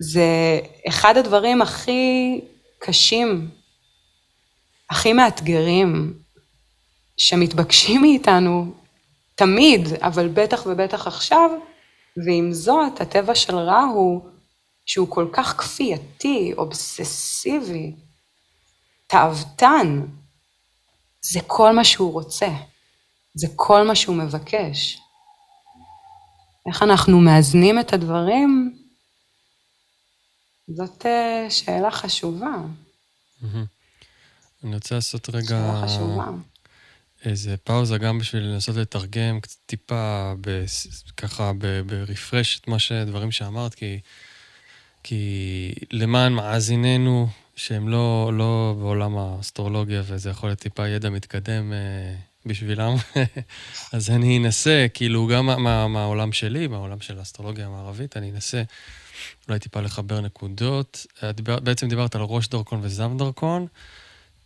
זה 0.00 0.58
אחד 0.88 1.16
הדברים 1.16 1.62
הכי 1.62 2.40
קשים 2.78 3.50
הכי 4.90 5.12
מאתגרים 5.12 6.18
שמתבקשים 7.16 8.00
מאיתנו 8.00 8.72
תמיד, 9.34 9.88
אבל 10.00 10.28
בטח 10.28 10.66
ובטח 10.66 11.06
עכשיו, 11.06 11.50
ועם 12.26 12.52
זאת, 12.52 13.00
הטבע 13.00 13.34
של 13.34 13.56
רע 13.56 13.80
הוא 13.80 14.20
שהוא 14.86 15.08
כל 15.10 15.28
כך 15.32 15.54
כפייתי, 15.58 16.52
אובססיבי, 16.58 17.92
תאוותן. 19.06 20.06
זה 21.20 21.40
כל 21.46 21.72
מה 21.72 21.84
שהוא 21.84 22.12
רוצה, 22.12 22.48
זה 23.34 23.46
כל 23.56 23.86
מה 23.86 23.94
שהוא 23.94 24.16
מבקש. 24.16 24.98
איך 26.68 26.82
אנחנו 26.82 27.20
מאזנים 27.20 27.80
את 27.80 27.92
הדברים? 27.92 28.76
זאת 30.68 31.06
אה, 31.06 31.46
שאלה 31.50 31.90
חשובה. 31.90 32.54
Mm-hmm. 33.42 33.77
אני 34.64 34.74
רוצה 34.74 34.94
לעשות 34.94 35.30
רגע... 35.30 35.82
איזה 37.24 37.56
פאוזה 37.56 37.98
גם 37.98 38.18
בשביל 38.18 38.42
לנסות 38.42 38.76
לתרגם 38.76 39.40
קצת 39.40 39.56
טיפה, 39.66 40.32
ב, 40.40 40.64
ככה 41.16 41.52
ברפרש 41.86 42.58
את 42.60 42.68
מה 42.68 42.78
שדברים 42.78 43.32
שאמרת, 43.32 43.74
כי, 43.74 44.00
כי 45.02 45.72
למען 45.90 46.32
מאזיננו, 46.32 47.28
שהם 47.56 47.88
לא, 47.88 48.30
לא 48.34 48.76
בעולם 48.78 49.18
האסטרולוגיה, 49.18 50.02
וזה 50.06 50.30
יכול 50.30 50.48
להיות 50.48 50.58
טיפה 50.58 50.88
ידע 50.88 51.10
מתקדם 51.10 51.72
אה, 51.72 52.14
בשבילם, 52.46 52.94
אז 53.92 54.10
אני 54.10 54.38
אנסה, 54.38 54.86
כאילו, 54.94 55.26
גם 55.26 55.46
מה, 55.46 55.88
מהעולם 55.88 56.32
שלי, 56.32 56.66
מהעולם 56.66 57.00
של 57.00 57.18
האסטרולוגיה 57.18 57.66
המערבית, 57.66 58.16
אני 58.16 58.30
אנסה 58.30 58.62
אולי 59.48 59.58
טיפה 59.58 59.80
לחבר 59.80 60.20
נקודות. 60.20 61.06
דיבר, 61.34 61.60
בעצם 61.60 61.88
דיברת 61.88 62.14
על 62.14 62.22
ראש 62.22 62.48
דרכון 62.48 62.80
וזם 62.82 63.16
דרכון. 63.16 63.66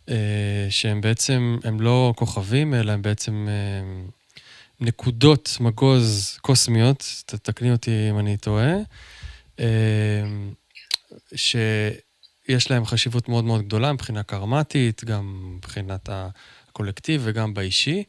אה, 0.09 0.67
שהם 0.69 1.01
בעצם, 1.01 1.57
הם 1.63 1.81
לא 1.81 2.13
כוכבים, 2.17 2.73
אלא 2.73 2.91
הם 2.91 3.01
בעצם 3.01 3.47
אה, 3.49 4.03
נקודות 4.79 5.57
מגוז 5.59 6.37
קוסמיות, 6.41 7.23
תתקני 7.25 7.71
אותי 7.71 8.09
אם 8.09 8.19
אני 8.19 8.37
טועה, 8.37 8.73
אה, 9.59 9.65
שיש 11.35 12.71
להם 12.71 12.85
חשיבות 12.85 13.29
מאוד 13.29 13.43
מאוד 13.43 13.61
גדולה 13.61 13.93
מבחינה 13.93 14.23
קרמטית, 14.23 15.03
גם 15.03 15.53
מבחינת 15.55 16.09
הקולקטיב 16.11 17.21
וגם 17.23 17.53
באישי. 17.53 18.03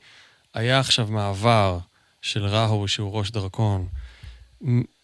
היה 0.55 0.81
עכשיו 0.81 1.07
מעבר 1.11 1.79
של 2.23 2.47
ראהו, 2.47 2.89
שהוא 2.89 3.13
ראש 3.13 3.31
דרקון, 3.31 3.87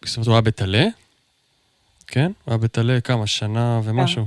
זאת 0.05 0.17
אומרת, 0.17 0.27
הוא 0.27 0.33
היה 0.33 0.41
בטלה, 0.41 0.85
כן? 2.07 2.25
הוא 2.25 2.51
היה 2.51 2.57
בטלה 2.57 3.01
כמה, 3.01 3.27
שנה 3.27 3.81
ומשהו. 3.83 4.25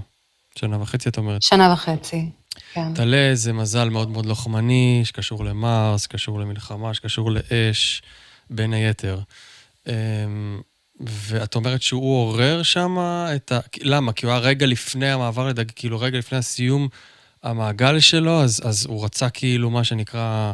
שנה 0.54 0.82
וחצי, 0.82 1.08
את 1.08 1.18
אומרת. 1.18 1.42
שנה 1.42 1.72
וחצי, 1.72 2.30
כן. 2.72 2.94
טלה 2.94 3.30
זה 3.34 3.52
מזל 3.52 3.88
מאוד 3.88 4.10
מאוד 4.10 4.26
לוחמני, 4.26 5.02
שקשור 5.04 5.44
למרס, 5.44 6.02
שקשור 6.02 6.40
למלחמה, 6.40 6.94
שקשור 6.94 7.30
לאש, 7.30 8.02
בין 8.50 8.72
היתר. 8.72 9.20
אמ, 9.88 10.60
ואת 11.00 11.54
אומרת 11.54 11.82
שהוא 11.82 12.22
עורר 12.22 12.62
שם 12.62 12.96
את 13.36 13.52
ה... 13.52 13.60
למה? 13.80 14.12
כי 14.12 14.26
הוא 14.26 14.32
היה 14.32 14.40
רגע 14.40 14.66
לפני 14.66 15.10
המעבר 15.10 15.48
לדג... 15.48 15.70
כאילו 15.76 16.00
רגע 16.00 16.18
לפני 16.18 16.38
הסיום 16.38 16.88
המעגל 17.42 18.00
שלו, 18.00 18.42
אז, 18.42 18.62
אז 18.64 18.86
הוא 18.86 19.04
רצה 19.04 19.30
כאילו, 19.30 19.70
מה 19.70 19.84
שנקרא, 19.84 20.52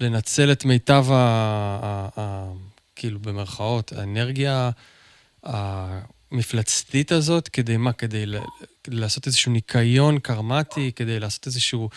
לנצל 0.00 0.52
את 0.52 0.64
מיטב 0.64 1.06
ה... 1.10 1.14
ה... 1.82 2.08
ה... 2.20 2.52
כאילו, 2.96 3.20
במרכאות, 3.20 3.92
האנרגיה 3.92 4.70
המפלצתית 5.42 7.12
הזאת, 7.12 7.48
כדי 7.48 7.76
מה? 7.76 7.92
כדי, 7.92 8.26
ל... 8.26 8.36
לעשות 8.90 9.26
איזשהו 9.26 9.52
ניקיון 9.52 10.18
קרמטי, 10.18 10.92
כדי 10.96 11.20
לעשות 11.20 11.46
איזשהו... 11.46 11.88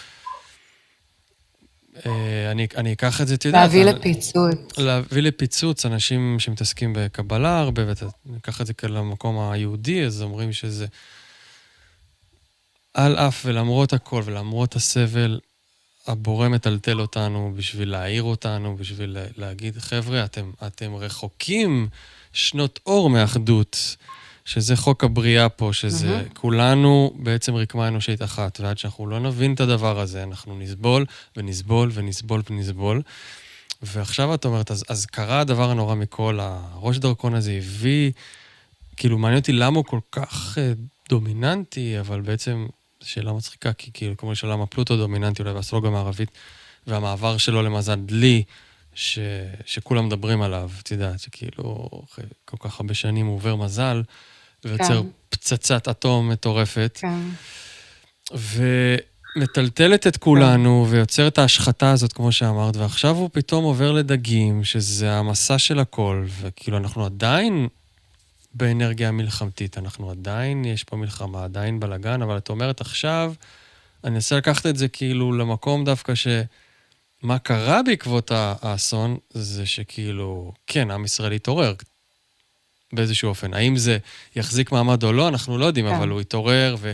אה, 2.06 2.52
אני, 2.52 2.68
אני 2.78 2.94
אקח 2.94 3.22
את 3.22 3.28
זה, 3.28 3.36
את 3.36 3.46
יודעת... 3.46 3.62
להביא 3.62 3.84
לפיצוץ. 3.84 4.78
להביא 4.78 5.22
לפיצוץ, 5.22 5.86
אנשים 5.86 6.40
שמתעסקים 6.40 6.94
בקבלה 6.96 7.60
הרבה, 7.60 7.82
ואני 7.86 8.38
אקח 8.38 8.62
את 8.62 8.68
זה 8.68 8.74
כאל 8.74 8.98
המקום 8.98 9.52
היהודי, 9.52 10.06
אז 10.06 10.22
אומרים 10.22 10.54
שזה... 10.54 10.86
על 12.94 13.16
אף 13.16 13.42
ולמרות 13.46 13.94
הכל 13.94 14.22
ולמרות 14.26 14.76
הסבל, 14.76 15.40
הבורא 16.08 16.48
מטלטל 16.48 17.02
אותנו 17.02 17.54
בשביל 17.56 17.92
להעיר 17.92 18.24
אותנו, 18.24 18.76
בשביל 18.78 19.18
להגיד, 19.38 19.78
חבר'ה, 19.78 20.26
אתם, 20.26 20.52
אתם 20.68 20.96
רחוקים 20.96 21.88
שנות 22.34 22.80
אור 22.86 23.10
מאחדות. 23.10 23.96
שזה 24.46 24.76
חוק 24.76 25.04
הבריאה 25.04 25.50
פה, 25.50 25.70
שזה 25.74 26.22
mm-hmm. 26.22 26.40
כולנו 26.40 27.14
בעצם 27.16 27.56
רקמה 27.56 27.88
אנושית 27.88 28.22
אחת, 28.22 28.60
ועד 28.60 28.78
שאנחנו 28.78 29.08
לא 29.08 29.20
נבין 29.20 29.54
את 29.54 29.60
הדבר 29.60 30.00
הזה, 30.00 30.24
אנחנו 30.24 30.60
נסבול 30.60 31.06
ונסבול 31.38 31.92
ונסבול 31.94 32.42
ונסבול. 32.50 33.02
ועכשיו 33.82 34.34
את 34.34 34.46
אומרת, 34.46 34.72
אז, 34.72 34.84
אז 34.90 35.06
קרה 35.06 35.40
הדבר 35.40 35.70
הנורא 35.70 35.96
מכל, 35.96 36.40
הראש 36.42 36.98
דרכון 36.98 37.36
הזה 37.36 37.52
הביא, 37.52 38.12
כאילו, 38.98 39.18
מעניין 39.18 39.40
אותי 39.40 39.52
למה 39.52 39.78
הוא 39.78 39.86
כל 39.86 40.00
כך 40.12 40.58
uh, 40.58 40.62
דומיננטי, 41.10 42.00
אבל 42.00 42.22
בעצם, 42.22 42.68
שאלה 43.04 43.34
מצחיקה, 43.34 43.74
כי 43.74 43.92
כאילו, 43.94 44.18
כמו 44.18 44.36
שאלה 44.36 44.54
למה 44.54 44.66
פלוטו 44.66 44.98
דומיננטי 44.98 45.42
אולי 45.42 45.54
באסטרולוגיה 45.54 45.90
המערבית, 45.92 46.32
והמעבר 46.88 47.38
שלו 47.38 47.62
למזל 47.62 47.96
דלי, 47.96 48.44
ש, 48.94 49.20
שכולם 49.66 50.06
מדברים 50.06 50.42
עליו, 50.42 50.70
את 50.82 50.92
יודעת, 50.92 51.20
שכאילו, 51.20 51.90
אחרי 52.06 52.26
כל 52.46 52.58
כך 52.60 52.80
הרבה 52.80 52.94
שנים 52.94 53.26
הוא 53.26 53.36
עובר 53.36 53.56
מזל, 53.56 54.02
ויוצר 54.66 55.02
כן. 55.02 55.08
פצצת 55.30 55.88
אטום 55.88 56.30
מטורפת. 56.30 57.00
כן. 57.02 57.20
ומטלטלת 59.36 60.08
את 60.08 60.18
כולנו, 60.18 60.86
כן. 60.88 60.96
ויוצר 60.96 61.28
את 61.28 61.38
ההשחתה 61.38 61.92
הזאת, 61.92 62.14
כמו 62.14 62.32
שאמרת, 62.32 62.76
ועכשיו 62.78 63.16
הוא 63.16 63.30
פתאום 63.34 63.64
עובר 63.64 63.92
לדגים, 63.92 64.64
שזה 64.64 65.14
המסע 65.14 65.58
של 65.58 65.80
הכל, 65.80 66.26
וכאילו, 66.42 66.78
אנחנו 66.78 67.06
עדיין 67.06 67.68
באנרגיה 68.54 69.08
המלחמתית, 69.08 69.78
אנחנו 69.78 70.12
עדיין, 70.12 70.66
יש 70.66 70.84
פה 70.84 70.98
מלחמה, 70.98 71.44
עדיין 71.44 71.80
בלאגן, 71.80 72.22
אבל 72.22 72.38
את 72.38 72.50
אומרת 72.50 72.82
עכשיו, 72.82 73.34
אני 74.04 74.16
אנסה 74.16 74.38
לקחת 74.38 74.66
את 74.66 74.78
זה 74.78 74.88
כאילו 74.88 75.34
למקום 75.34 75.86
דווקא 75.86 76.16
ש... 76.16 76.28
מה 77.24 77.40
קרה 77.40 77.84
בעקבות 77.84 78.32
האסון, 78.34 79.18
זה 79.30 79.66
שכאילו, 79.66 80.54
כן, 80.68 80.92
עם 80.92 81.06
ישראל 81.06 81.32
התעורר, 81.32 81.74
באיזשהו 82.94 83.30
אופן. 83.30 83.54
האם 83.54 83.78
זה 83.78 83.98
יחזיק 84.36 84.72
מעמד 84.72 85.04
או 85.04 85.14
לא, 85.14 85.28
אנחנו 85.28 85.58
לא 85.58 85.66
יודעים, 85.66 85.88
כן. 85.88 85.96
אבל 85.96 86.10
הוא 86.10 86.22
התעורר, 86.22 86.76
ו- 86.80 86.94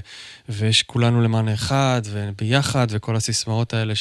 ויש 0.50 0.84
כולנו 0.84 1.22
למען 1.22 1.50
אחד, 1.50 2.02
וביחד, 2.06 2.88
וכל 2.90 3.16
הסיסמאות 3.16 3.74
האלה 3.74 3.94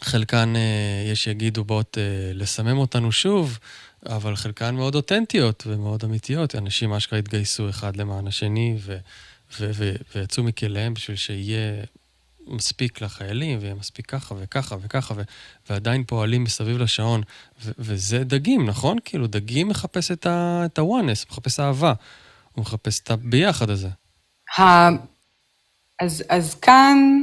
שחלקן, 0.00 0.56
אה, 0.56 1.10
יש 1.12 1.24
שיגידו, 1.24 1.64
באות 1.64 1.98
אה, 1.98 2.02
לסמם 2.34 2.78
אותנו 2.78 3.12
שוב, 3.12 3.58
אבל 4.06 4.36
חלקן 4.36 4.74
מאוד 4.74 4.94
אותנטיות 4.94 5.64
ומאוד 5.66 6.04
אמיתיות. 6.04 6.54
אנשים 6.54 6.92
אשכרה 6.92 7.18
התגייסו 7.18 7.70
אחד 7.70 7.96
למען 7.96 8.26
השני, 8.26 8.76
ו- 8.78 8.98
ויצאו 10.14 10.42
מכליהם 10.42 10.94
בשביל 10.94 11.16
שיהיה 11.16 11.82
מספיק 12.48 13.00
לחיילים, 13.00 13.58
ויהיה 13.60 13.74
מספיק 13.74 14.06
ככה 14.06 14.34
וככה 14.38 14.76
וככה, 14.80 15.14
ו- 15.16 15.22
ועדיין 15.70 16.04
פועלים 16.04 16.44
מסביב 16.44 16.78
לשעון. 16.78 17.22
ו- 17.62 17.70
וזה 17.78 18.24
דגים, 18.24 18.66
נכון? 18.66 18.96
כאילו, 19.04 19.26
דגים 19.26 19.68
מחפש 19.68 20.10
את 20.10 20.26
ה-oneness, 20.26 21.30
מחפש 21.30 21.60
אהבה. 21.60 21.92
הוא 22.52 22.62
מחפש 22.62 23.00
את 23.00 23.10
הביחד 23.10 23.70
הזה. 23.70 23.88
ה... 24.58 24.88
אז, 26.00 26.24
אז 26.28 26.54
כאן 26.54 27.22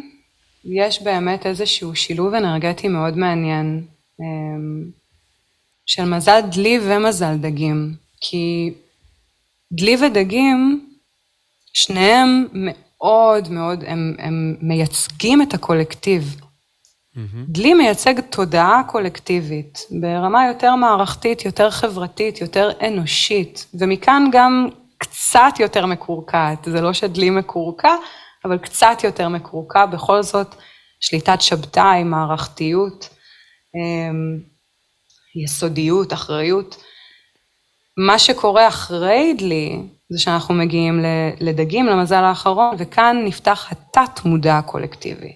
יש 0.64 1.02
באמת 1.02 1.46
איזשהו 1.46 1.96
שילוב 1.96 2.34
אנרגטי 2.34 2.88
מאוד 2.88 3.18
מעניין 3.18 3.88
אמ, 4.20 4.92
של 5.86 6.06
מזל 6.06 6.40
דלי 6.52 6.80
ומזל 6.82 7.38
דגים. 7.38 7.96
כי 8.22 8.74
דלי 9.72 9.96
ודגים, 9.96 10.90
שניהם 11.74 12.48
מאוד 13.06 13.50
מאוד, 13.50 13.84
הם, 13.88 14.16
הם 14.20 14.56
מייצגים 14.62 15.42
את 15.42 15.54
הקולקטיב. 15.54 16.36
Mm-hmm. 16.36 17.20
דלי 17.48 17.74
מייצג 17.74 18.20
תודעה 18.20 18.82
קולקטיבית, 18.88 19.80
ברמה 20.02 20.48
יותר 20.48 20.76
מערכתית, 20.76 21.46
יותר 21.46 21.72
חברתית, 21.72 22.42
יותר 22.42 22.70
אנושית, 22.88 23.66
ומכאן 23.74 24.30
גם 24.32 24.70
קצת 24.98 25.54
יותר 25.60 25.86
מקורקעת. 25.86 26.64
זה 26.66 26.82
לא 26.82 26.94
שדלי 26.94 27.30
מקורקע, 27.30 27.96
אבל 28.46 28.58
קצת 28.58 28.98
יותר 29.04 29.30
מקורקע, 29.30 29.86
בכל 29.86 30.24
זאת 30.24 30.56
שליטת 31.00 31.42
שבתאי, 31.42 32.04
מערכתיות, 32.04 33.10
אמ, 33.76 34.40
יסודיות, 35.44 36.14
אחריות. 36.14 36.84
מה 37.98 38.20
שקורה 38.20 38.68
אחרי 38.68 39.36
דלי, 39.38 39.82
זה 40.10 40.20
שאנחנו 40.20 40.54
מגיעים 40.54 41.06
לדגים, 41.40 41.86
למזל 41.86 42.24
האחרון, 42.24 42.76
וכאן 42.78 43.18
נפתח 43.26 43.72
התת 43.72 44.26
מודע 44.26 44.58
הקולקטיבי. 44.58 45.34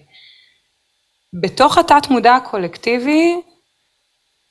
בתוך 1.42 1.78
התת 1.78 2.10
מודע 2.10 2.34
הקולקטיבי 2.34 3.40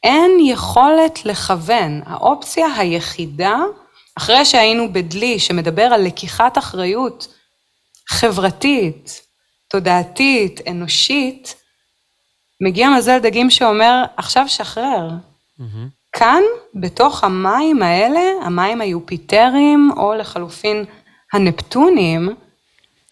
אין 0.03 0.32
יכולת 0.45 1.26
לכוון. 1.26 2.01
האופציה 2.05 2.67
היחידה, 2.78 3.57
אחרי 4.17 4.45
שהיינו 4.45 4.93
בדלי 4.93 5.39
שמדבר 5.39 5.84
על 5.84 6.05
לקיחת 6.05 6.57
אחריות 6.57 7.28
חברתית, 8.09 9.22
תודעתית, 9.70 10.61
אנושית, 10.67 11.55
מגיע 12.61 12.89
מזל 12.89 13.20
דגים 13.20 13.49
שאומר, 13.49 14.03
עכשיו 14.17 14.49
שחרר. 14.49 15.09
Mm-hmm. 15.09 15.99
כאן, 16.20 16.43
בתוך 16.76 17.24
המים 17.24 17.82
האלה, 17.84 18.22
המים 18.41 18.82
היופיטריים, 18.82 19.91
או 19.97 20.13
לחלופין 20.13 20.86
הנפטונים, 21.34 22.30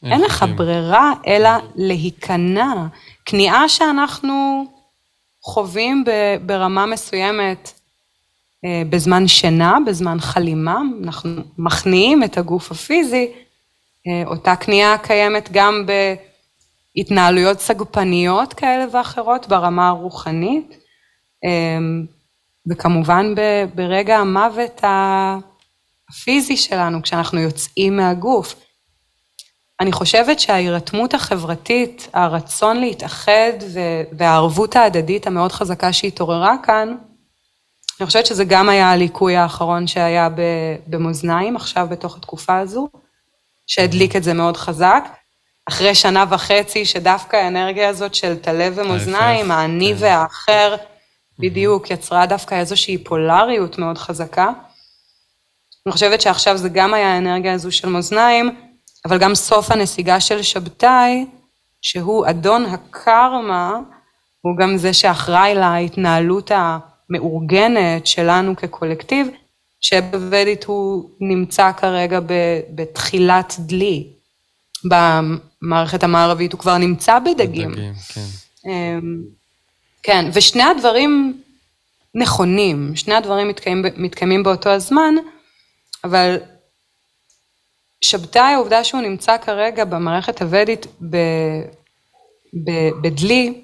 אין 0.03 0.21
לך 0.21 0.45
ברירה 0.55 1.13
אלא 1.27 1.49
להיכנע. 1.75 2.73
כניעה 3.25 3.69
שאנחנו 3.69 4.65
חווים 5.43 6.03
ברמה 6.45 6.85
מסוימת 6.85 7.73
אה, 8.65 8.81
בזמן 8.89 9.27
שינה, 9.27 9.77
בזמן 9.85 10.19
חלימה, 10.19 10.79
אנחנו 11.03 11.41
מכניעים 11.57 12.23
את 12.23 12.37
הגוף 12.37 12.71
הפיזי, 12.71 13.31
אה, 14.07 14.23
אותה 14.25 14.55
כניעה 14.55 14.97
קיימת 14.97 15.49
גם 15.51 15.85
בהתנהלויות 16.95 17.59
סגפניות 17.59 18.53
כאלה 18.53 18.85
ואחרות 18.91 19.47
ברמה 19.47 19.87
הרוחנית. 19.87 20.77
וכמובן 22.69 23.33
ברגע 23.75 24.17
המוות 24.17 24.81
הפיזי 24.83 26.57
שלנו, 26.57 27.01
כשאנחנו 27.01 27.39
יוצאים 27.39 27.97
מהגוף. 27.97 28.55
אני 29.79 29.91
חושבת 29.91 30.39
שההירתמות 30.39 31.13
החברתית, 31.13 32.07
הרצון 32.13 32.79
להתאחד 32.79 33.53
והערבות 34.17 34.75
ההדדית 34.75 35.27
המאוד 35.27 35.51
חזקה 35.51 35.93
שהתעוררה 35.93 36.55
כאן, 36.63 36.95
אני 37.99 38.07
חושבת 38.07 38.25
שזה 38.25 38.45
גם 38.45 38.69
היה 38.69 38.91
הליקוי 38.91 39.35
האחרון 39.35 39.87
שהיה 39.87 40.29
במאזניים 40.87 41.55
עכשיו 41.55 41.87
בתוך 41.89 42.17
התקופה 42.17 42.57
הזו, 42.57 42.89
שהדליק 43.67 44.15
את 44.15 44.23
זה 44.23 44.33
מאוד 44.33 44.57
חזק. 44.57 45.03
אחרי 45.69 45.95
שנה 45.95 46.25
וחצי 46.29 46.85
שדווקא 46.85 47.35
האנרגיה 47.35 47.89
הזאת 47.89 48.15
של 48.15 48.37
טלה 48.37 48.69
ומאזניים, 48.75 49.51
האני 49.51 49.93
כן. 49.97 50.03
והאחר, 50.03 50.75
בדיוק, 51.39 51.91
יצרה 51.91 52.25
דווקא 52.25 52.55
איזושהי 52.55 52.97
פולריות 52.97 53.77
מאוד 53.77 53.97
חזקה. 53.97 54.51
אני 55.85 55.93
חושבת 55.93 56.21
שעכשיו 56.21 56.57
זה 56.57 56.69
גם 56.69 56.93
היה 56.93 57.13
האנרגיה 57.13 57.53
הזו 57.53 57.71
של 57.71 57.89
מאזניים, 57.89 58.55
אבל 59.05 59.17
גם 59.17 59.35
סוף 59.35 59.71
הנסיגה 59.71 60.19
של 60.19 60.41
שבתאי, 60.41 61.25
שהוא 61.81 62.29
אדון 62.29 62.65
הקרמה, 62.65 63.79
הוא 64.41 64.57
גם 64.57 64.77
זה 64.77 64.93
שאחראי 64.93 65.55
להתנהלות 65.55 66.51
המאורגנת 66.55 68.07
שלנו 68.07 68.55
כקולקטיב, 68.55 69.27
שבוודית 69.81 70.63
הוא 70.63 71.09
נמצא 71.19 71.71
כרגע 71.71 72.19
בתחילת 72.75 73.55
דלי, 73.59 74.07
במערכת 74.85 76.03
המערבית, 76.03 76.53
הוא 76.53 76.59
כבר 76.59 76.77
נמצא 76.77 77.19
בדגים. 77.19 77.71
בדגים, 77.71 77.93
כן. 78.13 78.99
כן, 80.07 80.25
ושני 80.33 80.63
הדברים 80.63 81.41
נכונים, 82.15 82.95
שני 82.95 83.15
הדברים 83.15 83.47
מתקיימים, 83.47 83.85
מתקיימים 83.97 84.43
באותו 84.43 84.69
הזמן, 84.69 85.15
אבל 86.03 86.37
שבתאי 88.01 88.53
העובדה 88.53 88.83
שהוא 88.83 89.01
נמצא 89.01 89.37
כרגע 89.37 89.85
במערכת 89.85 90.41
הוודית 90.41 90.85
בדלי, 93.01 93.61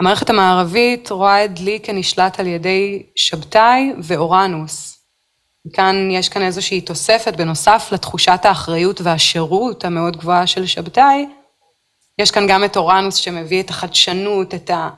המערכת 0.00 0.30
המערבית 0.30 1.10
רואה 1.10 1.44
את 1.44 1.54
דלי 1.54 1.80
כנשלט 1.82 2.40
על 2.40 2.46
ידי 2.46 3.02
שבתאי 3.16 3.92
ואורנוס. 4.02 4.98
כאן 5.72 6.08
יש 6.10 6.28
כאן 6.28 6.42
איזושהי 6.42 6.80
תוספת 6.80 7.36
בנוסף 7.36 7.88
לתחושת 7.92 8.40
האחריות 8.44 9.00
והשירות 9.00 9.84
המאוד 9.84 10.16
גבוהה 10.16 10.46
של 10.46 10.66
שבתאי, 10.66 11.26
יש 12.18 12.30
כאן 12.30 12.46
גם 12.48 12.64
את 12.64 12.76
אורנוס 12.76 13.14
שמביא 13.14 13.62
את 13.62 13.70
החדשנות, 13.70 14.54
את, 14.54 14.70
ה, 14.70 14.88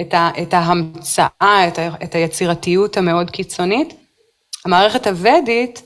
את, 0.00 0.14
ה, 0.14 0.30
את 0.42 0.54
ההמצאה, 0.54 1.68
את, 1.68 1.78
ה, 1.78 1.88
את 2.04 2.14
היצירתיות 2.14 2.96
המאוד 2.96 3.30
קיצונית. 3.30 3.94
המערכת 4.64 5.06
הוודית 5.06 5.82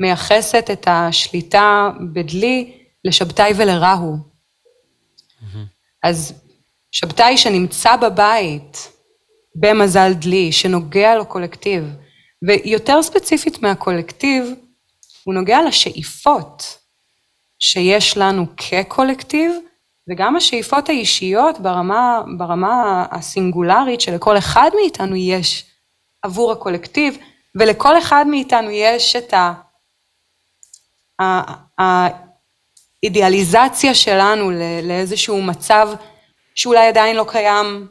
מייחסת 0.00 0.70
את 0.72 0.88
השליטה 0.90 1.90
בדלי 2.12 2.72
לשבתאי 3.04 3.52
ולרהו. 3.56 4.16
Mm-hmm. 4.16 5.56
אז 6.02 6.34
שבתאי 6.92 7.36
שנמצא 7.36 7.96
בבית 7.96 8.92
במזל 9.54 10.12
דלי, 10.12 10.52
שנוגע 10.52 11.18
לקולקטיב, 11.18 11.84
ויותר 12.46 13.02
ספציפית 13.02 13.62
מהקולקטיב, 13.62 14.54
הוא 15.24 15.34
נוגע 15.34 15.62
לשאיפות 15.62 16.78
שיש 17.58 18.16
לנו 18.16 18.46
כקולקטיב, 18.56 19.52
וגם 20.10 20.36
השאיפות 20.36 20.88
האישיות 20.88 21.60
ברמה, 21.60 22.22
ברמה 22.38 23.06
הסינגולרית 23.10 24.00
שלכל 24.00 24.38
אחד 24.38 24.70
מאיתנו 24.74 25.16
יש 25.16 25.64
עבור 26.22 26.52
הקולקטיב, 26.52 27.16
ולכל 27.54 27.98
אחד 27.98 28.24
מאיתנו 28.28 28.70
יש 28.70 29.16
את 29.16 29.34
האידיאליזציה 33.02 33.94
שלנו 33.94 34.50
לאיזשהו 34.82 35.42
מצב 35.42 35.88
שאולי 36.54 36.86
עדיין 36.88 37.16
לא 37.16 37.24
קיים 37.28 37.88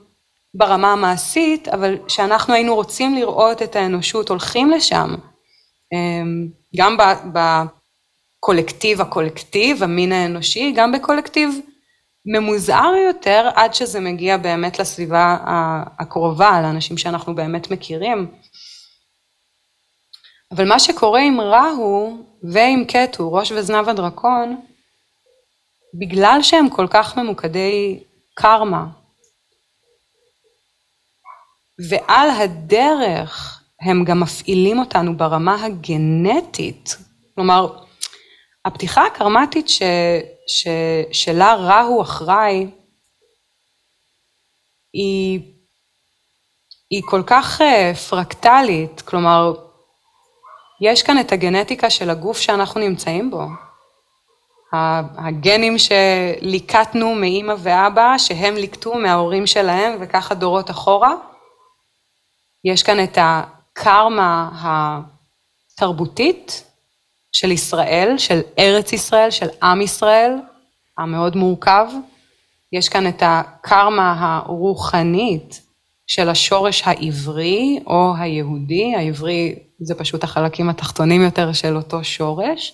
ברמה 0.54 0.92
המעשית, 0.92 1.68
אבל 1.68 1.98
שאנחנו 2.08 2.54
היינו 2.54 2.76
רוצים 2.76 3.16
לראות 3.16 3.62
את 3.62 3.76
האנושות 3.76 4.30
הולכים 4.30 4.72
לשם, 4.72 5.16
אמ, 5.94 6.48
גם 6.76 6.98
בקולקטיב 8.40 9.02
הקולקטיב, 9.02 9.84
המין 9.84 10.12
האנושי, 10.12 10.74
גם 10.76 10.92
בקולקטיב 10.92 11.60
ממוזער 12.26 12.94
יותר 13.08 13.50
עד 13.56 13.74
שזה 13.74 14.00
מגיע 14.00 14.38
באמת 14.38 14.80
לסביבה 14.80 15.38
הקרובה, 16.00 16.62
לאנשים 16.62 16.98
שאנחנו 16.98 17.36
באמת 17.36 17.72
מכירים. 17.72 18.32
אבל 20.52 20.68
מה 20.68 20.80
שקורה 20.80 21.22
עם 21.22 21.42
רהו 21.42 22.26
ועם 22.44 22.86
קטו, 22.86 23.34
ראש 23.34 23.52
וזנב 23.52 23.90
הדרקון, 23.90 24.62
בגלל 26.00 26.40
שהם 26.42 26.70
כל 26.70 26.88
כך 26.90 27.18
ממוקדי 27.18 28.04
קרמה, 28.34 28.86
ועל 31.90 32.30
הדרך 32.30 33.62
הם 33.82 34.04
גם 34.04 34.20
מפעילים 34.20 34.80
אותנו 34.80 35.18
ברמה 35.18 35.66
הגנטית, 35.66 36.98
כלומר, 37.36 37.84
הפתיחה 38.66 39.06
הקרמטית 39.06 39.70
ש, 39.70 39.82
ש, 40.48 40.68
שלה 41.12 41.56
רהו 41.56 42.02
אחראי, 42.02 42.68
היא, 44.94 45.40
היא 46.90 47.02
כל 47.06 47.24
כך 47.28 47.62
uh, 47.62 47.96
פרקטלית, 48.10 49.02
כלומר, 49.02 49.54
יש 50.82 51.04
כאן 51.04 51.20
את 51.20 51.32
הגנטיקה 51.32 51.90
של 51.90 52.10
הגוף 52.10 52.38
שאנחנו 52.40 52.80
נמצאים 52.80 53.32
בו. 53.32 53.46
הגנים 55.18 55.76
שליקטנו 55.78 57.16
מאימא 57.16 57.54
ואבא, 57.58 58.18
שהם 58.18 58.56
ליקטו 58.56 58.94
מההורים 58.94 59.48
שלהם 59.48 59.98
וככה 60.00 60.36
דורות 60.36 60.70
אחורה. 60.70 61.14
יש 62.64 62.84
כאן 62.84 63.04
את 63.04 63.18
הקרמה 63.22 64.50
התרבותית, 65.78 66.71
של 67.32 67.52
ישראל, 67.52 68.16
של 68.18 68.42
ארץ 68.60 68.94
ישראל, 68.94 69.32
של 69.32 69.48
עם 69.64 69.82
ישראל, 69.82 70.36
המאוד 70.98 71.36
מורכב. 71.36 71.86
יש 72.74 72.90
כאן 72.90 73.08
את 73.08 73.24
הקרמה 73.26 74.16
הרוחנית 74.20 75.62
של 76.08 76.30
השורש 76.30 76.82
העברי 76.86 77.80
או 77.88 78.14
היהודי, 78.18 78.96
העברי 78.96 79.56
זה 79.80 79.96
פשוט 79.96 80.24
החלקים 80.24 80.70
התחתונים 80.70 81.22
יותר 81.22 81.54
של 81.54 81.76
אותו 81.76 82.04
שורש. 82.04 82.74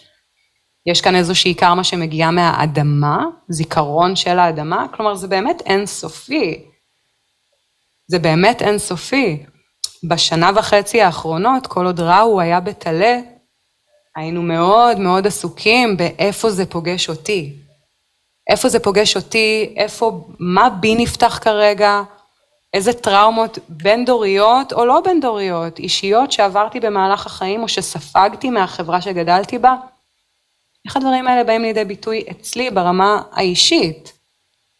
יש 0.85 1.01
כאן 1.01 1.15
איזושהי 1.15 1.53
קרמה 1.53 1.83
שמגיעה 1.83 2.31
מהאדמה, 2.31 3.25
זיכרון 3.49 4.15
של 4.15 4.39
האדמה, 4.39 4.85
כלומר 4.95 5.15
זה 5.15 5.27
באמת 5.27 5.61
אינסופי. 5.65 6.65
זה 8.07 8.19
באמת 8.19 8.61
אינסופי. 8.61 9.43
בשנה 10.03 10.51
וחצי 10.55 11.01
האחרונות, 11.01 11.67
כל 11.67 11.85
עוד 11.85 11.99
ראו 11.99 12.41
היה 12.41 12.59
בטלה, 12.59 13.19
היינו 14.17 14.41
מאוד 14.41 14.99
מאוד 14.99 15.27
עסוקים 15.27 15.97
באיפה 15.97 16.49
זה 16.49 16.65
פוגש 16.65 17.09
אותי. 17.09 17.53
איפה 18.49 18.69
זה 18.69 18.79
פוגש 18.79 19.15
אותי, 19.15 19.73
איפה, 19.77 20.27
מה 20.39 20.69
בי 20.69 20.95
נפתח 20.95 21.39
כרגע, 21.41 22.01
איזה 22.73 22.93
טראומות 22.93 23.59
בין-דוריות 23.69 24.73
או 24.73 24.85
לא 24.85 25.01
בין-דוריות, 25.05 25.79
אישיות 25.79 26.31
שעברתי 26.31 26.79
במהלך 26.79 27.25
החיים 27.25 27.63
או 27.63 27.67
שספגתי 27.67 28.49
מהחברה 28.49 29.01
שגדלתי 29.01 29.57
בה. 29.57 29.75
איך 30.85 30.97
הדברים 30.97 31.27
האלה 31.27 31.43
באים 31.43 31.61
לידי 31.61 31.85
ביטוי 31.85 32.23
אצלי 32.31 32.71
ברמה 32.71 33.21
האישית? 33.31 34.13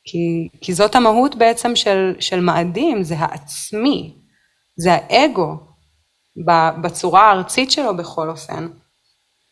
כי, 0.04 0.50
כי 0.62 0.74
זאת 0.74 0.96
המהות 0.96 1.36
בעצם 1.36 1.76
של, 1.76 2.16
של 2.20 2.40
מאדים, 2.40 3.04
זה 3.04 3.16
העצמי, 3.18 4.16
זה 4.78 4.94
האגו, 4.94 5.56
בצורה 6.82 7.22
הארצית 7.22 7.72
שלו 7.72 7.98
בכל 7.98 8.30
אופן. 8.30 8.68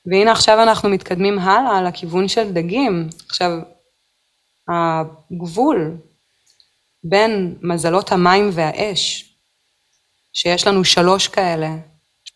והנה 0.06 0.32
עכשיו 0.32 0.64
אנחנו 0.64 0.90
מתקדמים 0.90 1.40
הלאה 1.40 1.82
לכיוון 1.82 2.28
של 2.28 2.54
דגים. 2.54 3.10
עכשיו, 3.26 3.52
הגבול 4.68 5.98
בין 7.04 7.56
מזלות 7.62 8.12
המים 8.12 8.50
והאש, 8.54 9.36
שיש 10.34 10.68
לנו 10.68 10.84
שלוש 10.84 11.28
כאלה, 11.28 11.70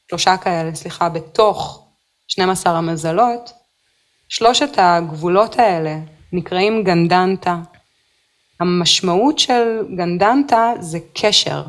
שלושה 0.09 0.37
כאלה, 0.37 0.75
סליחה, 0.75 1.09
בתוך 1.09 1.87
12 2.27 2.77
המזלות, 2.77 3.53
שלושת 4.29 4.69
הגבולות 4.77 5.59
האלה 5.59 5.95
נקראים 6.33 6.83
גנדנטה. 6.83 7.57
המשמעות 8.59 9.39
של 9.39 9.85
גנדנטה 9.97 10.73
זה 10.79 10.99
קשר. 11.13 11.63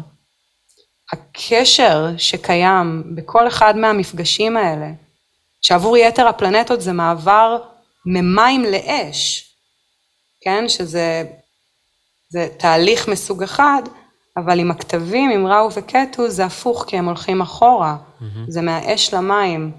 הקשר 1.12 2.06
שקיים 2.18 3.02
בכל 3.14 3.48
אחד 3.48 3.76
מהמפגשים 3.76 4.56
האלה, 4.56 4.90
שעבור 5.60 5.96
יתר 5.96 6.28
הפלנטות 6.28 6.80
זה 6.80 6.92
מעבר 6.92 7.58
ממים 8.06 8.64
לאש, 8.64 9.50
כן? 10.40 10.68
שזה 10.68 11.24
זה 12.30 12.48
תהליך 12.58 13.08
מסוג 13.08 13.42
אחד, 13.42 13.82
אבל 14.36 14.60
עם 14.60 14.70
הכתבים, 14.70 15.30
עם 15.30 15.46
ראו 15.46 15.68
וקטו, 15.74 16.30
זה 16.30 16.44
הפוך, 16.44 16.84
כי 16.88 16.96
הם 16.96 17.06
הולכים 17.06 17.40
אחורה. 17.40 17.96
Mm-hmm. 17.96 18.24
זה 18.48 18.62
מהאש 18.62 19.14
למים. 19.14 19.72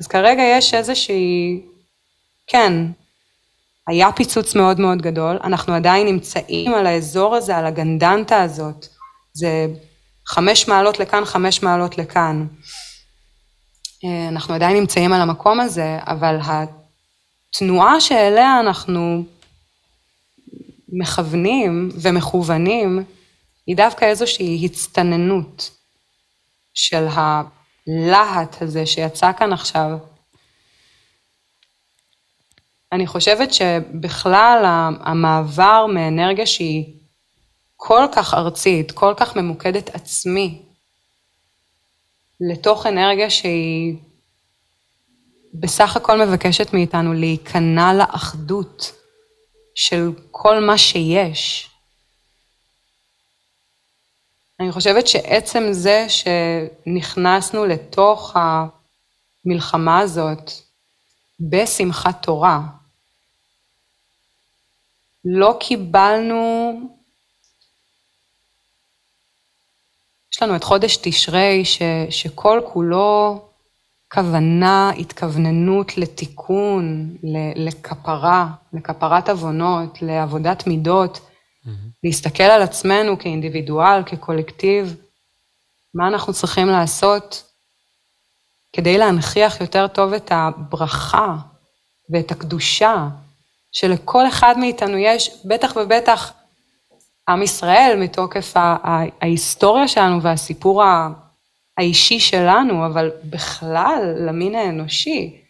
אז 0.00 0.06
כרגע 0.06 0.42
יש 0.42 0.74
איזושהי, 0.74 1.60
כן, 2.46 2.72
היה 3.88 4.12
פיצוץ 4.12 4.54
מאוד 4.54 4.80
מאוד 4.80 5.02
גדול, 5.02 5.38
אנחנו 5.44 5.74
עדיין 5.74 6.06
נמצאים 6.06 6.74
על 6.74 6.86
האזור 6.86 7.34
הזה, 7.34 7.56
על 7.56 7.66
הגנדנטה 7.66 8.42
הזאת. 8.42 8.86
זה 9.32 9.66
חמש 10.26 10.68
מעלות 10.68 11.00
לכאן, 11.00 11.24
חמש 11.24 11.62
מעלות 11.62 11.98
לכאן. 11.98 12.46
אה, 14.06 14.28
אנחנו 14.28 14.54
עדיין 14.54 14.76
נמצאים 14.76 15.12
על 15.12 15.20
המקום 15.20 15.60
הזה, 15.60 15.98
אבל 16.00 16.38
התנועה 16.42 18.00
שאליה 18.00 18.60
אנחנו 18.60 19.24
מכוונים 20.88 21.88
ומכוונים, 22.02 23.04
היא 23.66 23.76
דווקא 23.76 24.04
איזושהי 24.04 24.64
הצטננות 24.64 25.70
של 26.74 27.06
הלהט 27.10 28.62
הזה 28.62 28.86
שיצא 28.86 29.32
כאן 29.32 29.52
עכשיו. 29.52 29.98
אני 32.92 33.06
חושבת 33.06 33.54
שבכלל 33.54 34.62
המעבר 35.00 35.86
מאנרגיה 35.86 36.46
שהיא 36.46 36.94
כל 37.76 38.02
כך 38.12 38.34
ארצית, 38.34 38.92
כל 38.92 39.14
כך 39.16 39.36
ממוקדת 39.36 39.94
עצמי, 39.94 40.65
לתוך 42.40 42.86
אנרגיה 42.86 43.30
שהיא 43.30 43.96
בסך 45.54 45.96
הכל 45.96 46.26
מבקשת 46.26 46.72
מאיתנו 46.72 47.12
להיכנע 47.12 47.94
לאחדות 47.94 48.92
של 49.74 50.10
כל 50.30 50.60
מה 50.60 50.78
שיש. 50.78 51.70
אני 54.60 54.72
חושבת 54.72 55.06
שעצם 55.06 55.62
זה 55.70 56.06
שנכנסנו 56.08 57.64
לתוך 57.66 58.36
המלחמה 59.44 59.98
הזאת 59.98 60.50
בשמחת 61.40 62.22
תורה, 62.22 62.60
לא 65.24 65.56
קיבלנו, 65.60 66.72
יש 70.36 70.42
לנו 70.42 70.56
את 70.56 70.64
חודש 70.64 70.96
תשרי 70.96 71.64
ש, 71.64 71.82
שכל 72.10 72.60
כולו 72.64 73.40
כוונה, 74.12 74.90
התכווננות 74.98 75.98
לתיקון, 75.98 77.16
לכפרה, 77.56 78.46
לכפרת 78.72 79.28
עוונות, 79.28 80.02
לעבודת 80.02 80.66
מידות, 80.66 81.16
mm-hmm. 81.18 81.70
להסתכל 82.04 82.42
על 82.42 82.62
עצמנו 82.62 83.18
כאינדיבידואל, 83.18 84.02
כקולקטיב, 84.06 84.96
מה 85.94 86.08
אנחנו 86.08 86.32
צריכים 86.32 86.66
לעשות 86.66 87.44
כדי 88.72 88.98
להנכיח 88.98 89.60
יותר 89.60 89.86
טוב 89.86 90.12
את 90.12 90.32
הברכה 90.34 91.36
ואת 92.12 92.30
הקדושה 92.30 93.08
שלכל 93.72 94.28
אחד 94.28 94.54
מאיתנו 94.58 94.98
יש, 94.98 95.30
בטח 95.44 95.76
ובטח 95.76 96.32
עם 97.28 97.42
ישראל, 97.42 97.96
מתוקף 98.00 98.52
ההיסטוריה 98.54 99.88
שלנו 99.88 100.22
והסיפור 100.22 100.82
האישי 101.78 102.20
שלנו, 102.20 102.86
אבל 102.86 103.10
בכלל 103.24 104.14
למין 104.18 104.54
האנושי. 104.54 105.42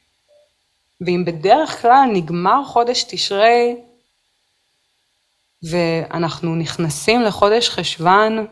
ואם 1.00 1.24
בדרך 1.26 1.82
כלל 1.82 2.10
נגמר 2.12 2.64
חודש 2.64 3.04
תשרי 3.08 3.76
ואנחנו 5.70 6.54
נכנסים 6.54 7.22
לחודש 7.22 7.68
חשוון, 7.68 8.46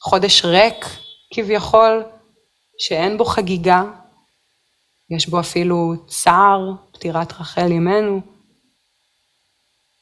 חודש 0.00 0.44
ריק 0.44 0.86
כביכול, 1.34 2.04
שאין 2.78 3.18
בו 3.18 3.24
חגיגה, 3.24 3.82
יש 5.10 5.28
בו 5.28 5.40
אפילו 5.40 5.94
צער, 6.06 6.72
פטירת 6.92 7.32
רחל 7.32 7.72
אמנו. 7.72 8.31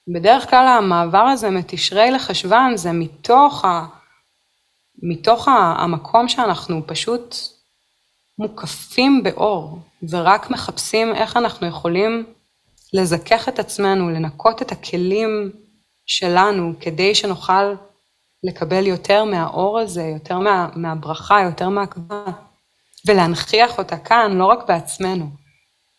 בדרך 0.09 0.51
כלל 0.51 0.67
המעבר 0.69 1.19
הזה 1.19 1.51
מתשרי 1.51 2.11
לחשוון 2.11 2.77
זה 2.77 2.93
מתוך, 2.93 3.65
ה, 3.65 3.87
מתוך 5.03 5.49
המקום 5.49 6.29
שאנחנו 6.29 6.87
פשוט 6.87 7.37
מוקפים 8.39 9.23
באור, 9.23 9.79
ורק 10.11 10.51
מחפשים 10.51 11.15
איך 11.15 11.37
אנחנו 11.37 11.67
יכולים 11.67 12.27
לזכך 12.93 13.49
את 13.49 13.59
עצמנו, 13.59 14.11
לנקות 14.11 14.63
את 14.63 14.73
הכלים 14.73 15.53
שלנו, 16.07 16.73
כדי 16.81 17.15
שנוכל 17.15 17.75
לקבל 18.45 18.87
יותר 18.87 19.25
מהאור 19.25 19.79
הזה, 19.79 20.03
יותר 20.03 20.39
מה, 20.39 20.69
מהברכה, 20.77 21.41
יותר 21.41 21.69
מהקבלה. 21.69 22.25
ולהנכיח 23.07 23.79
אותה 23.79 23.99
כאן, 23.99 24.33
לא 24.39 24.47
רק 24.47 24.69
בעצמנו, 24.69 25.27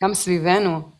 גם 0.03 0.13
סביבנו. 0.13 0.90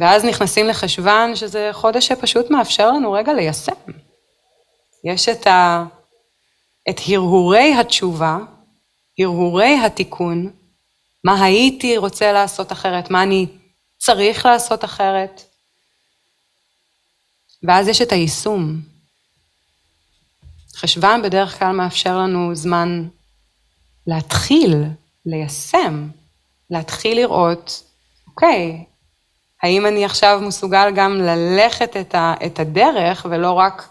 ואז 0.00 0.24
נכנסים 0.24 0.66
לחשוון, 0.66 1.36
שזה 1.36 1.68
חודש 1.72 2.08
שפשוט 2.08 2.50
מאפשר 2.50 2.90
לנו 2.90 3.12
רגע 3.12 3.32
ליישם. 3.32 3.72
יש 5.04 5.28
את, 5.28 5.46
ה... 5.46 5.84
את 6.90 7.00
הרהורי 7.08 7.74
התשובה, 7.74 8.38
הרהורי 9.18 9.78
התיקון, 9.86 10.50
מה 11.24 11.44
הייתי 11.44 11.96
רוצה 11.96 12.32
לעשות 12.32 12.72
אחרת, 12.72 13.10
מה 13.10 13.22
אני 13.22 13.46
צריך 13.98 14.46
לעשות 14.46 14.84
אחרת, 14.84 15.42
ואז 17.62 17.88
יש 17.88 18.02
את 18.02 18.12
היישום. 18.12 18.80
חשוון 20.76 21.22
בדרך 21.22 21.58
כלל 21.58 21.72
מאפשר 21.72 22.18
לנו 22.18 22.54
זמן 22.54 23.08
להתחיל 24.06 24.74
ליישם, 25.26 26.08
להתחיל 26.70 27.16
לראות, 27.16 27.82
אוקיי, 28.26 28.84
האם 29.62 29.86
אני 29.86 30.04
עכשיו 30.04 30.40
מסוגל 30.42 30.90
גם 30.94 31.14
ללכת 31.14 31.96
את, 32.00 32.14
ה, 32.14 32.34
את 32.46 32.58
הדרך 32.58 33.26
ולא 33.30 33.52
רק 33.52 33.88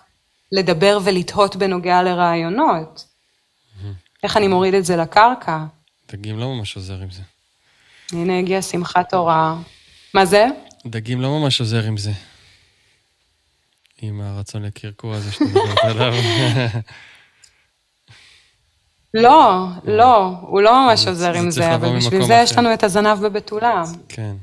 לדבר 0.51 0.99
ולתהות 1.03 1.55
בנוגע 1.55 2.03
לרעיונות? 2.03 3.05
איך 4.24 4.38
אני 4.38 4.47
מוריד 4.47 4.74
את 4.74 4.86
זה 4.86 4.95
לקרקע? 4.95 5.57
דגים 6.11 6.39
לא 6.39 6.55
ממש 6.55 6.76
עוזר 6.76 7.01
עם 7.01 7.11
זה. 7.11 7.22
הנה 8.11 8.39
הגיעה 8.39 8.61
שמחת 8.61 9.09
תורה. 9.09 9.55
מה 10.13 10.26
זה? 10.26 10.45
דגים 10.86 11.22
לא 11.22 11.39
ממש 11.39 11.59
עוזר 11.59 11.84
עם 11.84 11.97
זה. 11.97 12.11
עם 14.01 14.22
הרצון 14.22 14.63
לקרקוע 14.63 15.15
הזה 15.15 15.32
שאתה 15.32 15.45
מדברת 15.45 15.78
עליו. 15.84 16.13
לא, 19.13 19.65
לא, 19.84 20.34
הוא 20.41 20.61
לא 20.61 20.86
ממש 20.86 21.07
עוזר 21.07 21.34
עם 21.34 21.51
זה, 21.51 21.76
אבל 21.76 21.97
בשביל 21.97 22.26
זה 22.26 22.39
יש 22.43 22.57
לנו 22.57 22.74
את 22.74 22.84
הזנב 22.84 23.20
בבתולה. 23.20 23.84
כן. 24.09 24.36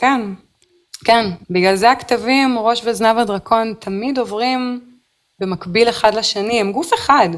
כן, 0.00 0.20
כן. 1.04 1.30
בגלל 1.50 1.76
זה 1.76 1.90
הכתבים, 1.90 2.58
ראש 2.58 2.82
וזנב 2.84 3.18
הדרקון, 3.18 3.74
תמיד 3.78 4.18
עוברים 4.18 4.80
במקביל 5.38 5.88
אחד 5.88 6.14
לשני, 6.14 6.60
הם 6.60 6.72
גוף 6.72 6.94
אחד. 6.94 7.28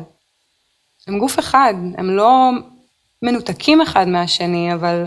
הם 1.07 1.19
גוף 1.19 1.39
אחד, 1.39 1.75
הם 1.99 2.11
לא 2.11 2.51
מנותקים 3.23 3.81
אחד 3.81 4.09
מהשני, 4.09 4.75
אבל 4.75 5.05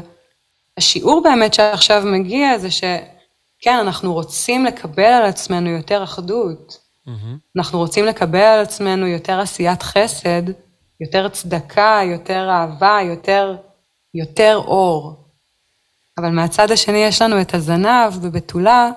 השיעור 0.78 1.24
באמת 1.24 1.54
שעכשיו 1.54 2.04
מגיע 2.06 2.58
זה 2.58 2.72
שכן, 2.72 3.78
אנחנו 3.80 4.14
רוצים 4.14 4.66
לקבל 4.66 5.04
על 5.04 5.26
עצמנו 5.26 5.70
יותר 5.70 6.04
אחדות. 6.04 6.80
Mm-hmm. 7.08 7.12
אנחנו 7.58 7.80
רוצים 7.80 8.06
לקבל 8.06 8.40
על 8.40 8.60
עצמנו 8.60 9.08
יותר 9.08 9.40
עשיית 9.40 9.84
חסד, 9.84 10.42
יותר 11.02 11.30
צדקה, 11.30 12.00
יותר 12.12 12.50
אהבה, 12.50 13.00
יותר, 13.04 13.56
יותר 14.14 14.56
אור. 14.58 15.25
אבל 16.18 16.30
מהצד 16.30 16.72
השני 16.72 16.98
יש 16.98 17.22
לנו 17.22 17.42
את 17.42 17.54
הזנב 17.54 18.14
בבתולה, 18.22 18.92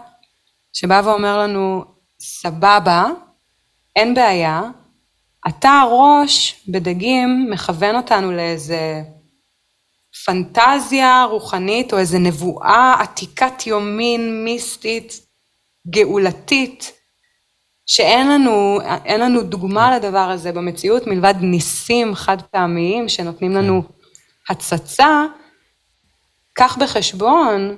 שבא 0.72 1.02
ואומר 1.04 1.38
לנו, 1.38 1.84
סבבה, 2.20 3.04
אין 3.96 4.14
בעיה, 4.14 4.62
אתה 5.48 5.70
הראש 5.70 6.64
בדגים 6.68 7.50
מכוון 7.50 7.96
אותנו 7.96 8.32
לאיזה 8.32 9.02
פנטזיה 10.24 11.24
רוחנית 11.30 11.92
או 11.92 11.98
איזה 11.98 12.18
נבואה 12.18 12.94
עתיקת 13.00 13.66
יומין, 13.66 14.44
מיסטית, 14.44 15.20
גאולתית, 15.90 16.92
שאין 17.86 18.28
לנו, 18.28 18.78
לנו 19.18 19.42
דוגמה 19.42 19.96
לדבר 19.96 20.18
הזה 20.30 20.52
במציאות 20.52 21.06
מלבד 21.06 21.34
ניסים 21.40 22.14
חד 22.14 22.42
פעמיים 22.42 23.08
שנותנים 23.08 23.52
לנו 23.52 23.82
כן. 23.82 24.52
הצצה, 24.52 25.24
קח 26.58 26.76
בחשבון 26.80 27.76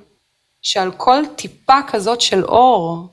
שעל 0.61 0.91
כל 0.91 1.23
טיפה 1.35 1.79
כזאת 1.87 2.21
של 2.21 2.43
אור, 2.43 3.07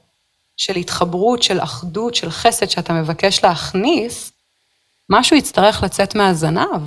של 0.57 0.77
התחברות, 0.77 1.43
של 1.43 1.61
אחדות, 1.61 2.15
של 2.15 2.31
חסד 2.31 2.67
שאתה 2.71 2.93
מבקש 2.93 3.45
להכניס, 3.45 4.33
משהו 5.11 5.37
יצטרך 5.37 5.83
לצאת 5.83 6.15
מהזנב, 6.15 6.83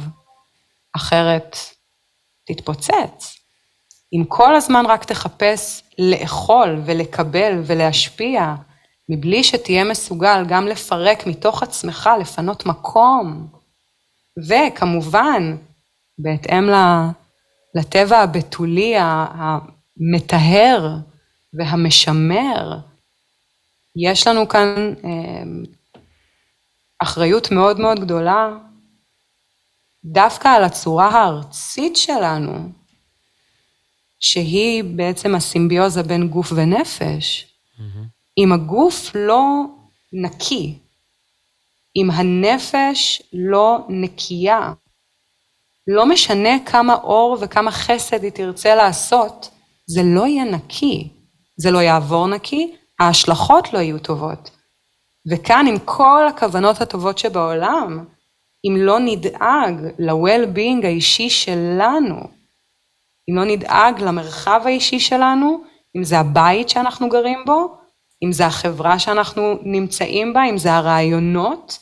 אחרת 0.96 1.58
תתפוצץ. 2.48 3.36
אם 4.14 4.24
כל 4.28 4.56
הזמן 4.56 4.86
רק 4.86 5.04
תחפש 5.04 5.84
לאכול 6.00 6.82
ולקבל 6.86 7.62
ולהשפיע, 7.66 8.56
מבלי 9.10 9.44
שתהיה 9.44 9.84
מסוגל 9.84 10.46
גם 10.48 10.68
לפרק 10.68 11.28
מתוך 11.28 11.64
עצמך, 11.64 12.10
לפנות 12.22 12.66
מקום. 12.66 13.48
וכמובן, 14.48 15.58
בהתאם 16.18 16.70
לטבע 17.76 18.20
הבתולי 18.20 18.94
המטהר 18.98 20.98
והמשמר, 21.54 22.78
יש 23.96 24.28
לנו 24.28 24.48
כאן 24.48 24.94
אה, 25.04 25.44
אחריות 27.00 27.52
מאוד 27.52 27.80
מאוד 27.80 28.00
גדולה 28.00 28.58
דווקא 30.06 30.48
על 30.48 30.64
הצורה 30.64 31.08
הארצית 31.08 31.98
שלנו, 31.98 32.70
שהיא 34.20 34.84
בעצם 34.84 35.36
הסימביוזה 35.36 36.04
בין 36.04 36.28
גוף 36.28 36.52
ונפש. 36.56 37.48
Mm-hmm. 37.78 37.82
אם 38.38 38.52
הגוף 38.52 39.12
לא 39.16 39.66
נקי, 40.14 40.80
אם 41.96 42.12
הנפש 42.12 43.22
לא 43.34 43.86
נקייה, 43.90 44.74
לא 45.94 46.06
משנה 46.06 46.50
כמה 46.66 46.94
אור 46.94 47.38
וכמה 47.42 47.72
חסד 47.72 48.24
היא 48.24 48.32
תרצה 48.32 48.76
לעשות, 48.76 49.50
זה 49.88 50.02
לא 50.04 50.28
יהיה 50.28 50.44
נקי, 50.44 51.10
זה 51.58 51.72
לא 51.72 51.80
יעבור 51.80 52.28
נקי, 52.28 52.76
ההשלכות 53.00 53.74
לא 53.74 53.80
יהיו 53.80 54.00
טובות. 54.00 54.52
וכאן 55.32 55.66
עם 55.68 55.76
כל 55.86 56.28
הכוונות 56.28 56.82
הטובות 56.82 57.18
שבעולם, 57.18 58.06
אם 58.66 58.76
לא 58.78 59.00
נדאג 59.00 59.94
ל-well-being 60.00 60.86
האישי 60.86 61.30
שלנו, 61.30 62.16
אם 63.30 63.36
לא 63.36 63.46
נדאג 63.46 64.02
למרחב 64.02 64.62
האישי 64.66 65.00
שלנו, 65.00 65.64
אם 65.98 66.04
זה 66.04 66.20
הבית 66.20 66.70
שאנחנו 66.70 67.10
גרים 67.10 67.40
בו, 67.46 67.78
אם 68.24 68.32
זה 68.32 68.46
החברה 68.46 69.00
שאנחנו 69.00 69.60
נמצאים 69.64 70.34
בה, 70.34 70.44
אם 70.50 70.58
זה 70.58 70.74
הרעיונות 70.74 71.80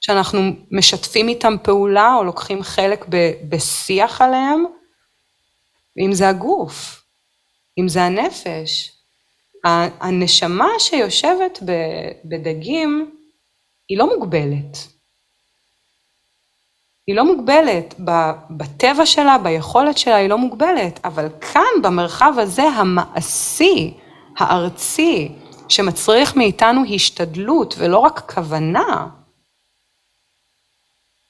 שאנחנו 0.00 0.40
משתפים 0.70 1.28
איתם 1.28 1.54
פעולה 1.62 2.14
או 2.14 2.24
לוקחים 2.24 2.62
חלק 2.62 3.06
בשיח 3.48 4.20
עליהם, 4.20 4.64
אם 5.98 6.12
זה 6.12 6.28
הגוף, 6.28 7.02
אם 7.78 7.88
זה 7.88 8.02
הנפש. 8.02 8.92
הנשמה 10.00 10.68
שיושבת 10.78 11.58
בדגים 12.24 13.10
היא 13.88 13.98
לא 13.98 14.16
מוגבלת. 14.16 14.78
היא 17.06 17.16
לא 17.16 17.24
מוגבלת, 17.24 17.94
בטבע 18.50 19.06
שלה, 19.06 19.38
ביכולת 19.38 19.98
שלה 19.98 20.16
היא 20.16 20.28
לא 20.28 20.38
מוגבלת, 20.38 21.00
אבל 21.04 21.28
כאן 21.40 21.82
במרחב 21.82 22.32
הזה 22.36 22.62
המעשי, 22.62 23.94
הארצי, 24.38 25.32
שמצריך 25.68 26.36
מאיתנו 26.36 26.82
השתדלות 26.94 27.74
ולא 27.78 27.98
רק 27.98 28.32
כוונה, 28.34 29.08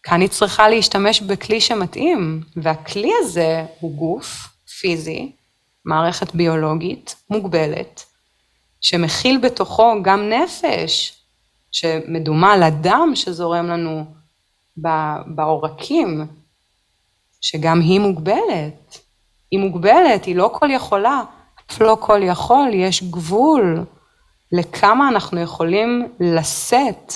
כאן 0.02 0.20
היא 0.20 0.28
צריכה 0.28 0.68
להשתמש 0.68 1.20
בכלי 1.20 1.60
שמתאים, 1.60 2.42
והכלי 2.56 3.10
הזה 3.20 3.64
הוא 3.80 3.94
גוף 3.94 4.48
פיזי, 4.80 5.32
מערכת 5.84 6.34
ביולוגית 6.34 7.16
מוגבלת, 7.30 8.04
שמכיל 8.80 9.38
בתוכו 9.38 10.02
גם 10.02 10.28
נפש, 10.28 11.22
שמדומה 11.72 12.56
לדם 12.56 13.12
שזורם 13.14 13.66
לנו 13.66 14.04
בעורקים, 15.26 16.26
שגם 17.40 17.80
היא 17.80 18.00
מוגבלת. 18.00 18.98
היא 19.50 19.60
מוגבלת, 19.60 20.24
היא 20.24 20.36
לא 20.36 20.50
כל 20.52 20.70
יכולה, 20.70 21.22
אף 21.70 21.80
לא 21.80 21.96
כל 22.00 22.20
יכול, 22.22 22.70
יש 22.74 23.02
גבול 23.02 23.84
לכמה 24.52 25.08
אנחנו 25.08 25.40
יכולים 25.40 26.12
לשאת 26.20 27.12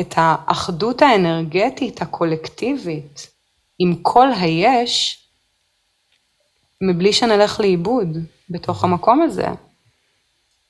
את 0.00 0.14
האחדות 0.16 1.02
האנרגטית 1.02 2.02
הקולקטיבית 2.02 3.30
עם 3.78 3.96
כל 4.02 4.28
היש, 4.40 5.24
מבלי 6.80 7.12
שנלך 7.12 7.60
לאיבוד 7.60 8.08
בתוך 8.50 8.84
המקום 8.84 9.22
הזה. 9.22 9.46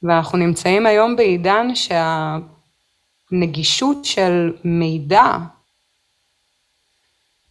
ואנחנו 0.02 0.38
נמצאים 0.38 0.86
היום 0.86 1.16
בעידן 1.16 1.66
שהנגישות 3.30 4.04
של 4.04 4.52
מידע 4.64 5.24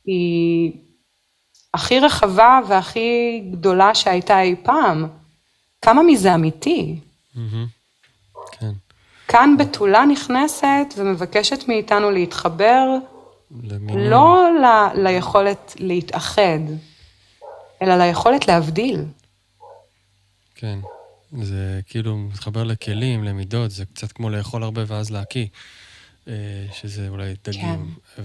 היא 0.05 0.71
הכי 1.73 1.99
רחבה 1.99 2.59
והכי 2.67 3.41
גדולה 3.51 3.95
שהייתה 3.95 4.41
אי 4.41 4.55
פעם. 4.63 5.07
כמה 5.81 6.03
מזה 6.03 6.35
אמיתי? 6.35 6.99
כן. 7.33 7.39
כאן 9.29 9.55
בתולה 9.59 10.05
נכנסת 10.05 10.93
ומבקשת 10.97 11.67
מאיתנו 11.67 12.11
להתחבר 12.11 12.85
למינים. 13.63 14.09
לא 14.09 14.49
ל, 14.61 14.65
ליכולת 15.03 15.75
להתאחד, 15.79 16.59
אלא 17.81 17.95
ליכולת 17.97 18.47
להבדיל. 18.47 19.05
כן, 20.55 20.79
זה 21.41 21.79
כאילו 21.87 22.17
מתחבר 22.17 22.63
לכלים, 22.63 23.23
למידות, 23.23 23.71
זה 23.71 23.85
קצת 23.85 24.11
כמו 24.11 24.29
לאכול 24.29 24.63
הרבה 24.63 24.81
ואז 24.87 25.11
להקיא. 25.11 25.45
אה, 26.27 26.33
שזה 26.73 27.07
אולי 27.09 27.33
דגים. 27.45 27.95
כן. 28.15 28.23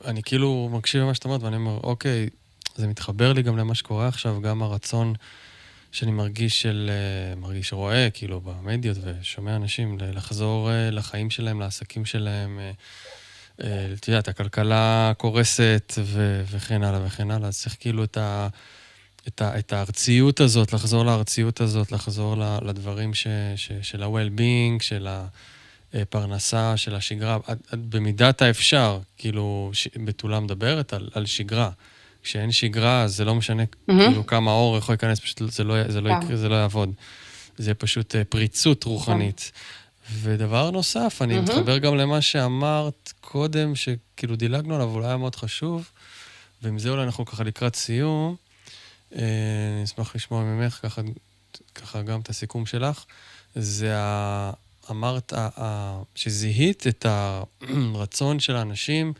ואני 0.00 0.22
כאילו 0.22 0.68
מקשיב 0.72 1.02
למה 1.02 1.14
שאת 1.14 1.24
אומרת, 1.24 1.42
ואני 1.42 1.56
אומר, 1.56 1.80
אוקיי, 1.82 2.28
זה 2.76 2.86
מתחבר 2.86 3.32
לי 3.32 3.42
גם 3.42 3.56
למה 3.56 3.74
שקורה 3.74 4.08
עכשיו, 4.08 4.40
גם 4.40 4.62
הרצון 4.62 5.14
שאני 5.92 6.10
מרגיש 6.10 6.62
של, 6.62 6.90
אה, 6.92 7.34
מרגיש 7.36 7.72
רואה, 7.72 8.08
כאילו, 8.10 8.40
במדיות, 8.40 8.96
ושומע 9.02 9.56
אנשים 9.56 9.98
לחזור 10.00 10.70
אה, 10.70 10.90
לחיים 10.90 11.30
שלהם, 11.30 11.60
לעסקים 11.60 12.04
שלהם. 12.04 12.60
את 13.94 14.08
יודעת, 14.08 14.28
הכלכלה 14.28 15.12
קורסת 15.16 15.92
ו- 15.98 16.42
וכן 16.50 16.82
הלאה 16.82 17.06
וכן 17.06 17.30
הלאה, 17.30 17.48
אז 17.48 17.60
צריך 17.60 17.76
כאילו 17.80 18.04
את, 18.04 18.16
ה- 18.16 18.48
את, 19.28 19.42
ה- 19.42 19.58
את 19.58 19.72
הארציות 19.72 20.40
הזאת, 20.40 20.72
לחזור 20.72 21.04
לארציות 21.04 21.60
הזאת, 21.60 21.92
לחזור 21.92 22.36
לדברים 22.62 23.14
ש- 23.14 23.26
ש- 23.56 23.72
של 23.82 24.02
ה-well-being, 24.02 24.82
של 24.82 25.06
ה... 25.06 25.26
אה, 25.94 26.04
פרנסה 26.04 26.76
של 26.76 26.94
השגרה, 26.94 27.38
עד, 27.46 27.58
במידת 27.72 28.42
האפשר, 28.42 29.00
כאילו, 29.18 29.70
בתולה 30.04 30.40
מדברת 30.40 30.92
על, 30.92 31.08
על 31.14 31.26
שגרה. 31.26 31.70
כשאין 32.26 32.52
שגרה, 32.52 33.08
זה 33.08 33.24
לא 33.24 33.34
משנה 33.34 33.62
mm-hmm. 33.62 33.92
כאילו 33.92 34.26
כמה 34.26 34.50
אור 34.50 34.78
יכול 34.78 34.92
להיכנס, 34.92 35.20
פשוט 35.20 35.38
זה 35.52 35.64
לא, 35.64 35.88
זה 35.88 36.00
לא, 36.00 36.10
yeah. 36.10 36.24
יקרה, 36.24 36.36
זה 36.36 36.48
לא 36.48 36.54
יעבוד. 36.54 36.92
זה 37.58 37.74
פשוט 37.74 38.14
uh, 38.14 38.18
פריצות 38.28 38.84
רוחנית. 38.84 39.52
Yeah. 39.54 40.10
ודבר 40.12 40.70
נוסף, 40.70 41.18
אני 41.22 41.38
mm-hmm. 41.38 41.42
מתחבר 41.42 41.78
גם 41.78 41.96
למה 41.96 42.20
שאמרת 42.20 43.12
קודם, 43.20 43.74
שכאילו 43.74 44.36
דילגנו 44.36 44.74
עליו, 44.74 44.88
אולי 44.88 45.06
היה 45.06 45.16
מאוד 45.16 45.36
חשוב, 45.36 45.90
ועם 46.62 46.78
זה 46.78 46.90
אולי 46.90 47.02
אנחנו 47.02 47.26
ככה 47.26 47.44
לקראת 47.44 47.76
סיום. 47.76 48.36
Uh, 49.12 49.14
אני 49.16 49.84
אשמח 49.84 50.16
לשמוע 50.16 50.42
ממך 50.42 50.78
ככה, 50.82 51.02
ככה 51.74 52.02
גם 52.02 52.20
את 52.20 52.28
הסיכום 52.28 52.66
שלך. 52.66 53.04
זה 53.54 53.96
ה... 53.96 54.50
אמרת 54.90 55.32
שזיהית 56.14 56.86
את 56.86 57.06
הרצון 57.08 58.40
של 58.40 58.56
האנשים, 58.56 59.12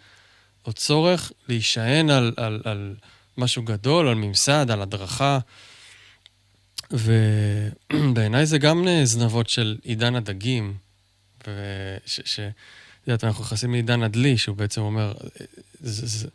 או 0.67 0.73
צורך 0.73 1.33
להישען 1.49 2.11
על, 2.11 2.33
על, 2.37 2.61
על 2.64 2.95
משהו 3.39 3.62
גדול, 3.62 4.09
על 4.09 4.14
ממסד, 4.14 4.71
על 4.71 4.83
הדרכה. 4.83 5.39
ובעיניי 6.91 8.47
זה 8.47 8.59
גם 8.59 8.87
זנבות 9.05 9.49
של 9.49 9.77
עידן 9.83 10.14
הדגים, 10.14 10.75
וש... 11.47 12.21
ש... 12.25 12.41
את 13.07 13.09
יודעת, 13.09 13.25
אנחנו 13.25 13.45
נכנסים 13.45 13.73
לעידן 13.73 14.03
הדלי, 14.03 14.39
שהוא 14.39 14.57
בעצם 14.57 14.81
אומר, 14.81 15.12
זה, 15.81 16.07
זה, 16.07 16.29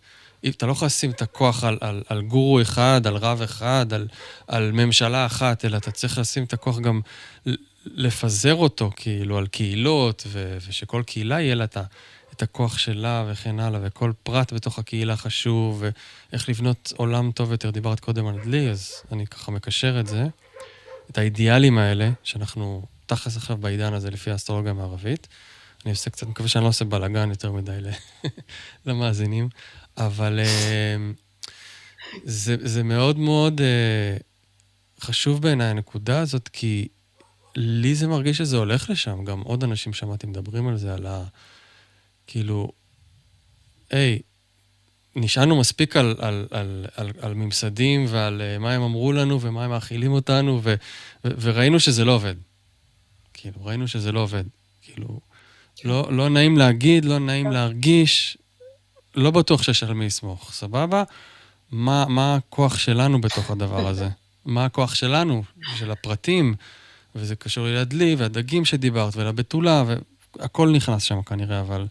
אתה 0.49 0.65
לא 0.65 0.71
יכול 0.71 0.86
לשים 0.86 1.11
את 1.11 1.21
הכוח 1.21 1.63
על, 1.63 1.77
על, 1.82 2.03
על 2.07 2.21
גורו 2.21 2.61
אחד, 2.61 3.01
על 3.07 3.15
רב 3.15 3.41
אחד, 3.41 3.93
על, 3.93 4.07
על 4.47 4.71
ממשלה 4.71 5.25
אחת, 5.25 5.65
אלא 5.65 5.77
אתה 5.77 5.91
צריך 5.91 6.17
לשים 6.17 6.43
את 6.43 6.53
הכוח 6.53 6.79
גם 6.79 7.01
לפזר 7.86 8.55
אותו, 8.55 8.91
כאילו, 8.95 9.38
על 9.38 9.47
קהילות, 9.47 10.23
ו, 10.27 10.57
ושכל 10.67 11.03
קהילה 11.05 11.41
יהיה 11.41 11.55
לה 11.55 11.63
את, 11.63 11.77
את 12.41 12.49
הכוח 12.49 12.77
שלה 12.77 13.25
וכן 13.27 13.59
הלאה, 13.59 13.79
וכל 13.83 14.11
פרט 14.23 14.53
בתוך 14.53 14.79
הקהילה 14.79 15.17
חשוב, 15.17 15.83
ואיך 16.31 16.49
לבנות 16.49 16.93
עולם 16.97 17.31
טוב 17.31 17.51
יותר. 17.51 17.71
דיברת 17.71 17.99
קודם 17.99 18.27
על 18.27 18.39
דלי, 18.43 18.69
אז 18.69 18.93
אני 19.11 19.27
ככה 19.27 19.51
מקשר 19.51 19.99
את 19.99 20.07
זה, 20.07 20.27
את 21.11 21.17
האידיאלים 21.17 21.77
האלה, 21.77 22.09
שאנחנו 22.23 22.85
תכלס 23.05 23.37
עכשיו 23.37 23.57
בעידן 23.57 23.93
הזה 23.93 24.09
לפי 24.11 24.31
האסטרולוגיה 24.31 24.71
המערבית. 24.71 25.27
אני 25.85 25.91
עושה 25.91 26.09
קצת, 26.09 26.27
מקווה 26.27 26.49
שאני 26.49 26.63
לא 26.63 26.69
עושה 26.69 26.85
בלאגן 26.85 27.29
יותר 27.29 27.51
מדי 27.51 27.77
למאזינים, 28.85 29.49
אבל 29.97 30.39
אה, 30.39 30.95
זה, 32.23 32.55
זה 32.59 32.83
מאוד 32.83 33.17
מאוד 33.17 33.61
אה, 33.61 34.17
חשוב 35.01 35.41
בעיניי 35.41 35.67
הנקודה 35.67 36.19
הזאת, 36.19 36.49
כי 36.53 36.87
לי 37.55 37.95
זה 37.95 38.07
מרגיש 38.07 38.37
שזה 38.37 38.57
הולך 38.57 38.89
לשם. 38.89 39.23
גם 39.25 39.41
עוד 39.41 39.63
אנשים 39.63 39.93
שמעתי 39.93 40.27
מדברים 40.27 40.67
על 40.67 40.77
זה, 40.77 40.93
על 40.93 41.05
ה... 41.05 41.23
כאילו, 42.28 42.72
היי, 43.89 44.19
נשענו 45.15 45.59
מספיק 45.59 45.97
על, 45.97 46.15
על, 46.19 46.47
על, 46.51 46.86
על, 46.95 47.11
על 47.22 47.34
ממסדים 47.34 48.05
ועל 48.09 48.41
uh, 48.41 48.59
מה 48.59 48.74
הם 48.74 48.82
אמרו 48.82 49.11
לנו 49.11 49.41
ומה 49.41 49.63
הם 49.63 49.69
מאכילים 49.69 50.11
אותנו, 50.11 50.59
ו, 50.63 50.76
ו, 51.26 51.30
וראינו 51.41 51.80
שזה 51.80 52.05
לא 52.05 52.11
עובד. 52.11 52.36
כאילו, 53.34 53.65
ראינו 53.65 53.88
שזה 53.88 54.11
לא 54.11 54.19
עובד. 54.19 54.43
כאילו, 54.82 55.19
לא, 55.84 56.07
לא 56.11 56.30
נעים 56.30 56.57
להגיד, 56.57 57.05
לא 57.05 57.19
נעים 57.19 57.51
להרגיש, 57.51 58.38
לא 59.15 59.32
בטוח 59.32 59.63
שיש 59.63 59.84
על 59.84 59.93
מי 59.93 60.05
לסמוך, 60.05 60.51
סבבה? 60.53 61.03
מה, 61.72 62.05
מה 62.09 62.36
הכוח 62.36 62.78
שלנו 62.78 63.22
בתוך 63.22 63.51
הדבר 63.51 63.88
הזה? 63.88 64.09
מה 64.45 64.65
הכוח 64.65 64.95
שלנו, 64.95 65.43
של 65.78 65.91
הפרטים? 65.91 66.55
וזה 67.15 67.36
קשור 67.36 67.67
לדלי 67.67 68.15
והדגים 68.15 68.65
שדיברת 68.65 69.15
ולבתולה, 69.15 69.84
והכל 70.38 70.69
נכנס 70.69 71.03
שם 71.03 71.22
כנראה, 71.22 71.59
אבל 71.59 71.88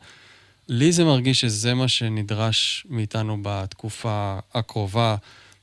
לי 0.73 0.93
זה 0.93 1.05
מרגיש 1.05 1.41
שזה 1.41 1.75
מה 1.75 1.89
שנדרש 1.89 2.87
מאיתנו 2.91 3.39
בתקופה 3.43 4.39
הקרובה, 4.55 5.16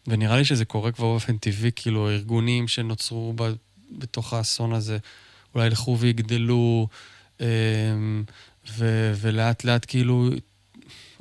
ונראה 0.08 0.38
לי 0.38 0.45
שזה 0.45 0.66
קורה 0.66 0.91
כבר 0.91 1.05
באופן 1.05 1.38
טבעי, 1.38 1.72
כאילו 1.76 2.10
ארגונים 2.10 2.68
שנוצרו 2.68 3.34
ב, 3.36 3.53
בתוך 3.91 4.34
האסון 4.34 4.74
הזה, 4.74 4.97
אולי 5.55 5.66
ילכו 5.66 5.97
ויגדלו, 5.99 6.88
אמ, 7.39 7.45
ו, 8.70 9.14
ולאט 9.22 9.64
לאט 9.64 9.86
כאילו, 9.88 10.30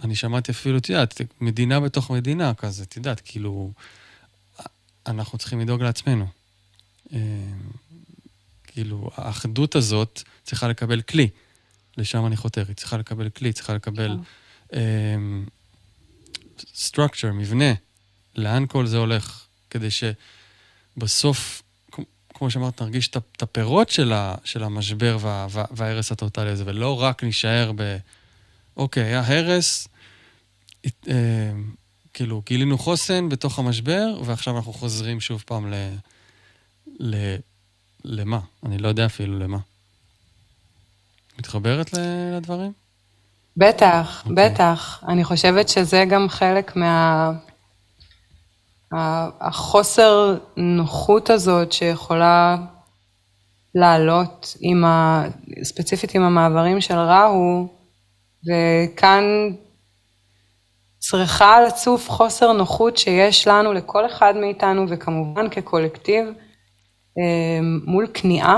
אני 0.04 0.14
שמעתי 0.14 0.52
אפילו, 0.52 0.78
את 0.78 0.88
יודעת, 0.88 1.20
מדינה 1.40 1.80
בתוך 1.80 2.10
מדינה 2.10 2.54
כזה, 2.54 2.82
את 2.82 2.96
יודעת, 2.96 3.20
כאילו, 3.24 3.72
אנחנו 5.06 5.38
צריכים 5.38 5.60
לדאוג 5.60 5.82
לעצמנו. 5.82 6.26
אמ, 7.12 7.18
כאילו, 8.64 9.10
האחדות 9.14 9.76
הזאת 9.76 10.22
צריכה 10.44 10.68
לקבל 10.68 11.02
כלי. 11.02 11.28
לשם 11.96 12.26
אני 12.26 12.36
חותר. 12.36 12.64
היא 12.68 12.76
צריכה 12.76 12.96
לקבל 12.96 13.28
כלי, 13.28 13.52
צריכה 13.52 13.74
לקבל 13.74 14.18
structure, 16.58 17.32
מבנה, 17.34 17.72
לאן 18.36 18.66
כל 18.66 18.86
זה 18.86 18.98
הולך, 18.98 19.46
כדי 19.70 19.88
שבסוף, 19.90 21.62
כמו 22.34 22.50
שאמרת, 22.50 22.82
נרגיש 22.82 23.08
את 23.08 23.42
הפירות 23.42 23.90
של, 23.90 24.12
ה, 24.12 24.34
של 24.44 24.62
המשבר 24.62 25.18
וה, 25.20 25.46
וה, 25.50 25.64
וההרס 25.70 26.12
הטוטלי 26.12 26.50
הזה, 26.50 26.64
ולא 26.66 27.02
רק 27.02 27.22
נישאר 27.22 27.72
ב... 27.76 27.96
אוקיי, 28.76 29.04
היה 29.04 29.26
הרס, 29.26 29.88
אה, 31.08 31.52
כאילו, 32.14 32.42
גילינו 32.46 32.78
חוסן 32.78 33.28
בתוך 33.28 33.58
המשבר, 33.58 34.20
ועכשיו 34.24 34.56
אנחנו 34.56 34.72
חוזרים 34.72 35.20
שוב 35.20 35.42
פעם 35.46 35.72
ל... 35.72 35.74
ל... 37.00 37.36
למה? 38.04 38.40
אני 38.66 38.78
לא 38.78 38.88
יודע 38.88 39.06
אפילו 39.06 39.38
למה. 39.38 39.58
מתחברת 41.38 41.90
לדברים? 42.36 42.72
בטח, 43.56 44.22
okay. 44.24 44.30
אוקיי. 44.30 44.50
בטח. 44.50 45.04
אני 45.08 45.24
חושבת 45.24 45.68
שזה 45.68 46.04
גם 46.08 46.28
חלק 46.28 46.76
מה... 46.76 47.32
החוסר 49.40 50.36
נוחות 50.56 51.30
הזאת 51.30 51.72
שיכולה 51.72 52.56
לעלות 53.74 54.56
עם 54.60 54.84
ה... 54.84 55.24
ספציפית 55.62 56.14
עם 56.14 56.22
המעברים 56.22 56.80
של 56.80 56.98
ראו, 56.98 57.68
וכאן 58.46 59.24
צריכה 60.98 61.60
לצוף 61.60 62.10
חוסר 62.10 62.52
נוחות 62.52 62.96
שיש 62.96 63.48
לנו, 63.48 63.72
לכל 63.72 64.06
אחד 64.06 64.34
מאיתנו, 64.36 64.86
וכמובן 64.88 65.48
כקולקטיב, 65.50 66.26
אה, 67.18 67.60
מול 67.86 68.06
כניעה. 68.14 68.56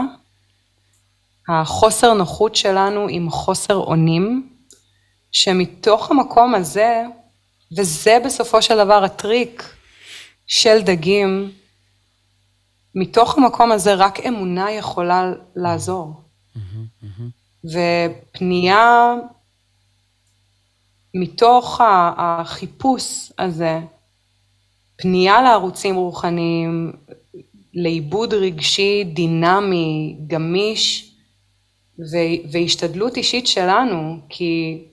החוסר 1.49 2.14
נוחות 2.14 2.55
שלנו 2.55 3.07
עם 3.11 3.30
חוסר 3.30 3.76
אונים, 3.76 4.49
שמתוך 5.32 6.11
המקום 6.11 6.55
הזה, 6.55 7.05
וזה 7.78 8.18
בסופו 8.24 8.62
של 8.62 8.84
דבר 8.84 9.05
הטריק 9.05 9.74
של 10.46 10.82
דגים, 10.82 11.51
מתוך 12.94 13.38
המקום 13.38 13.72
הזה 13.72 13.94
רק 13.94 14.20
אמונה 14.20 14.70
יכולה 14.70 15.32
לעזור. 15.57 16.14
ופנייה 17.64 19.14
מתוך 21.14 21.80
החיפוש 22.16 23.32
הזה, 23.38 23.80
פנייה 24.96 25.42
לערוצים 25.42 25.94
רוחניים, 25.94 26.92
לעיבוד 27.74 28.34
רגשי 28.34 29.05
דינמי, 29.05 30.16
גמיש, 30.26 31.07
והשתדלות 32.53 33.16
אישית 33.16 33.46
שלנו, 33.46 34.20
כי 34.28 34.84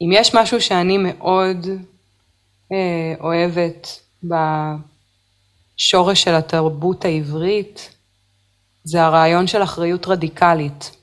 אם 0.00 0.10
יש 0.12 0.34
משהו 0.34 0.60
שאני 0.60 0.98
מאוד 0.98 1.66
אה, 2.72 3.14
אוהבת 3.20 4.00
בשורש 5.76 6.22
של 6.22 6.34
התרבות 6.34 7.04
העברית, 7.04 7.94
זה 8.84 9.02
הרעיון 9.02 9.46
של 9.46 9.62
אחריות 9.62 10.06
רדיקלית. 10.06 10.96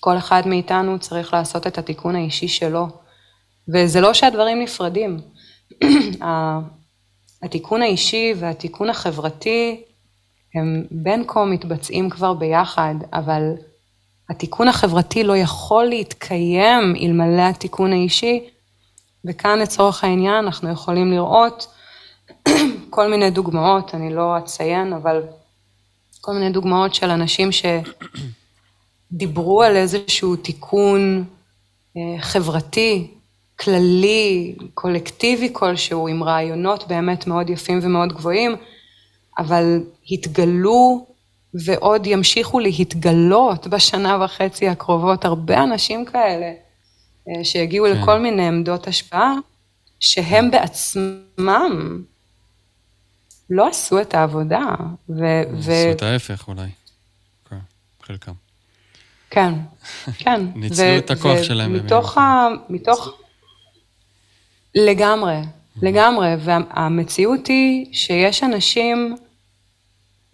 כל 0.00 0.18
אחד 0.18 0.42
מאיתנו 0.46 0.98
צריך 0.98 1.34
לעשות 1.34 1.66
את 1.66 1.78
התיקון 1.78 2.16
האישי 2.16 2.48
שלו, 2.48 2.88
וזה 3.68 4.00
לא 4.00 4.14
שהדברים 4.14 4.62
נפרדים. 4.62 5.20
התיקון 7.42 7.82
האישי 7.82 8.34
והתיקון 8.36 8.90
החברתי 8.90 9.82
הם 10.54 10.84
בין 10.90 11.24
כה 11.26 11.44
מתבצעים 11.44 12.10
כבר 12.10 12.34
ביחד, 12.34 12.94
אבל 13.12 13.52
התיקון 14.30 14.68
החברתי 14.68 15.24
לא 15.24 15.36
יכול 15.36 15.84
להתקיים 15.84 16.94
אלמלא 17.02 17.42
התיקון 17.42 17.92
האישי, 17.92 18.48
וכאן 19.24 19.58
לצורך 19.58 20.04
העניין 20.04 20.34
אנחנו 20.34 20.70
יכולים 20.70 21.12
לראות 21.12 21.66
כל 22.90 23.10
מיני 23.10 23.30
דוגמאות, 23.30 23.94
אני 23.94 24.14
לא 24.14 24.38
אציין, 24.38 24.92
אבל 24.92 25.22
כל 26.20 26.32
מיני 26.32 26.50
דוגמאות 26.50 26.94
של 26.94 27.10
אנשים 27.10 27.50
שדיברו 29.12 29.62
על 29.62 29.76
איזשהו 29.76 30.36
תיקון 30.36 31.24
אה, 31.96 32.02
חברתי, 32.20 33.10
כללי, 33.60 34.54
קולקטיבי 34.74 35.48
כלשהו, 35.52 36.08
עם 36.08 36.24
רעיונות 36.24 36.88
באמת 36.88 37.26
מאוד 37.26 37.50
יפים 37.50 37.78
ומאוד 37.82 38.12
גבוהים, 38.12 38.56
אבל 39.40 39.80
התגלו 40.10 41.06
ועוד 41.54 42.06
ימשיכו 42.06 42.60
להתגלות 42.60 43.66
בשנה 43.66 44.24
וחצי 44.24 44.68
הקרובות 44.68 45.24
הרבה 45.24 45.62
אנשים 45.62 46.04
כאלה, 46.04 46.52
אה, 47.28 47.44
שהגיעו 47.44 47.86
כן. 47.86 48.02
לכל 48.02 48.18
מיני 48.18 48.48
עמדות 48.48 48.86
השפעה, 48.86 49.34
שהם 50.00 50.50
בעצמם 50.50 52.02
לא 53.50 53.68
עשו 53.68 54.00
את 54.00 54.14
העבודה. 54.14 54.64
ו- 55.08 55.42
ו- 55.52 55.72
עשו 55.72 55.90
את 55.90 56.02
ההפך 56.02 56.48
אולי, 56.48 56.68
כן, 57.50 57.58
חלקם. 58.02 58.32
כן, 59.30 59.54
כן. 60.18 60.46
ניצלו 60.54 60.86
ו- 60.86 60.98
את 60.98 61.10
הכוח 61.10 61.38
ו- 61.40 61.44
שלהם. 61.44 61.72
מתוך 61.72 62.18
ה... 62.18 62.48
מתוך... 62.68 63.08
לגמרי, 64.74 65.36
לגמרי, 65.82 66.28
והמציאות 66.38 67.46
היא 67.46 67.86
שיש 67.92 68.42
אנשים 68.42 69.16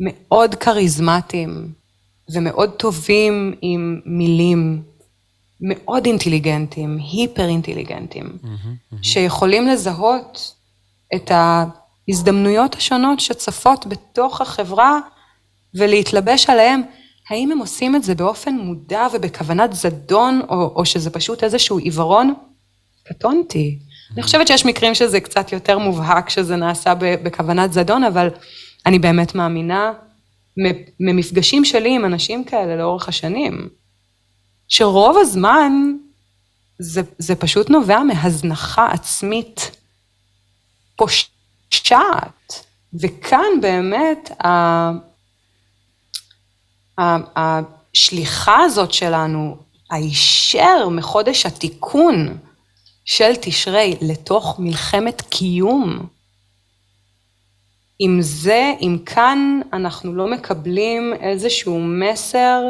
מאוד 0.00 0.54
כריזמטיים 0.54 1.72
ומאוד 2.34 2.70
טובים 2.70 3.54
עם 3.62 4.00
מילים, 4.04 4.82
מאוד 5.60 6.06
אינטליגנטים, 6.06 6.98
היפר 7.12 7.48
אינטליגנטים. 7.48 8.38
שיכולים 9.02 9.66
לזהות 9.68 10.54
את 11.14 11.30
ההזדמנויות 11.30 12.74
השונות 12.74 13.20
שצפות 13.20 13.86
בתוך 13.86 14.40
החברה 14.40 14.98
ולהתלבש 15.74 16.50
עליהם. 16.50 16.82
האם 17.30 17.52
הם 17.52 17.58
עושים 17.58 17.96
את 17.96 18.02
זה 18.02 18.14
באופן 18.14 18.54
מודע 18.54 19.06
ובכוונת 19.12 19.72
זדון, 19.72 20.40
או, 20.48 20.72
או 20.76 20.84
שזה 20.86 21.10
פשוט 21.10 21.44
איזשהו 21.44 21.78
עיוורון? 21.78 22.34
קטונתי. 23.04 23.78
אני 24.14 24.22
חושבת 24.22 24.46
שיש 24.46 24.66
מקרים 24.66 24.94
שזה 24.94 25.20
קצת 25.20 25.52
יותר 25.52 25.78
מובהק 25.78 26.30
שזה 26.30 26.56
נעשה 26.56 26.94
בכוונת 26.94 27.72
זדון, 27.72 28.04
אבל 28.04 28.28
אני 28.86 28.98
באמת 28.98 29.34
מאמינה 29.34 29.92
ממפגשים 31.00 31.64
שלי 31.64 31.94
עם 31.94 32.04
אנשים 32.04 32.44
כאלה 32.44 32.76
לאורך 32.76 33.08
השנים, 33.08 33.68
שרוב 34.68 35.16
הזמן 35.20 35.72
זה, 36.78 37.00
זה 37.18 37.34
פשוט 37.36 37.70
נובע 37.70 38.02
מהזנחה 38.02 38.86
עצמית 38.86 39.70
פושעת, 40.96 42.64
וכאן 43.00 43.60
באמת 43.62 44.30
ה, 44.44 44.48
ה, 47.00 47.16
השליחה 47.36 48.60
הזאת 48.60 48.92
שלנו, 48.92 49.56
הישר 49.90 50.88
מחודש 50.88 51.46
התיקון 51.46 52.38
של 53.04 53.32
תשרי 53.40 53.96
לתוך 54.00 54.56
מלחמת 54.58 55.20
קיום, 55.20 56.06
אם 58.00 58.18
זה, 58.20 58.72
אם 58.80 58.98
כאן 59.06 59.60
אנחנו 59.72 60.14
לא 60.14 60.30
מקבלים 60.30 61.14
איזשהו 61.20 61.80
מסר 61.80 62.62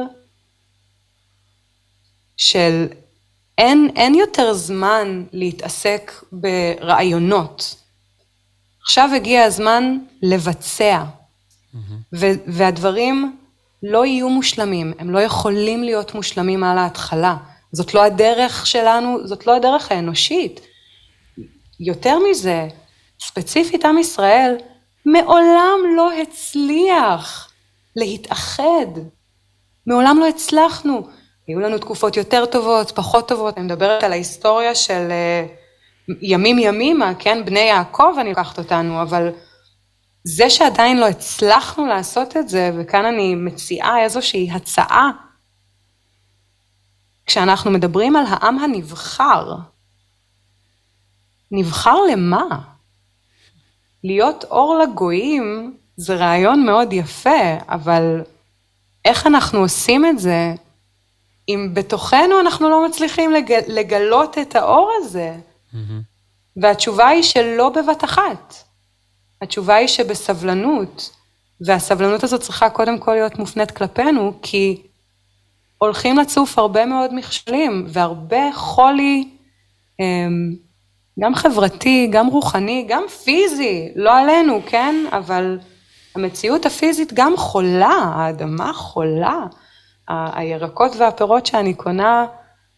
של 2.37 2.87
אין, 3.59 3.91
אין 3.97 4.14
יותר 4.14 4.55
זמן 4.55 5.24
להתעסק 5.33 6.12
ברעיונות. 6.33 7.77
עכשיו 8.83 9.11
הגיע 9.16 9.43
הזמן 9.43 9.99
לבצע, 10.22 11.03
mm-hmm. 11.03 11.79
ו- 12.14 12.41
והדברים 12.47 13.37
לא 13.83 14.07
יהיו 14.07 14.29
מושלמים, 14.29 14.93
הם 14.99 15.11
לא 15.11 15.18
יכולים 15.18 15.85
להיות 15.85 16.14
מושלמים 16.14 16.64
על 16.64 16.79
ההתחלה. 16.79 17.37
זאת 17.72 17.95
לא 17.95 18.05
הדרך 18.05 18.66
שלנו, 18.66 19.27
זאת 19.27 19.47
לא 19.47 19.57
הדרך 19.57 19.93
האנושית. 19.93 20.61
יותר 21.81 22.18
מזה, 22.31 22.68
ספציפית 23.20 23.85
עם 23.85 23.99
ישראל, 23.99 24.57
מעולם 25.07 25.78
לא 25.96 26.12
הצליח 26.12 27.52
להתאחד. 27.96 28.86
מעולם 29.86 30.16
לא 30.20 30.28
הצלחנו. 30.28 31.09
היו 31.48 31.61
לנו 31.61 31.78
תקופות 31.78 32.16
יותר 32.16 32.46
טובות, 32.46 32.90
פחות 32.90 33.28
טובות, 33.28 33.59
אני 33.59 33.66
מדברת 33.66 34.02
על 34.02 34.12
ההיסטוריה 34.12 34.74
של 34.74 35.09
אה, 35.11 35.46
ימים 36.20 36.59
ימימה, 36.59 37.14
כן, 37.18 37.44
בני 37.44 37.61
יעקב 37.61 38.12
אני 38.20 38.28
לוקחת 38.28 38.59
אותנו, 38.59 39.02
אבל 39.02 39.28
זה 40.24 40.50
שעדיין 40.50 41.00
לא 41.00 41.09
הצלחנו 41.09 41.86
לעשות 41.86 42.36
את 42.36 42.48
זה, 42.48 42.70
וכאן 42.78 43.04
אני 43.04 43.34
מציעה 43.34 44.02
איזושהי 44.02 44.50
הצעה, 44.50 45.11
כשאנחנו 47.26 47.70
מדברים 47.70 48.16
על 48.16 48.24
העם 48.28 48.59
הנבחר, 48.59 49.54
נבחר 51.50 51.96
למה? 52.12 52.76
להיות 54.07 54.44
אור 54.44 54.78
לגויים 54.82 55.76
זה 55.96 56.14
רעיון 56.14 56.66
מאוד 56.66 56.92
יפה, 56.92 57.57
אבל 57.68 58.20
איך 59.04 59.26
אנחנו 59.26 59.59
עושים 59.59 60.07
את 60.07 60.18
זה 60.18 60.54
אם 61.48 61.70
בתוכנו 61.74 62.40
אנחנו 62.40 62.70
לא 62.70 62.86
מצליחים 62.86 63.32
לג, 63.32 63.52
לגלות 63.68 64.38
את 64.38 64.57
האור 64.57 64.92
הזה. 64.96 65.36
Mm-hmm. 65.72 65.76
והתשובה 66.57 67.09
היא 67.09 67.22
שלא 67.22 67.68
בבת 67.68 68.04
אחת. 68.04 68.54
התשובה 69.42 69.74
היא 69.74 69.88
שבסבלנות, 69.88 71.11
והסבלנות 71.61 72.24
הזאת 72.24 72.40
צריכה 72.40 72.70
קודם 72.70 72.98
כל 72.98 73.14
להיות 73.14 73.38
מופנית 73.38 73.70
כלפינו, 73.70 74.32
כי 74.42 74.82
הולכים 75.78 76.18
לצוף 76.18 76.59
הרבה 76.59 76.86
מאוד 76.86 77.14
מכשולים, 77.14 77.86
והרבה 77.88 78.52
חולי, 78.54 79.28
אמ, 80.00 80.54
גם 81.20 81.34
חברתי, 81.34 82.08
גם 82.12 82.26
רוחני, 82.26 82.84
גם 82.88 83.02
פיזי, 83.24 83.92
לא 83.96 84.18
עלינו, 84.18 84.60
כן? 84.66 84.94
אבל 85.12 85.58
המציאות 86.14 86.66
הפיזית 86.66 87.12
גם 87.12 87.36
חולה, 87.36 88.12
האדמה 88.14 88.72
חולה. 88.72 89.44
הירקות 90.08 90.96
והפירות 90.96 91.46
שאני 91.46 91.74
קונה 91.74 92.26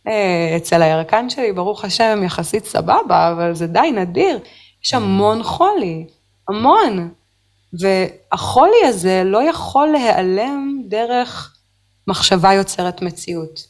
אה, 0.09 0.55
אצל 0.57 0.82
הירקן 0.82 1.30
שלי, 1.30 1.53
ברוך 1.53 1.84
השם, 1.84 2.20
יחסית 2.24 2.64
סבבה, 2.64 3.32
אבל 3.32 3.55
זה 3.55 3.66
די 3.66 3.93
נדיר. 3.95 4.39
יש 4.84 4.95
המון 4.95 5.43
חולי, 5.43 6.07
המון. 6.49 7.11
והחולי 7.80 8.84
הזה 8.84 9.22
לא 9.24 9.43
יכול 9.43 9.89
להיעלם 9.89 10.82
דרך 10.89 11.55
מחשבה 12.09 12.53
יוצרת 12.53 13.03
מציאות. 13.03 13.61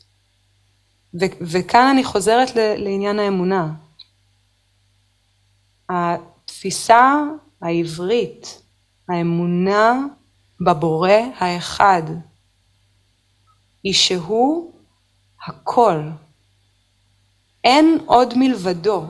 ו- 1.21 1.37
וכאן 1.41 1.91
אני 1.93 2.05
חוזרת 2.05 2.51
לעניין 2.55 3.19
האמונה. 3.19 3.69
התפיסה 5.91 7.23
העברית, 7.63 8.63
האמונה 9.09 10.05
בבורא 10.61 11.11
האחד, 11.39 12.03
היא 13.83 13.95
שהוא 13.95 14.73
הכל. 15.47 16.01
אין 17.65 17.99
עוד 18.07 18.35
מלבדו. 18.37 19.05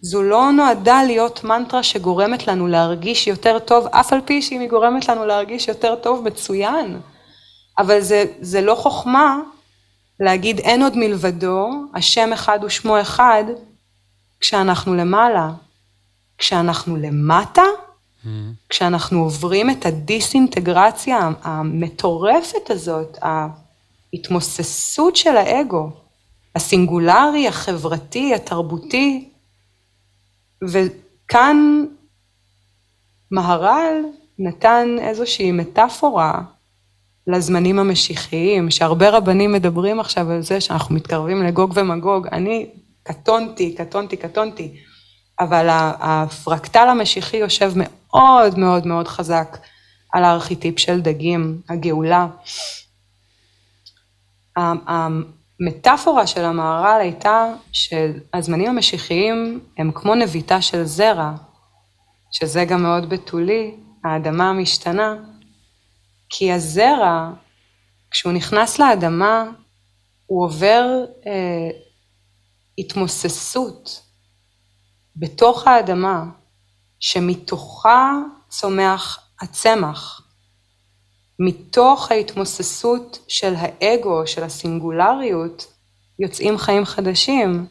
זו 0.00 0.22
לא 0.22 0.52
נועדה 0.52 1.02
להיות 1.02 1.44
מנטרה 1.44 1.82
שגורמת 1.82 2.46
לנו 2.46 2.66
להרגיש 2.66 3.26
יותר 3.26 3.58
טוב, 3.58 3.86
אף 3.86 4.12
על 4.12 4.20
פי 4.24 4.42
שאם 4.42 4.60
היא 4.60 4.68
גורמת 4.68 5.08
לנו 5.08 5.26
להרגיש 5.26 5.68
יותר 5.68 5.94
טוב, 5.94 6.24
מצוין. 6.24 7.00
אבל 7.78 8.00
זה, 8.00 8.24
זה 8.40 8.60
לא 8.60 8.74
חוכמה 8.74 9.40
להגיד 10.20 10.58
אין 10.58 10.82
עוד 10.82 10.96
מלבדו, 10.96 11.70
השם 11.94 12.32
אחד 12.32 12.58
ושמו 12.62 13.00
אחד, 13.00 13.44
כשאנחנו 14.40 14.94
למעלה. 14.94 15.50
כשאנחנו 16.38 16.96
למטה, 16.96 17.62
mm-hmm. 17.62 18.28
כשאנחנו 18.68 19.22
עוברים 19.22 19.70
את 19.70 19.86
הדיסאינטגרציה 19.86 21.30
המטורפת 21.42 22.70
הזאת, 22.70 23.18
ההתמוססות 24.12 25.16
של 25.16 25.36
האגו, 25.36 25.90
הסינגולרי, 26.54 27.48
החברתי, 27.48 28.34
התרבותי, 28.34 29.28
וכאן 30.62 31.84
מהר"ל 33.30 34.04
נתן 34.38 34.96
איזושהי 35.00 35.52
מטאפורה 35.52 36.42
לזמנים 37.26 37.78
המשיחיים, 37.78 38.70
שהרבה 38.70 39.10
רבנים 39.10 39.52
מדברים 39.52 40.00
עכשיו 40.00 40.30
על 40.30 40.42
זה 40.42 40.60
שאנחנו 40.60 40.94
מתקרבים 40.94 41.42
לגוג 41.42 41.72
ומגוג. 41.74 42.26
אני 42.26 42.70
קטונתי, 43.02 43.74
קטונתי, 43.74 44.16
קטונתי, 44.16 44.76
אבל 45.40 45.66
הפרקטל 46.00 46.88
המשיחי 46.88 47.36
יושב 47.36 47.72
מאוד 47.76 48.58
מאוד 48.58 48.86
מאוד 48.86 49.08
חזק 49.08 49.58
על 50.12 50.24
הארכיטיפ 50.24 50.78
של 50.78 51.00
דגים, 51.00 51.60
הגאולה. 51.68 52.26
המטאפורה 54.56 56.26
של 56.26 56.44
המהר"ל 56.44 57.00
הייתה 57.00 57.54
שהזמנים 57.72 58.70
המשיחיים 58.70 59.60
הם 59.78 59.92
כמו 59.94 60.14
נביטה 60.14 60.62
של 60.62 60.84
זרע, 60.84 61.32
שזה 62.30 62.64
גם 62.64 62.82
מאוד 62.82 63.08
בתולי, 63.08 63.74
האדמה 64.04 64.50
המשתנה, 64.50 65.14
כי 66.28 66.52
הזרע, 66.52 67.30
כשהוא 68.10 68.32
נכנס 68.32 68.78
לאדמה, 68.78 69.44
הוא 70.26 70.44
עובר 70.44 70.84
אה, 71.26 71.70
התמוססות 72.78 74.05
בתוך 75.16 75.66
האדמה, 75.66 76.24
שמתוכה 77.00 78.12
צומח 78.48 79.18
הצמח. 79.40 80.22
מתוך 81.38 82.10
ההתמוססות 82.10 83.18
של 83.28 83.54
האגו, 83.56 84.26
של 84.26 84.44
הסינגולריות, 84.44 85.66
יוצאים 86.18 86.58
חיים 86.58 86.84
חדשים, 86.84 87.66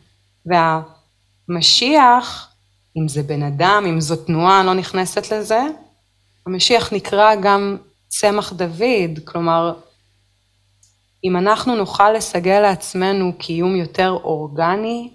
והמשיח, 0.45 2.51
אם 2.97 3.07
זה 3.07 3.23
בן 3.23 3.43
אדם, 3.43 3.83
אם 3.89 4.01
זו 4.01 4.15
תנועה, 4.15 4.59
אני 4.59 4.67
לא 4.67 4.73
נכנסת 4.73 5.31
לזה, 5.31 5.61
המשיח 6.47 6.93
נקרא 6.93 7.35
גם 7.35 7.77
צמח 8.07 8.53
דוד, 8.53 9.19
כלומר, 9.23 9.73
אם 11.23 11.37
אנחנו 11.37 11.75
נוכל 11.75 12.11
לסגל 12.11 12.59
לעצמנו 12.59 13.33
קיום 13.37 13.75
יותר 13.75 14.11
אורגני, 14.11 15.11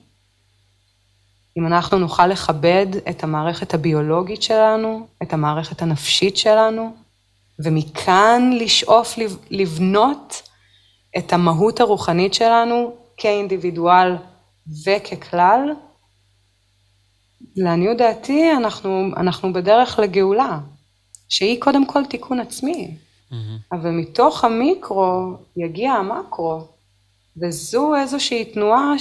אם 1.59 1.66
אנחנו 1.66 1.98
נוכל 1.98 2.26
לכבד 2.26 2.86
את 3.11 3.24
המערכת 3.24 3.74
הביולוגית 3.74 4.42
שלנו, 4.42 5.07
את 5.22 5.32
המערכת 5.32 5.82
הנפשית 5.82 6.36
שלנו, 6.36 6.94
ומכאן 7.64 8.51
לשאוף 8.53 9.14
לבנות 9.51 10.42
את 11.18 11.32
המהות 11.32 11.80
הרוחנית 11.80 12.34
שלנו 12.34 12.94
כאינדיבידואל 13.16 14.16
וככלל, 14.86 15.72
לעניות 17.57 17.96
דעתי 17.96 18.53
אנחנו, 18.57 19.11
אנחנו 19.16 19.53
בדרך 19.53 19.98
לגאולה, 19.98 20.59
שהיא 21.28 21.61
קודם 21.61 21.86
כל 21.86 22.05
תיקון 22.05 22.40
עצמי, 22.40 22.96
mm-hmm. 23.30 23.34
אבל 23.72 23.90
מתוך 23.90 24.44
המיקרו 24.44 25.34
יגיע 25.57 25.92
המקרו, 25.92 26.61
וזו 27.42 27.94
איזושהי 27.94 28.44
תנועה 28.44 28.98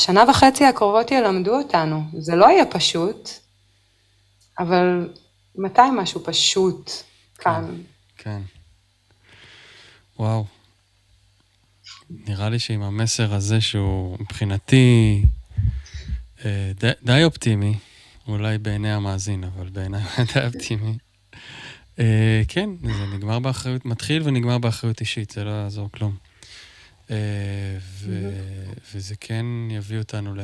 ששנה 0.00 0.24
וחצי 0.30 0.64
הקרובות 0.64 1.10
ילמדו 1.10 1.58
אותנו. 1.58 2.02
זה 2.18 2.36
לא 2.36 2.46
יהיה 2.46 2.66
פשוט, 2.66 3.30
אבל 4.58 5.08
מתי 5.56 5.82
משהו 5.96 6.24
פשוט 6.24 6.90
כאן? 7.38 7.64
כן. 8.16 8.22
כן. 8.24 8.40
וואו. 10.18 10.44
נראה 12.10 12.48
לי 12.48 12.58
שעם 12.58 12.82
המסר 12.82 13.34
הזה, 13.34 13.60
שהוא 13.60 14.16
מבחינתי 14.20 15.22
אה, 16.44 16.72
די, 16.74 16.90
די 17.02 17.24
אופטימי, 17.24 17.74
אולי 18.28 18.58
בעיני 18.58 18.92
המאזין, 18.92 19.44
אבל 19.44 19.68
בעיניי 19.68 20.02
די 20.34 20.46
אופטימי. 20.46 20.98
אה, 21.98 22.42
כן, 22.48 22.70
זה 22.82 23.06
נגמר 23.16 23.38
באחריות, 23.38 23.84
מתחיל 23.84 24.22
ונגמר 24.24 24.58
באחריות 24.58 25.00
אישית, 25.00 25.30
זה 25.30 25.44
לא 25.44 25.50
יעזור 25.50 25.88
כלום. 25.92 26.29
אה, 27.10 27.16
ו, 27.80 28.30
וזה 28.94 29.14
כן 29.20 29.46
יביא 29.70 29.98
אותנו 29.98 30.34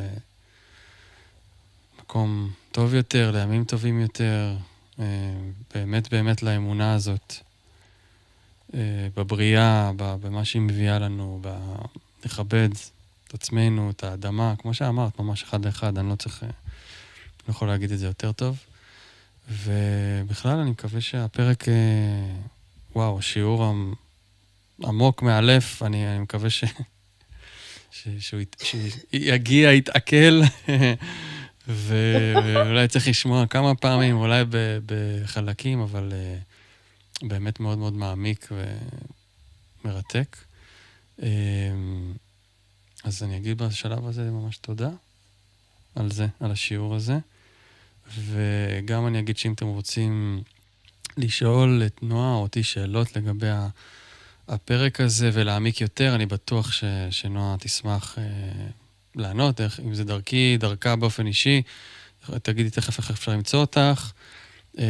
למקום 1.98 2.50
טוב 2.72 2.94
יותר, 2.94 3.30
לימים 3.30 3.64
טובים 3.64 4.00
יותר, 4.00 4.56
אה, 5.00 5.04
באמת 5.74 6.10
באמת 6.10 6.42
לאמונה 6.42 6.94
הזאת, 6.94 7.34
אה, 8.74 9.08
בבריאה, 9.16 9.90
במה 9.96 10.44
שהיא 10.44 10.62
מביאה 10.62 10.98
לנו, 10.98 11.40
לכבד 12.24 12.68
את 13.28 13.34
עצמנו, 13.34 13.90
את 13.90 14.04
האדמה, 14.04 14.54
כמו 14.58 14.74
שאמרת, 14.74 15.20
ממש 15.20 15.42
אחד 15.42 15.64
לאחד, 15.64 15.98
אני 15.98 16.08
לא 16.08 16.16
צריך, 16.16 16.42
לא 16.42 16.48
יכול 17.48 17.68
להגיד 17.68 17.92
את 17.92 17.98
זה 17.98 18.06
יותר 18.06 18.32
טוב. 18.32 18.58
ובכלל, 19.50 20.58
אני 20.58 20.70
מקווה 20.70 21.00
שהפרק, 21.00 21.64
וואו, 22.94 23.22
שיעור 23.22 23.64
עמוק, 24.84 25.22
מאלף, 25.22 25.82
אני, 25.82 26.08
אני 26.08 26.18
מקווה 26.18 26.50
ש... 26.50 26.64
ש... 27.90 28.08
שהוא 28.18 28.40
יגיע, 29.12 29.72
יתעכל. 29.72 30.40
ואולי 31.68 32.88
צריך 32.88 33.08
לשמוע 33.08 33.46
כמה 33.46 33.74
פעמים, 33.74 34.16
אולי 34.16 34.44
בחלקים, 34.86 35.80
אבל 35.80 36.12
אה, 36.12 36.38
באמת 37.22 37.60
מאוד 37.60 37.78
מאוד 37.78 37.92
מעמיק 37.92 38.48
ומרתק. 39.84 40.36
אה, 41.22 41.28
אז 43.04 43.22
אני 43.22 43.36
אגיד 43.36 43.58
בשלב 43.58 44.06
הזה 44.06 44.30
ממש 44.30 44.56
תודה 44.56 44.90
על 45.94 46.10
זה, 46.10 46.26
על 46.40 46.50
השיעור 46.50 46.94
הזה. 46.94 47.18
וגם 48.18 49.06
אני 49.06 49.18
אגיד 49.18 49.38
שאם 49.38 49.52
אתם 49.52 49.66
רוצים 49.66 50.42
לשאול 51.16 51.82
את 51.86 52.02
נועה 52.02 52.34
או 52.34 52.42
אותי 52.42 52.62
שאלות 52.62 53.16
לגבי 53.16 53.50
הפרק 54.48 55.00
הזה 55.00 55.30
ולהעמיק 55.32 55.80
יותר, 55.80 56.14
אני 56.14 56.26
בטוח 56.26 56.72
ש, 56.72 56.84
שנועה 57.10 57.56
תשמח 57.58 58.18
אה, 58.18 58.24
לענות, 59.14 59.60
איך, 59.60 59.80
אם 59.80 59.94
זה 59.94 60.04
דרכי, 60.04 60.56
דרכה 60.60 60.96
באופן 60.96 61.26
אישי, 61.26 61.62
תגידי 62.42 62.70
תכף 62.70 62.98
איך 62.98 63.10
אפשר 63.10 63.32
למצוא 63.32 63.60
אותך, 63.60 64.12
אה, 64.78 64.84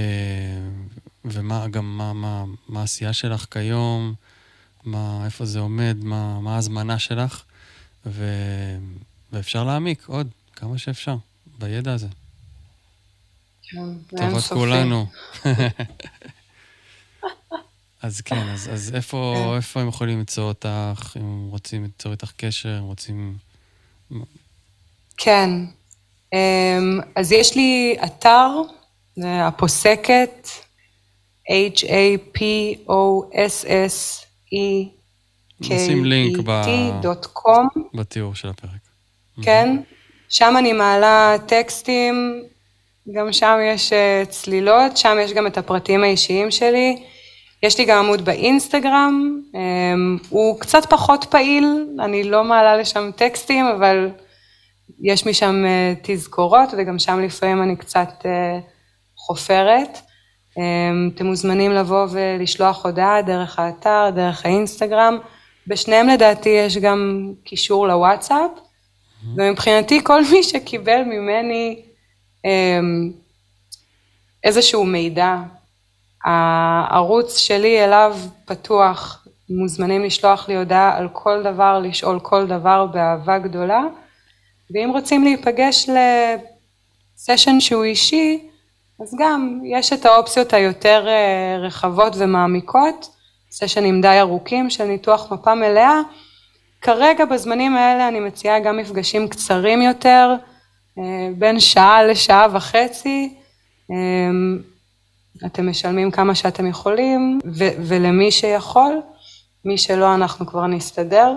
ומה 1.24 1.68
גם, 1.68 1.98
מה, 1.98 2.12
מה, 2.12 2.44
מה 2.68 2.80
העשייה 2.80 3.12
שלך 3.12 3.46
כיום, 3.50 4.14
מה, 4.84 5.22
איפה 5.24 5.44
זה 5.44 5.58
עומד, 5.58 5.96
מה, 6.00 6.40
מה 6.40 6.54
ההזמנה 6.54 6.98
שלך, 6.98 7.42
ו, 8.06 8.24
ואפשר 9.32 9.64
להעמיק 9.64 10.04
עוד 10.06 10.28
כמה 10.56 10.78
שאפשר 10.78 11.16
בידע 11.58 11.92
הזה. 11.92 12.08
כן, 13.62 13.78
טובת 14.08 14.22
אינסופי. 14.22 14.54
כולנו. 14.54 15.06
אז 18.06 18.20
כן, 18.20 18.48
אז, 18.48 18.68
אז 18.72 18.94
איפה, 18.94 19.34
כן. 19.36 19.56
איפה 19.56 19.80
הם 19.80 19.88
יכולים 19.88 20.18
למצוא 20.18 20.44
אותך, 20.44 21.16
אם 21.20 21.48
רוצים 21.50 21.82
ליצור 21.84 22.12
איתך 22.12 22.32
קשר, 22.36 22.78
אם 22.78 22.84
רוצים... 22.84 23.36
כן. 25.16 25.50
אמ, 26.32 27.00
אז 27.16 27.32
יש 27.32 27.56
לי 27.56 27.96
אתר, 28.04 28.48
הפוסקת, 29.24 30.48
נשים 35.60 36.04
לינק 36.04 36.38
ב- 36.44 36.50
h-a-p-o-s-s-e-k-e-t.com, 36.50 37.80
בתיאור 37.94 38.34
של 38.34 38.48
הפרק. 38.48 38.70
כן. 39.42 39.76
שם 40.28 40.54
אני 40.58 40.72
מעלה 40.72 41.36
טקסטים, 41.46 42.42
גם 43.12 43.32
שם 43.32 43.56
יש 43.74 43.92
אה, 43.92 44.22
צלילות, 44.28 44.96
שם 44.96 45.16
יש 45.20 45.32
גם 45.32 45.46
את 45.46 45.58
הפרטים 45.58 46.02
האישיים 46.02 46.50
שלי. 46.50 47.02
יש 47.62 47.78
לי 47.78 47.84
גם 47.84 47.98
עמוד 48.04 48.24
באינסטגרם, 48.24 49.40
אמ, 49.54 50.18
הוא 50.28 50.60
קצת 50.60 50.86
פחות 50.90 51.24
פעיל, 51.24 51.86
אני 52.00 52.24
לא 52.24 52.44
מעלה 52.44 52.76
לשם 52.76 53.10
טקסטים, 53.16 53.66
אבל 53.66 54.10
יש 55.02 55.26
משם 55.26 55.64
אה, 55.66 55.94
תזכורות, 56.02 56.68
וגם 56.78 56.98
שם 56.98 57.20
לפעמים 57.20 57.62
אני 57.62 57.76
קצת 57.76 58.08
אה, 58.26 58.58
חופרת. 59.16 59.98
אמ, 60.58 61.10
אתם 61.14 61.26
מוזמנים 61.26 61.72
לבוא 61.72 62.06
ולשלוח 62.10 62.86
הודעה 62.86 63.22
דרך 63.22 63.58
האתר, 63.58 64.10
דרך 64.14 64.46
האינסטגרם. 64.46 65.18
בשניהם 65.66 66.08
לדעתי 66.08 66.48
יש 66.48 66.76
גם 66.76 67.32
קישור 67.44 67.88
לוואטסאפ, 67.88 68.50
ומבחינתי 69.36 70.04
כל 70.04 70.22
מי 70.32 70.42
שקיבל 70.42 71.02
ממני 71.02 71.82
אמ, 72.44 73.12
איזשהו 74.44 74.84
מידע, 74.84 75.36
הערוץ 76.26 77.38
שלי 77.38 77.84
אליו 77.84 78.16
פתוח, 78.44 79.26
מוזמנים 79.50 80.04
לשלוח 80.04 80.48
לי 80.48 80.56
הודעה 80.56 80.96
על 80.98 81.08
כל 81.12 81.42
דבר, 81.42 81.78
לשאול 81.78 82.20
כל 82.20 82.46
דבר 82.46 82.86
באהבה 82.86 83.38
גדולה, 83.38 83.82
ואם 84.74 84.90
רוצים 84.92 85.24
להיפגש 85.24 85.88
לסשן 87.18 87.60
שהוא 87.60 87.84
אישי, 87.84 88.48
אז 89.02 89.16
גם 89.18 89.60
יש 89.64 89.92
את 89.92 90.06
האופציות 90.06 90.52
היותר 90.52 91.04
אה, 91.08 91.58
רחבות 91.58 92.12
ומעמיקות, 92.16 93.10
סשנים 93.50 94.00
די 94.00 94.20
ארוכים 94.20 94.70
של 94.70 94.84
ניתוח 94.84 95.32
מפה 95.32 95.54
מלאה. 95.54 96.00
כרגע 96.80 97.24
בזמנים 97.24 97.76
האלה 97.76 98.08
אני 98.08 98.20
מציעה 98.20 98.60
גם 98.60 98.76
מפגשים 98.76 99.28
קצרים 99.28 99.82
יותר, 99.82 100.34
אה, 100.98 101.28
בין 101.38 101.60
שעה 101.60 102.02
לשעה 102.04 102.46
וחצי. 102.52 103.34
אתם 105.46 105.68
משלמים 105.70 106.10
כמה 106.10 106.34
שאתם 106.34 106.66
יכולים, 106.66 107.40
ו- 107.46 107.88
ולמי 107.88 108.30
שיכול, 108.32 109.00
מי 109.64 109.78
שלא 109.78 110.14
אנחנו 110.14 110.46
כבר 110.46 110.66
נסתדר, 110.66 111.34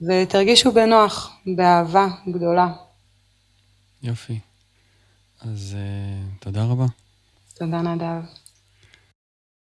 ותרגישו 0.00 0.72
בנוח, 0.72 1.32
באהבה 1.56 2.06
גדולה. 2.28 2.68
יופי. 4.02 4.38
אז 5.40 5.76
uh, 5.76 6.44
תודה 6.44 6.64
רבה. 6.64 6.86
תודה 7.54 7.82
נדב. 7.82 8.22